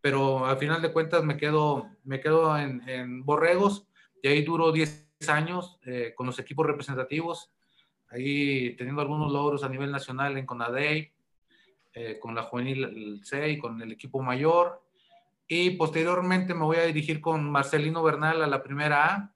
pero 0.00 0.46
al 0.46 0.58
final 0.58 0.82
de 0.82 0.92
cuentas 0.92 1.24
me 1.24 1.36
quedo, 1.36 1.90
me 2.04 2.20
quedo 2.20 2.56
en, 2.58 2.88
en 2.88 3.24
Borregos 3.24 3.86
y 4.22 4.28
ahí 4.28 4.42
duró 4.42 4.72
10 4.72 5.08
años 5.28 5.78
con 6.16 6.26
los 6.26 6.38
equipos 6.38 6.66
representativos, 6.66 7.50
ahí 8.10 8.74
teniendo 8.76 9.00
algunos 9.02 9.32
logros 9.32 9.64
a 9.64 9.68
nivel 9.68 9.90
nacional 9.90 10.36
en 10.36 10.46
Conadey, 10.46 11.12
con 12.20 12.34
la 12.34 12.42
juvenil 12.42 13.20
C 13.22 13.50
y 13.50 13.58
con 13.58 13.80
el 13.80 13.92
equipo 13.92 14.20
mayor, 14.20 14.84
y 15.46 15.70
posteriormente 15.70 16.54
me 16.54 16.64
voy 16.64 16.78
a 16.78 16.86
dirigir 16.86 17.20
con 17.20 17.50
Marcelino 17.50 18.02
Bernal 18.02 18.42
a 18.42 18.46
la 18.46 18.62
primera 18.62 19.14
A. 19.14 19.33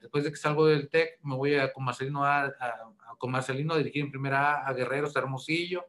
Después 0.00 0.24
de 0.24 0.30
que 0.30 0.36
salgo 0.36 0.66
del 0.66 0.88
TEC, 0.88 1.20
me 1.22 1.36
voy 1.36 1.54
a, 1.54 1.72
con, 1.72 1.84
Marcelino 1.84 2.24
a, 2.24 2.52
con 3.18 3.30
Marcelino 3.30 3.74
a 3.74 3.78
dirigir 3.78 4.04
en 4.04 4.10
primera 4.10 4.54
A 4.54 4.68
a 4.68 4.72
Guerreros 4.72 5.14
Hermosillo. 5.14 5.86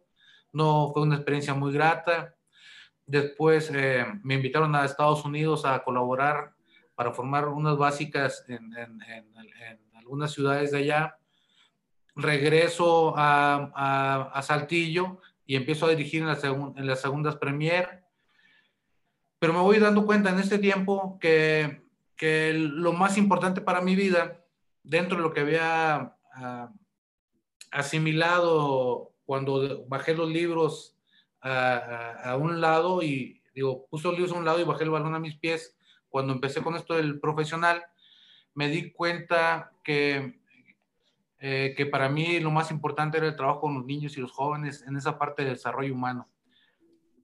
No 0.54 0.92
fue 0.94 1.02
una 1.02 1.16
experiencia 1.16 1.56
muy 1.56 1.74
grata. 1.74 2.36
Después 3.08 3.72
eh, 3.74 4.06
me 4.24 4.36
invitaron 4.36 4.76
a 4.76 4.86
Estados 4.86 5.26
Unidos 5.26 5.66
a 5.66 5.84
colaborar 5.84 6.54
para 6.94 7.12
formar 7.12 7.48
unas 7.48 7.76
básicas 7.78 8.46
en, 8.48 8.78
en, 8.78 9.02
en, 9.02 9.80
algunas 9.96 10.32
ciudades 10.32 10.72
de 10.72 10.80
allá. 10.80 11.18
Regreso 12.16 13.18
a, 13.18 13.72
a, 13.74 14.32
a 14.32 14.42
Saltillo 14.44 15.22
y 15.48 15.56
empiezo 15.56 15.88
a 15.88 15.90
dirigir 15.90 16.22
en, 16.22 16.30
en 16.30 16.88
las 16.88 17.02
segundas 17.02 17.38
Premier. 17.38 18.04
Pero 19.40 19.54
me 19.54 19.60
voy 19.60 19.80
dando 19.80 20.06
cuenta 20.06 20.30
en 20.30 20.38
este 20.38 20.60
tiempo 20.60 21.18
que, 21.20 21.81
que 22.22 22.54
lo 22.54 22.94
más 22.94 23.18
importante 23.18 23.62
para 23.62 23.82
mi 23.82 23.96
vida, 23.96 24.46
dentro 24.84 25.18
de 25.18 25.24
lo 25.24 25.34
que 25.34 25.40
había 25.40 26.16
ah, 26.36 26.72
asimilado 27.72 29.16
cuando 29.26 29.88
bajé 29.88 30.14
los 30.14 30.30
libros 30.30 30.96
a, 31.42 32.32
a, 32.32 32.38
un 32.38 32.62
lado 32.62 33.02
y 33.02 33.42
digo, 33.56 33.88
puse 33.90 34.08
los 34.08 34.18
libros 34.18 34.36
a 34.36 34.38
un 34.38 34.46
lado 34.46 34.60
y 34.60 34.66
bajé 34.66 34.84
el 34.84 34.92
balón 34.92 35.16
a 35.16 35.20
mis 35.20 35.36
pies, 35.36 35.76
cuando 36.10 36.32
empecé 36.32 36.62
con 36.62 36.76
esto 36.76 36.94
del 36.94 37.20
profesional, 37.20 37.84
me 38.54 38.68
di 38.70 38.92
cuenta 38.92 39.72
que 39.84 40.40
eh, 41.44 41.74
que 41.76 41.88
para 41.88 42.08
mí 42.08 42.40
lo 42.40 42.52
más 42.52 42.70
importante 42.70 43.18
era 43.18 43.26
el 43.26 43.36
trabajo 43.36 43.62
con 43.62 43.74
los 43.74 43.84
niños 43.84 44.16
y 44.16 44.22
los 44.22 44.32
jóvenes 44.32 44.86
en 44.88 44.96
esa 44.96 45.18
parte 45.18 45.44
del 45.44 45.56
desarrollo 45.56 45.92
humano. 45.92 46.30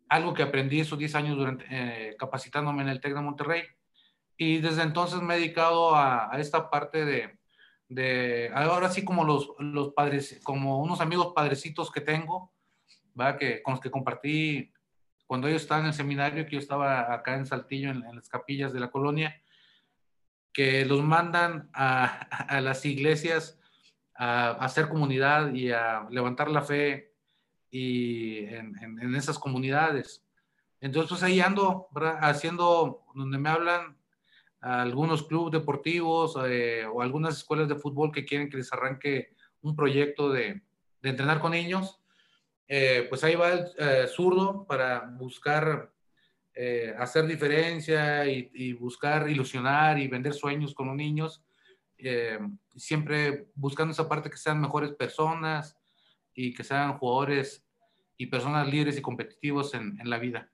Algo 0.09 0.33
que 0.33 0.41
aprendí 0.41 0.79
esos 0.79 0.97
10 0.97 1.13
años 1.13 1.37
durante, 1.37 1.65
eh, 1.69 2.15
capacitándome 2.17 2.81
en 2.81 2.89
el 2.89 2.99
TEC 2.99 3.13
de 3.13 3.21
Monterrey. 3.21 3.63
Y 4.37 4.59
desde 4.59 4.83
entonces 4.83 5.21
me 5.21 5.35
he 5.35 5.39
dedicado 5.39 5.95
a, 5.95 6.29
esta 6.37 6.69
parte 6.69 7.05
de, 7.05 7.39
de, 7.89 8.51
ahora 8.53 8.89
sí 8.89 9.03
como 9.03 9.23
los, 9.23 9.49
los 9.57 9.93
padres, 9.93 10.39
como 10.43 10.79
unos 10.79 11.01
amigos 11.01 11.33
padrecitos 11.35 11.91
que 11.91 12.01
tengo, 12.01 12.53
¿va? 13.19 13.37
Que, 13.37 13.63
con 13.63 13.73
los 13.73 13.81
que 13.81 13.91
compartí 13.91 14.71
cuando 15.25 15.47
ellos 15.47 15.63
estaban 15.63 15.83
en 15.83 15.89
el 15.89 15.93
seminario, 15.93 16.45
que 16.45 16.53
yo 16.53 16.59
estaba 16.59 17.13
acá 17.13 17.35
en 17.35 17.45
Saltillo, 17.45 17.89
en, 17.89 18.15
las 18.15 18.29
capillas 18.29 18.71
de 18.71 18.79
la 18.79 18.91
colonia, 18.91 19.41
que 20.53 20.85
los 20.85 21.03
mandan 21.03 21.69
a, 21.73 22.05
a 22.47 22.61
las 22.61 22.85
iglesias 22.85 23.59
a, 24.15 24.51
hacer 24.51 24.87
comunidad 24.87 25.53
y 25.53 25.71
a 25.71 26.07
levantar 26.09 26.49
la 26.49 26.61
fe 26.61 27.13
y 27.69 28.45
en, 28.45 28.75
en, 28.81 29.15
esas 29.15 29.37
comunidades. 29.37 30.23
Entonces, 30.79 31.09
pues 31.09 31.23
ahí 31.23 31.41
ando 31.41 31.89
haciendo, 32.21 33.03
donde 33.13 33.37
me 33.37 33.49
hablan 33.49 33.96
algunos 34.61 35.23
clubes 35.23 35.51
deportivos 35.51 36.35
eh, 36.47 36.85
o 36.85 37.01
algunas 37.01 37.37
escuelas 37.37 37.67
de 37.67 37.75
fútbol 37.75 38.11
que 38.11 38.25
quieren 38.25 38.49
que 38.49 38.57
les 38.57 38.71
arranque 38.73 39.29
un 39.61 39.75
proyecto 39.75 40.31
de, 40.31 40.61
entrenar 41.03 41.39
con 41.39 41.51
niños. 41.51 42.01
Eh, 42.67 43.05
pues 43.07 43.23
ahí 43.23 43.35
va 43.35 43.53
el 43.53 43.65
eh, 43.77 44.07
zurdo 44.07 44.65
para 44.65 45.01
buscar 45.17 45.91
hacer 46.97 47.27
diferencia 47.27 48.25
y, 48.25 48.73
buscar 48.73 49.29
ilusionar 49.29 49.99
y 49.99 50.07
vender 50.07 50.33
sueños 50.33 50.73
con 50.73 50.87
los 50.87 50.95
niños 50.95 51.43
eh, 51.97 52.39
siempre 52.75 53.49
buscando 53.55 53.91
esa 53.91 54.07
parte 54.07 54.29
que 54.29 54.37
sean 54.37 54.61
mejores 54.61 54.91
personas 54.91 55.75
y 56.33 56.53
que 56.53 56.63
sean 56.63 56.97
jugadores 56.97 57.65
y 58.17 58.27
personas 58.27 58.67
libres 58.67 58.97
y 58.97 59.01
competitivos 59.01 59.73
en 59.73 59.97
la 60.03 60.19
vida. 60.19 60.51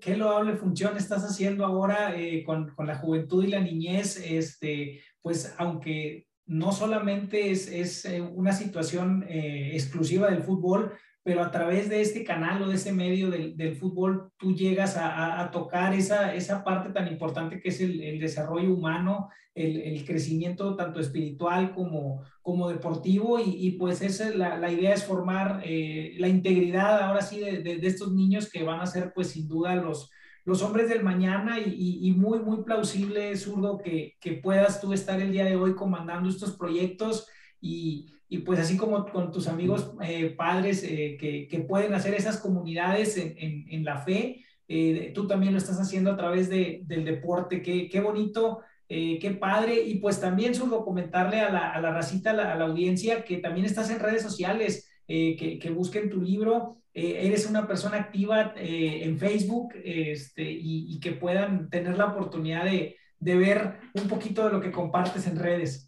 ¿Qué, 0.00 0.16
loable 0.16 0.56
función 0.56 0.96
estás 0.96 1.24
haciendo 1.24 1.64
ahora 1.64 2.16
eh, 2.16 2.42
con, 2.44 2.74
con, 2.74 2.86
la 2.86 2.96
juventud 2.96 3.44
y 3.44 3.48
la 3.48 3.60
niñez? 3.60 4.16
Este, 4.24 5.02
pues 5.20 5.54
aunque 5.58 6.26
no 6.46 6.72
solamente 6.72 7.50
es, 7.50 7.68
es 7.68 8.04
eh, 8.04 8.20
una 8.20 8.52
situación 8.52 9.24
exclusiva 9.28 10.30
del 10.30 10.42
fútbol, 10.42 10.92
pero 11.26 11.42
a 11.42 11.50
través 11.50 11.88
de 11.88 12.00
este 12.00 12.22
canal 12.22 12.62
o 12.62 12.68
de 12.68 12.76
ese 12.76 12.92
medio 12.92 13.30
del, 13.30 13.56
del 13.56 13.74
fútbol, 13.74 14.30
tú 14.36 14.54
llegas 14.54 14.96
a, 14.96 15.40
a, 15.40 15.50
tocar 15.50 15.92
esa, 15.92 16.32
esa 16.36 16.62
parte 16.62 16.90
tan 16.90 17.08
importante 17.08 17.60
que 17.60 17.70
es 17.70 17.80
el, 17.80 18.00
el 18.00 18.20
desarrollo 18.20 18.72
humano, 18.72 19.28
el, 19.52 19.80
el, 19.80 20.04
crecimiento 20.04 20.76
tanto 20.76 21.00
espiritual 21.00 21.74
como, 21.74 22.22
como 22.42 22.68
deportivo, 22.68 23.40
y, 23.40 23.56
y 23.58 23.72
pues 23.72 24.02
esa 24.02 24.30
la, 24.30 24.56
la, 24.56 24.70
idea 24.70 24.94
es 24.94 25.02
formar 25.02 25.62
eh, 25.64 26.14
la 26.18 26.28
integridad 26.28 27.00
ahora 27.00 27.22
sí 27.22 27.40
de, 27.40 27.60
de, 27.60 27.78
de, 27.78 27.86
estos 27.88 28.12
niños 28.12 28.48
que 28.48 28.62
van 28.62 28.78
a 28.78 28.86
ser 28.86 29.12
pues 29.12 29.30
sin 29.30 29.48
duda 29.48 29.74
los, 29.74 30.08
los 30.44 30.62
hombres 30.62 30.88
del 30.88 31.02
mañana 31.02 31.58
y, 31.58 31.74
y, 31.76 32.08
y 32.08 32.12
muy, 32.12 32.38
muy 32.38 32.62
plausible, 32.62 33.36
zurdo, 33.36 33.78
que, 33.78 34.14
que 34.20 34.34
puedas 34.34 34.80
tú 34.80 34.92
estar 34.92 35.20
el 35.20 35.32
día 35.32 35.44
de 35.44 35.56
hoy 35.56 35.74
comandando 35.74 36.28
estos 36.28 36.56
proyectos 36.56 37.26
y 37.60 38.12
y 38.28 38.38
pues 38.38 38.58
así 38.58 38.76
como 38.76 39.06
con 39.06 39.30
tus 39.30 39.46
amigos 39.46 39.92
eh, 40.02 40.30
padres 40.30 40.82
eh, 40.82 41.16
que, 41.18 41.46
que, 41.48 41.60
pueden 41.60 41.94
hacer 41.94 42.14
esas 42.14 42.38
comunidades 42.38 43.16
en, 43.16 43.66
en, 43.68 43.84
la 43.84 43.98
fe, 43.98 44.44
eh, 44.68 45.12
tú 45.14 45.26
también 45.26 45.52
lo 45.52 45.58
estás 45.58 45.80
haciendo 45.80 46.10
a 46.10 46.16
través 46.16 46.48
de, 46.48 46.82
del 46.86 47.04
deporte, 47.04 47.62
qué, 47.62 47.88
qué 47.88 48.00
bonito, 48.00 48.60
qué 48.88 49.36
padre, 49.40 49.82
y 49.82 49.96
pues 49.96 50.20
también 50.20 50.54
surgo 50.54 50.84
comentarle 50.84 51.40
a 51.40 51.50
la, 51.50 51.70
a 51.72 51.80
la 51.80 51.90
racita, 51.90 52.30
a 52.30 52.34
la, 52.34 52.52
a 52.52 52.56
la, 52.56 52.66
audiencia, 52.66 53.24
que 53.24 53.38
también 53.38 53.66
estás 53.66 53.90
en 53.90 53.98
redes 53.98 54.22
sociales, 54.22 54.88
que, 55.08 55.58
que, 55.60 55.70
busquen 55.70 56.08
tu 56.08 56.20
libro, 56.20 56.78
eres 56.94 57.48
una 57.50 57.66
persona 57.66 57.96
activa 57.96 58.54
en 58.56 59.18
Facebook 59.18 59.74
este, 59.84 60.48
y, 60.48 60.94
y, 60.94 61.00
que 61.00 61.12
puedan 61.12 61.68
tener 61.68 61.98
la 61.98 62.06
oportunidad 62.06 62.64
de, 62.64 62.96
de 63.18 63.36
ver 63.36 63.78
un 63.94 64.06
poquito 64.06 64.44
de 64.44 64.52
lo 64.52 64.60
que 64.60 64.70
compartes 64.70 65.26
en 65.26 65.36
redes. 65.36 65.85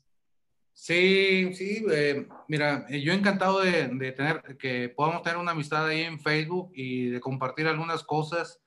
Sí, 0.80 1.52
sí, 1.54 1.84
eh, 1.90 2.28
mira, 2.46 2.86
eh, 2.88 3.02
yo 3.02 3.12
encantado 3.12 3.60
de, 3.60 3.88
de, 3.88 4.12
tener, 4.12 4.56
que 4.58 4.88
podamos 4.88 5.22
tener 5.22 5.36
una 5.36 5.50
amistad 5.50 5.84
ahí 5.84 6.02
en 6.02 6.20
Facebook 6.20 6.70
y 6.72 7.08
de 7.08 7.20
compartir 7.20 7.66
algunas 7.66 8.04
cosas. 8.04 8.60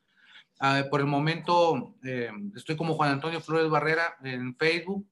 Uh, 0.59 0.89
por 0.89 0.99
el 0.99 1.07
momento 1.07 1.95
eh, 2.03 2.29
estoy 2.53 2.75
como 2.75 2.95
Juan 2.95 3.11
Antonio 3.11 3.39
Flores 3.39 3.69
Barrera 3.69 4.17
en 4.25 4.53
Facebook. 4.57 5.07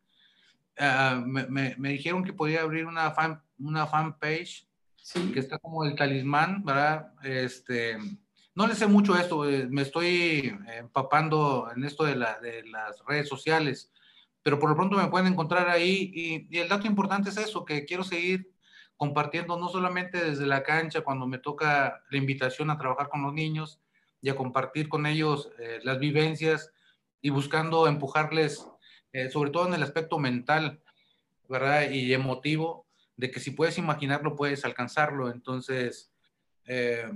Uh, 0.78 1.26
me, 1.26 1.48
me, 1.48 1.76
me, 1.78 1.90
dijeron 1.90 2.22
que 2.22 2.34
podía 2.34 2.64
abrir 2.64 2.86
una 2.86 3.12
fan, 3.12 3.42
una 3.60 3.88
fanpage 3.88 4.68
sí. 4.98 5.32
que 5.32 5.40
está 5.40 5.58
como 5.58 5.86
el 5.86 5.96
talismán, 5.96 6.66
¿verdad? 6.66 7.14
Este, 7.24 7.98
no 8.54 8.68
le 8.68 8.76
sé 8.76 8.88
mucho 8.88 9.18
esto, 9.18 9.46
me 9.70 9.84
estoy 9.84 10.54
empapando 10.78 11.72
en 11.74 11.86
esto 11.86 12.04
de, 12.04 12.18
la, 12.18 12.42
de 12.42 12.68
las 12.68 13.02
redes 13.08 13.30
sociales 13.30 13.90
pero 14.44 14.60
por 14.60 14.70
lo 14.70 14.76
pronto 14.76 14.98
me 14.98 15.08
pueden 15.08 15.28
encontrar 15.28 15.70
ahí 15.70 16.12
y, 16.14 16.58
el 16.58 16.70
dato 16.70 16.88
importante 16.88 17.30
es 17.30 17.38
eso, 17.38 17.66
que 17.66 17.86
quiero 17.86 18.04
seguir 18.04 18.52
compartiendo 18.98 19.58
no 19.58 19.70
solamente 19.70 20.24
desde 20.24 20.46
la 20.46 20.64
cancha 20.64 21.02
cuando 21.02 21.28
me 21.28 21.38
toca 21.40 22.04
la 22.10 22.18
invitación 22.18 22.70
a 22.70 22.78
trabajar 22.78 23.10
con 23.10 23.22
los 23.22 23.34
niños 23.34 23.80
y 24.22 24.30
a 24.30 24.36
compartir 24.36 24.90
con 24.90 25.06
ellos 25.06 25.50
eh, 25.60 25.80
las 25.84 26.00
vivencias 26.00 26.72
y 27.22 27.30
buscando 27.30 27.88
empujarles, 27.88 28.66
eh, 29.14 29.30
sobre 29.30 29.52
todo 29.52 29.68
en 29.68 29.74
el 29.74 29.84
aspecto 29.84 30.20
mental, 30.20 30.82
¿verdad? 31.48 31.90
Y 31.90 32.14
emotivo, 32.14 32.86
de 33.16 33.32
que 33.32 33.40
si 33.40 33.52
puedes 33.52 33.78
imaginarlo, 33.78 34.36
puedes 34.36 34.64
alcanzarlo. 34.64 35.30
Entonces, 35.30 36.12
eh, 36.66 37.12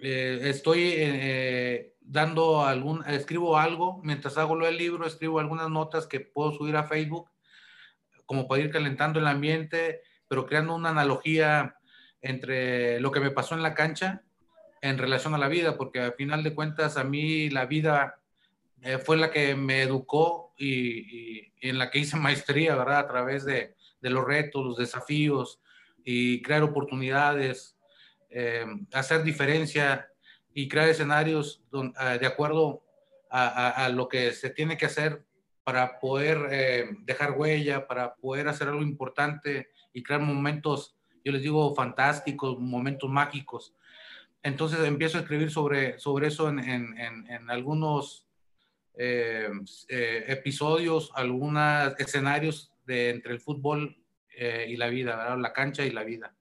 eh, 0.00 0.40
estoy 0.44 0.94
eh, 0.96 1.94
dando 2.00 2.64
algún, 2.64 3.04
escribo 3.06 3.58
algo, 3.58 4.00
mientras 4.02 4.38
hago 4.38 4.54
lo 4.54 4.66
del 4.66 4.78
libro, 4.78 5.06
escribo 5.06 5.38
algunas 5.38 5.68
notas 5.68 6.06
que 6.06 6.20
puedo 6.20 6.52
subir 6.52 6.76
a 6.76 6.84
Facebook, 6.84 7.30
como 8.26 8.48
para 8.48 8.62
ir 8.62 8.70
calentando 8.70 9.18
el 9.18 9.26
ambiente, 9.26 10.00
pero 10.28 10.46
creando 10.46 10.74
una 10.74 10.90
analogía 10.90 11.76
entre 12.22 13.00
lo 13.00 13.10
que 13.10 13.20
me 13.20 13.30
pasó 13.30 13.54
en 13.54 13.62
la 13.62 13.74
cancha 13.74 14.22
en 14.82 14.96
relación 14.96 15.34
a 15.34 15.38
la 15.38 15.48
vida, 15.48 15.76
porque 15.76 16.00
al 16.00 16.14
final 16.14 16.42
de 16.42 16.54
cuentas 16.54 16.96
a 16.96 17.04
mí 17.04 17.50
la 17.50 17.66
vida 17.66 18.20
eh, 18.82 18.98
fue 18.98 19.16
la 19.16 19.30
que 19.30 19.54
me 19.54 19.82
educó 19.82 20.54
y, 20.56 21.42
y, 21.42 21.52
en 21.60 21.78
la 21.78 21.90
que 21.90 21.98
hice 21.98 22.16
maestría, 22.18 22.74
¿verdad? 22.76 23.00
A 23.00 23.08
través 23.08 23.44
de, 23.44 23.74
de 24.00 24.10
los 24.10 24.24
retos, 24.24 24.64
los 24.64 24.76
desafíos 24.76 25.60
y 26.02 26.40
crear 26.40 26.62
oportunidades 26.62 27.76
eh, 28.30 28.64
hacer 28.92 29.22
diferencia 29.22 30.08
y 30.54 30.68
crear 30.68 30.88
escenarios 30.88 31.62
de 31.70 32.26
acuerdo 32.26 32.82
a, 33.30 33.88
lo 33.90 34.08
que 34.08 34.32
se 34.32 34.50
tiene 34.50 34.76
que 34.76 34.86
hacer 34.86 35.24
para 35.64 36.00
poder 36.00 36.48
eh, 36.50 36.88
dejar 37.02 37.32
huella, 37.32 37.86
para 37.86 38.14
poder 38.14 38.48
hacer 38.48 38.68
algo 38.68 38.82
importante 38.82 39.68
y 39.92 40.02
crear 40.02 40.20
momentos, 40.20 40.96
yo 41.24 41.32
les 41.32 41.42
digo, 41.42 41.74
fantásticos, 41.74 42.58
momentos 42.58 43.08
mágicos. 43.08 43.74
Entonces 44.42 44.80
empiezo 44.80 45.18
a 45.18 45.20
escribir 45.20 45.50
sobre, 45.50 45.98
sobre 45.98 46.28
eso 46.28 46.48
en, 46.48 46.58
en, 46.58 47.50
algunos 47.50 48.26
eh, 48.96 49.48
eh, 49.88 50.24
episodios, 50.28 51.12
algunos 51.14 51.94
escenarios 51.98 52.72
de 52.86 53.10
entre 53.10 53.34
el 53.34 53.40
fútbol 53.40 53.96
y 54.66 54.76
la 54.76 54.88
vida, 54.88 55.36
la 55.36 55.52
cancha 55.52 55.84
y 55.84 55.90
la 55.90 56.02
vida. 56.02 56.34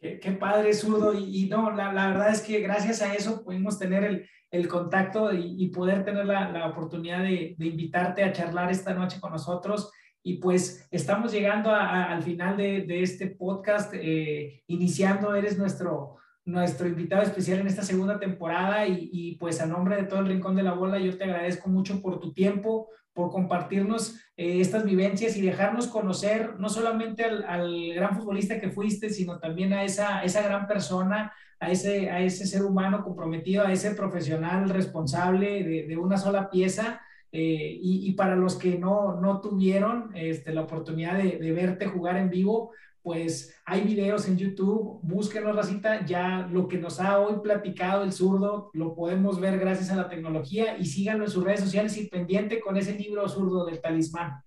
Qué, 0.00 0.32
padre, 0.32 0.72
zurdo. 0.72 1.12
Y, 1.12 1.46
no, 1.50 1.70
la, 1.70 1.92
la, 1.92 2.08
verdad 2.08 2.30
es 2.30 2.40
que 2.40 2.60
gracias 2.60 3.02
a 3.02 3.14
eso 3.14 3.44
pudimos 3.44 3.78
tener 3.78 4.02
el, 4.04 4.26
el 4.50 4.66
contacto 4.66 5.30
y, 5.32 5.68
poder 5.68 6.04
tener 6.04 6.24
la, 6.24 6.50
la 6.50 6.68
oportunidad 6.68 7.22
de, 7.22 7.54
de, 7.58 7.66
invitarte 7.66 8.24
a 8.24 8.32
charlar 8.32 8.70
esta 8.70 8.94
noche 8.94 9.20
con 9.20 9.32
nosotros. 9.32 9.92
Y 10.22 10.38
pues 10.38 10.86
estamos 10.90 11.32
llegando 11.32 11.70
al 11.74 12.22
final 12.22 12.56
de, 12.56 12.82
de, 12.82 13.02
este 13.02 13.26
podcast, 13.26 13.92
eh, 13.94 14.62
iniciando, 14.68 15.34
eres 15.34 15.58
nuestro, 15.58 16.16
nuestro 16.46 16.88
invitado 16.88 17.22
especial 17.22 17.60
en 17.60 17.66
esta 17.66 17.82
segunda 17.82 18.18
temporada 18.18 18.86
y, 18.86 19.10
y, 19.12 19.36
pues 19.36 19.60
a 19.60 19.66
nombre 19.66 19.96
de 19.96 20.04
todo 20.04 20.20
el 20.20 20.28
Rincón 20.28 20.56
de 20.56 20.62
la 20.62 20.72
Bola 20.72 20.98
yo 20.98 21.16
te 21.16 21.24
agradezco 21.24 21.68
mucho 21.68 22.00
por 22.00 22.20
tu 22.20 22.32
tiempo, 22.32 22.88
por 23.12 23.30
compartirnos 23.30 24.16
eh, 24.36 24.60
estas 24.60 24.84
vivencias 24.84 25.36
y 25.36 25.42
dejarnos 25.42 25.88
conocer 25.88 26.58
no 26.58 26.68
solamente 26.68 27.24
al, 27.24 27.94
gran 27.94 28.16
futbolista 28.16 28.60
que 28.60 28.70
fuiste, 28.70 29.10
sino 29.10 29.38
también 29.38 29.72
a 29.72 29.84
esa, 29.84 30.22
esa 30.22 30.42
gran 30.42 30.66
persona, 30.66 31.32
a 31.58 31.70
ese, 31.70 32.10
a 32.10 32.20
ese 32.20 32.46
ser 32.46 32.62
humano 32.64 33.04
comprometido, 33.04 33.66
a 33.66 33.72
ese 33.72 33.92
profesional 33.92 34.68
responsable 34.70 35.64
de, 35.64 35.86
de 35.86 35.96
una 35.96 36.16
sola 36.16 36.50
pieza. 36.50 37.00
Eh, 37.32 37.78
y, 37.80 38.08
y, 38.08 38.14
para 38.14 38.34
los 38.34 38.56
que 38.56 38.76
no, 38.76 39.20
no 39.20 39.40
tuvieron 39.40 40.10
este, 40.16 40.52
la 40.52 40.62
oportunidad 40.62 41.16
de 41.16 41.52
verte 41.52 41.86
jugar 41.86 42.16
en 42.16 42.28
vivo, 42.28 42.72
pues 43.02 43.54
hay 43.64 43.80
videos 43.82 44.28
en 44.28 44.36
YouTube, 44.36 45.00
búsquenlo, 45.02 45.52
Racita, 45.52 46.04
ya 46.04 46.46
lo 46.50 46.68
que 46.68 46.78
nos 46.78 47.00
ha 47.00 47.18
hoy 47.18 47.40
platicado 47.42 48.04
el 48.04 48.12
zurdo 48.12 48.70
lo 48.74 48.94
podemos 48.94 49.40
ver 49.40 49.58
gracias 49.58 49.90
a 49.90 49.96
la 49.96 50.08
tecnología 50.08 50.76
y 50.78 50.84
síganlo 50.84 51.24
en 51.24 51.30
sus 51.30 51.44
redes 51.44 51.60
sociales 51.60 51.96
y 51.96 52.08
pendiente 52.08 52.60
con 52.60 52.76
ese 52.76 52.94
libro 52.94 53.26
zurdo 53.28 53.64
del 53.64 53.80
talismán. 53.80 54.42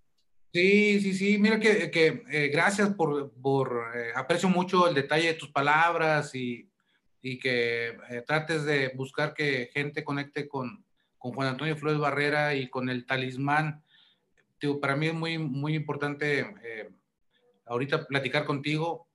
Sí, 0.54 1.00
sí, 1.02 1.16
sí, 1.16 1.40
mira 1.40 1.60
que, 1.60 1.90
que 1.90 2.24
eh, 2.30 2.50
gracias 2.50 2.94
por, 2.94 3.34
por 3.42 3.86
eh, 3.96 4.12
aprecio 4.16 4.50
mucho 4.50 4.88
el 4.88 4.94
detalle 4.94 5.30
de 5.30 5.34
tus 5.34 5.50
palabras 5.50 6.36
y, 6.36 6.70
y 7.24 7.40
que 7.40 7.98
eh, 8.10 8.24
trates 8.28 8.64
de 8.66 8.90
buscar 8.90 9.34
que 9.34 9.72
gente 9.74 10.04
conecte 10.04 10.48
con, 10.48 10.86
con 11.18 11.34
Juan 11.34 11.48
Antonio 11.48 11.76
Flores 11.76 12.00
Barrera 12.00 12.54
y 12.54 12.70
con 12.70 12.88
el 12.90 13.08
talismán. 13.08 13.84
para 14.80 14.96
mí 14.96 15.08
es 15.08 15.16
muy, 15.16 15.40
muy 15.40 15.74
importante 15.74 16.46
ahorita 17.66 18.06
platicar 18.08 18.46
contigo. 18.46 19.08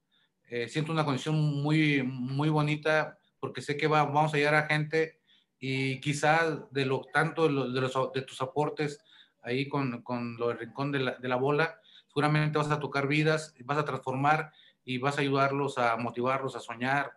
Eh, 0.45 0.69
siento 0.69 0.93
una 0.93 1.05
conexión 1.05 1.37
muy, 1.37 2.03
muy 2.03 2.49
bonita 2.49 3.19
porque 3.41 3.61
sé 3.61 3.77
que 3.77 3.87
va, 3.87 4.05
vamos 4.05 4.35
a 4.35 4.37
llegar 4.37 4.55
a 4.55 4.67
gente 4.67 5.21
y 5.59 6.01
quizás 6.01 6.71
de 6.71 6.87
lo 6.87 7.03
tanto 7.13 7.45
de, 7.45 7.53
los, 7.53 8.13
de, 8.13 8.23
tus 8.23 8.41
aportes 8.41 9.05
ahí 9.43 9.69
con, 9.69 10.03
con 10.03 10.37
lo 10.37 10.49
del 10.49 10.59
rincón 10.59 10.93
de 10.93 11.01
la, 11.01 11.15
de 11.17 11.29
la, 11.29 11.37
bola, 11.37 11.81
seguramente 12.09 12.59
vas 12.59 12.71
a 12.71 12.81
tocar 12.81 13.07
vidas, 13.09 13.55
vas 13.65 13.79
a 13.79 13.85
transformar 13.85 14.53
y 14.85 14.99
vas 14.99 15.19
a 15.19 15.21
ayudarlos 15.21 15.79
a 15.79 15.97
motivarlos 15.97 16.57
a 16.57 16.61
soñar. 16.61 17.13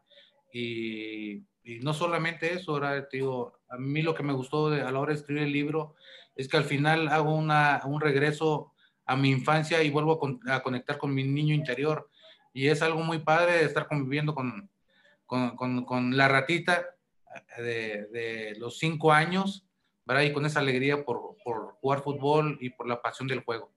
Y, 0.52 1.46
y 1.64 1.80
no 1.82 1.94
solamente 1.94 2.54
eso, 2.54 2.74
ahora 2.74 3.08
te 3.08 3.18
digo, 3.18 3.60
a 3.70 3.78
mí 3.78 4.02
lo 4.02 4.14
que 4.14 4.24
me 4.24 4.34
gustó 4.34 4.70
de, 4.70 4.82
a 4.82 4.92
la 4.92 5.00
hora 5.00 5.14
de 5.14 5.20
escribir 5.20 5.44
el 5.44 5.54
libro 5.54 5.96
es 6.36 6.48
que 6.48 6.58
al 6.58 6.64
final 6.64 7.08
hago 7.10 7.34
una, 7.36 7.82
un 7.86 8.02
regreso 8.02 8.74
a 9.06 9.16
mi 9.16 9.30
infancia 9.30 9.82
y 9.84 9.90
vuelvo 9.90 10.20
a, 10.48 10.64
conectar 10.64 10.98
con 10.98 11.14
mi 11.14 11.24
niño 11.24 11.54
interior. 11.54 12.10
Y 12.54 12.68
es 12.68 12.82
algo 12.82 13.02
muy 13.02 13.20
padre 13.20 13.64
estar 13.64 13.88
conviviendo 13.88 14.36
con, 14.36 14.70
con, 15.26 15.86
con, 15.86 16.18
la 16.18 16.28
ratita 16.28 16.86
eh, 17.58 17.62
de, 17.62 18.08
de, 18.08 18.56
los 18.58 18.78
cinco 18.78 19.12
años, 19.12 19.66
¿verdad? 20.06 20.24
Y 20.24 20.34
con 20.34 20.46
esa 20.46 20.60
alegría 20.60 21.04
por, 21.06 21.38
por 21.44 21.74
jugar 21.74 22.02
fútbol 22.02 22.58
y 22.60 22.72
por 22.72 22.88
la 22.88 23.02
pasión 23.02 23.28
del 23.28 23.44
juego. 23.44 23.72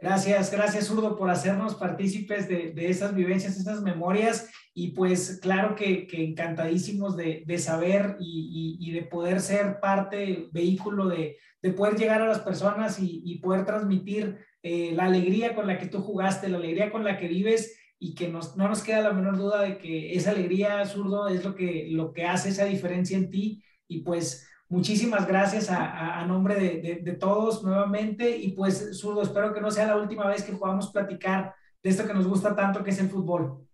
Gracias, 0.00 0.50
gracias 0.50 0.86
Zurdo 0.86 1.14
por 1.18 1.28
hacernos 1.28 1.74
partícipes 1.74 2.48
de, 2.48 2.72
de, 2.72 2.88
esas 2.88 3.14
vivencias, 3.14 3.58
esas 3.58 3.82
memorias. 3.82 4.48
Y 4.72 4.92
pues 4.92 5.40
claro 5.42 5.74
que, 5.74 6.06
que 6.06 6.24
encantadísimos 6.24 7.16
de, 7.18 7.42
de 7.46 7.58
saber 7.58 8.16
y, 8.18 8.78
y, 8.80 8.88
y, 8.88 8.92
de 8.92 9.02
poder 9.02 9.40
ser 9.40 9.78
parte, 9.78 10.48
vehículo 10.52 11.08
de, 11.08 11.36
de 11.60 11.72
poder 11.72 11.96
llegar 11.96 12.22
a 12.22 12.28
las 12.28 12.40
personas 12.40 12.98
y, 12.98 13.20
y 13.24 13.40
poder 13.40 13.66
transmitir 13.66 14.38
eh, 14.62 14.92
la 14.94 15.04
alegría 15.04 15.54
con 15.54 15.66
la 15.66 15.78
que 15.78 15.86
tú 15.86 16.00
jugaste, 16.00 16.48
la 16.48 16.56
alegría 16.56 16.90
con 16.90 17.04
la 17.04 17.18
que 17.18 17.28
vives. 17.28 17.76
Y 18.02 18.14
que 18.14 18.28
nos, 18.28 18.56
no 18.56 18.66
nos 18.66 18.82
queda 18.82 19.02
la 19.02 19.12
menor 19.12 19.36
duda 19.36 19.60
de 19.60 19.76
que 19.76 20.14
esa 20.14 20.30
alegría, 20.30 20.86
zurdo, 20.86 21.28
es 21.28 21.44
lo 21.44 21.54
que, 21.54 21.88
lo 21.90 22.14
que 22.14 22.24
hace 22.24 22.48
esa 22.48 22.64
diferencia 22.64 23.18
en 23.18 23.28
ti. 23.28 23.62
Y 23.86 24.00
pues 24.00 24.48
muchísimas 24.70 25.26
gracias 25.28 25.68
a, 25.70 26.18
a, 26.18 26.24
nombre 26.24 26.54
de, 26.54 26.80
de, 26.80 26.94
de, 27.02 27.12
todos 27.12 27.62
nuevamente 27.62 28.34
y 28.34 28.52
pues 28.52 28.98
zurdo, 28.98 29.20
espero 29.20 29.52
que 29.52 29.60
no 29.60 29.70
sea 29.70 29.86
la 29.86 29.96
última 29.96 30.26
vez 30.26 30.42
que 30.42 30.52
podamos 30.52 30.90
platicar 30.90 31.54
de 31.82 31.90
esto 31.90 32.06
que 32.06 32.14
nos 32.14 32.26
gusta 32.26 32.56
tanto 32.56 32.82
que 32.82 32.90
es 32.90 32.98
el 32.98 33.10
fútbol. 33.10 33.66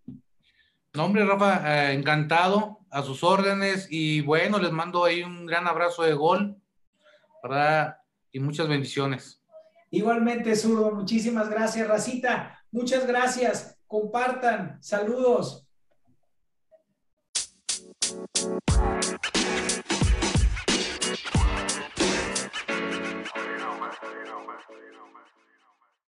No, 0.94 1.04
hombre, 1.04 1.24
Rafa, 1.24 1.90
eh, 1.90 1.92
encantado 1.92 2.80
a 2.90 3.02
sus 3.02 3.22
órdenes 3.22 3.86
y 3.90 4.22
bueno, 4.22 4.58
les 4.58 4.72
mando 4.72 5.04
ahí 5.04 5.22
un 5.22 5.46
gran 5.46 5.68
abrazo 5.68 6.02
de 6.02 6.14
gol 6.14 6.56
¿verdad? 7.48 7.96
Y 8.32 8.40
muchas 8.40 8.68
bendiciones. 8.68 9.42
Igualmente, 9.90 10.54
Zurdo, 10.56 10.92
muchísimas 10.92 11.48
gracias, 11.48 11.86
Racita. 11.88 12.58
Muchas 12.70 13.06
gracias. 13.06 13.78
Compartan. 13.86 14.78
Saludos. 14.82 15.65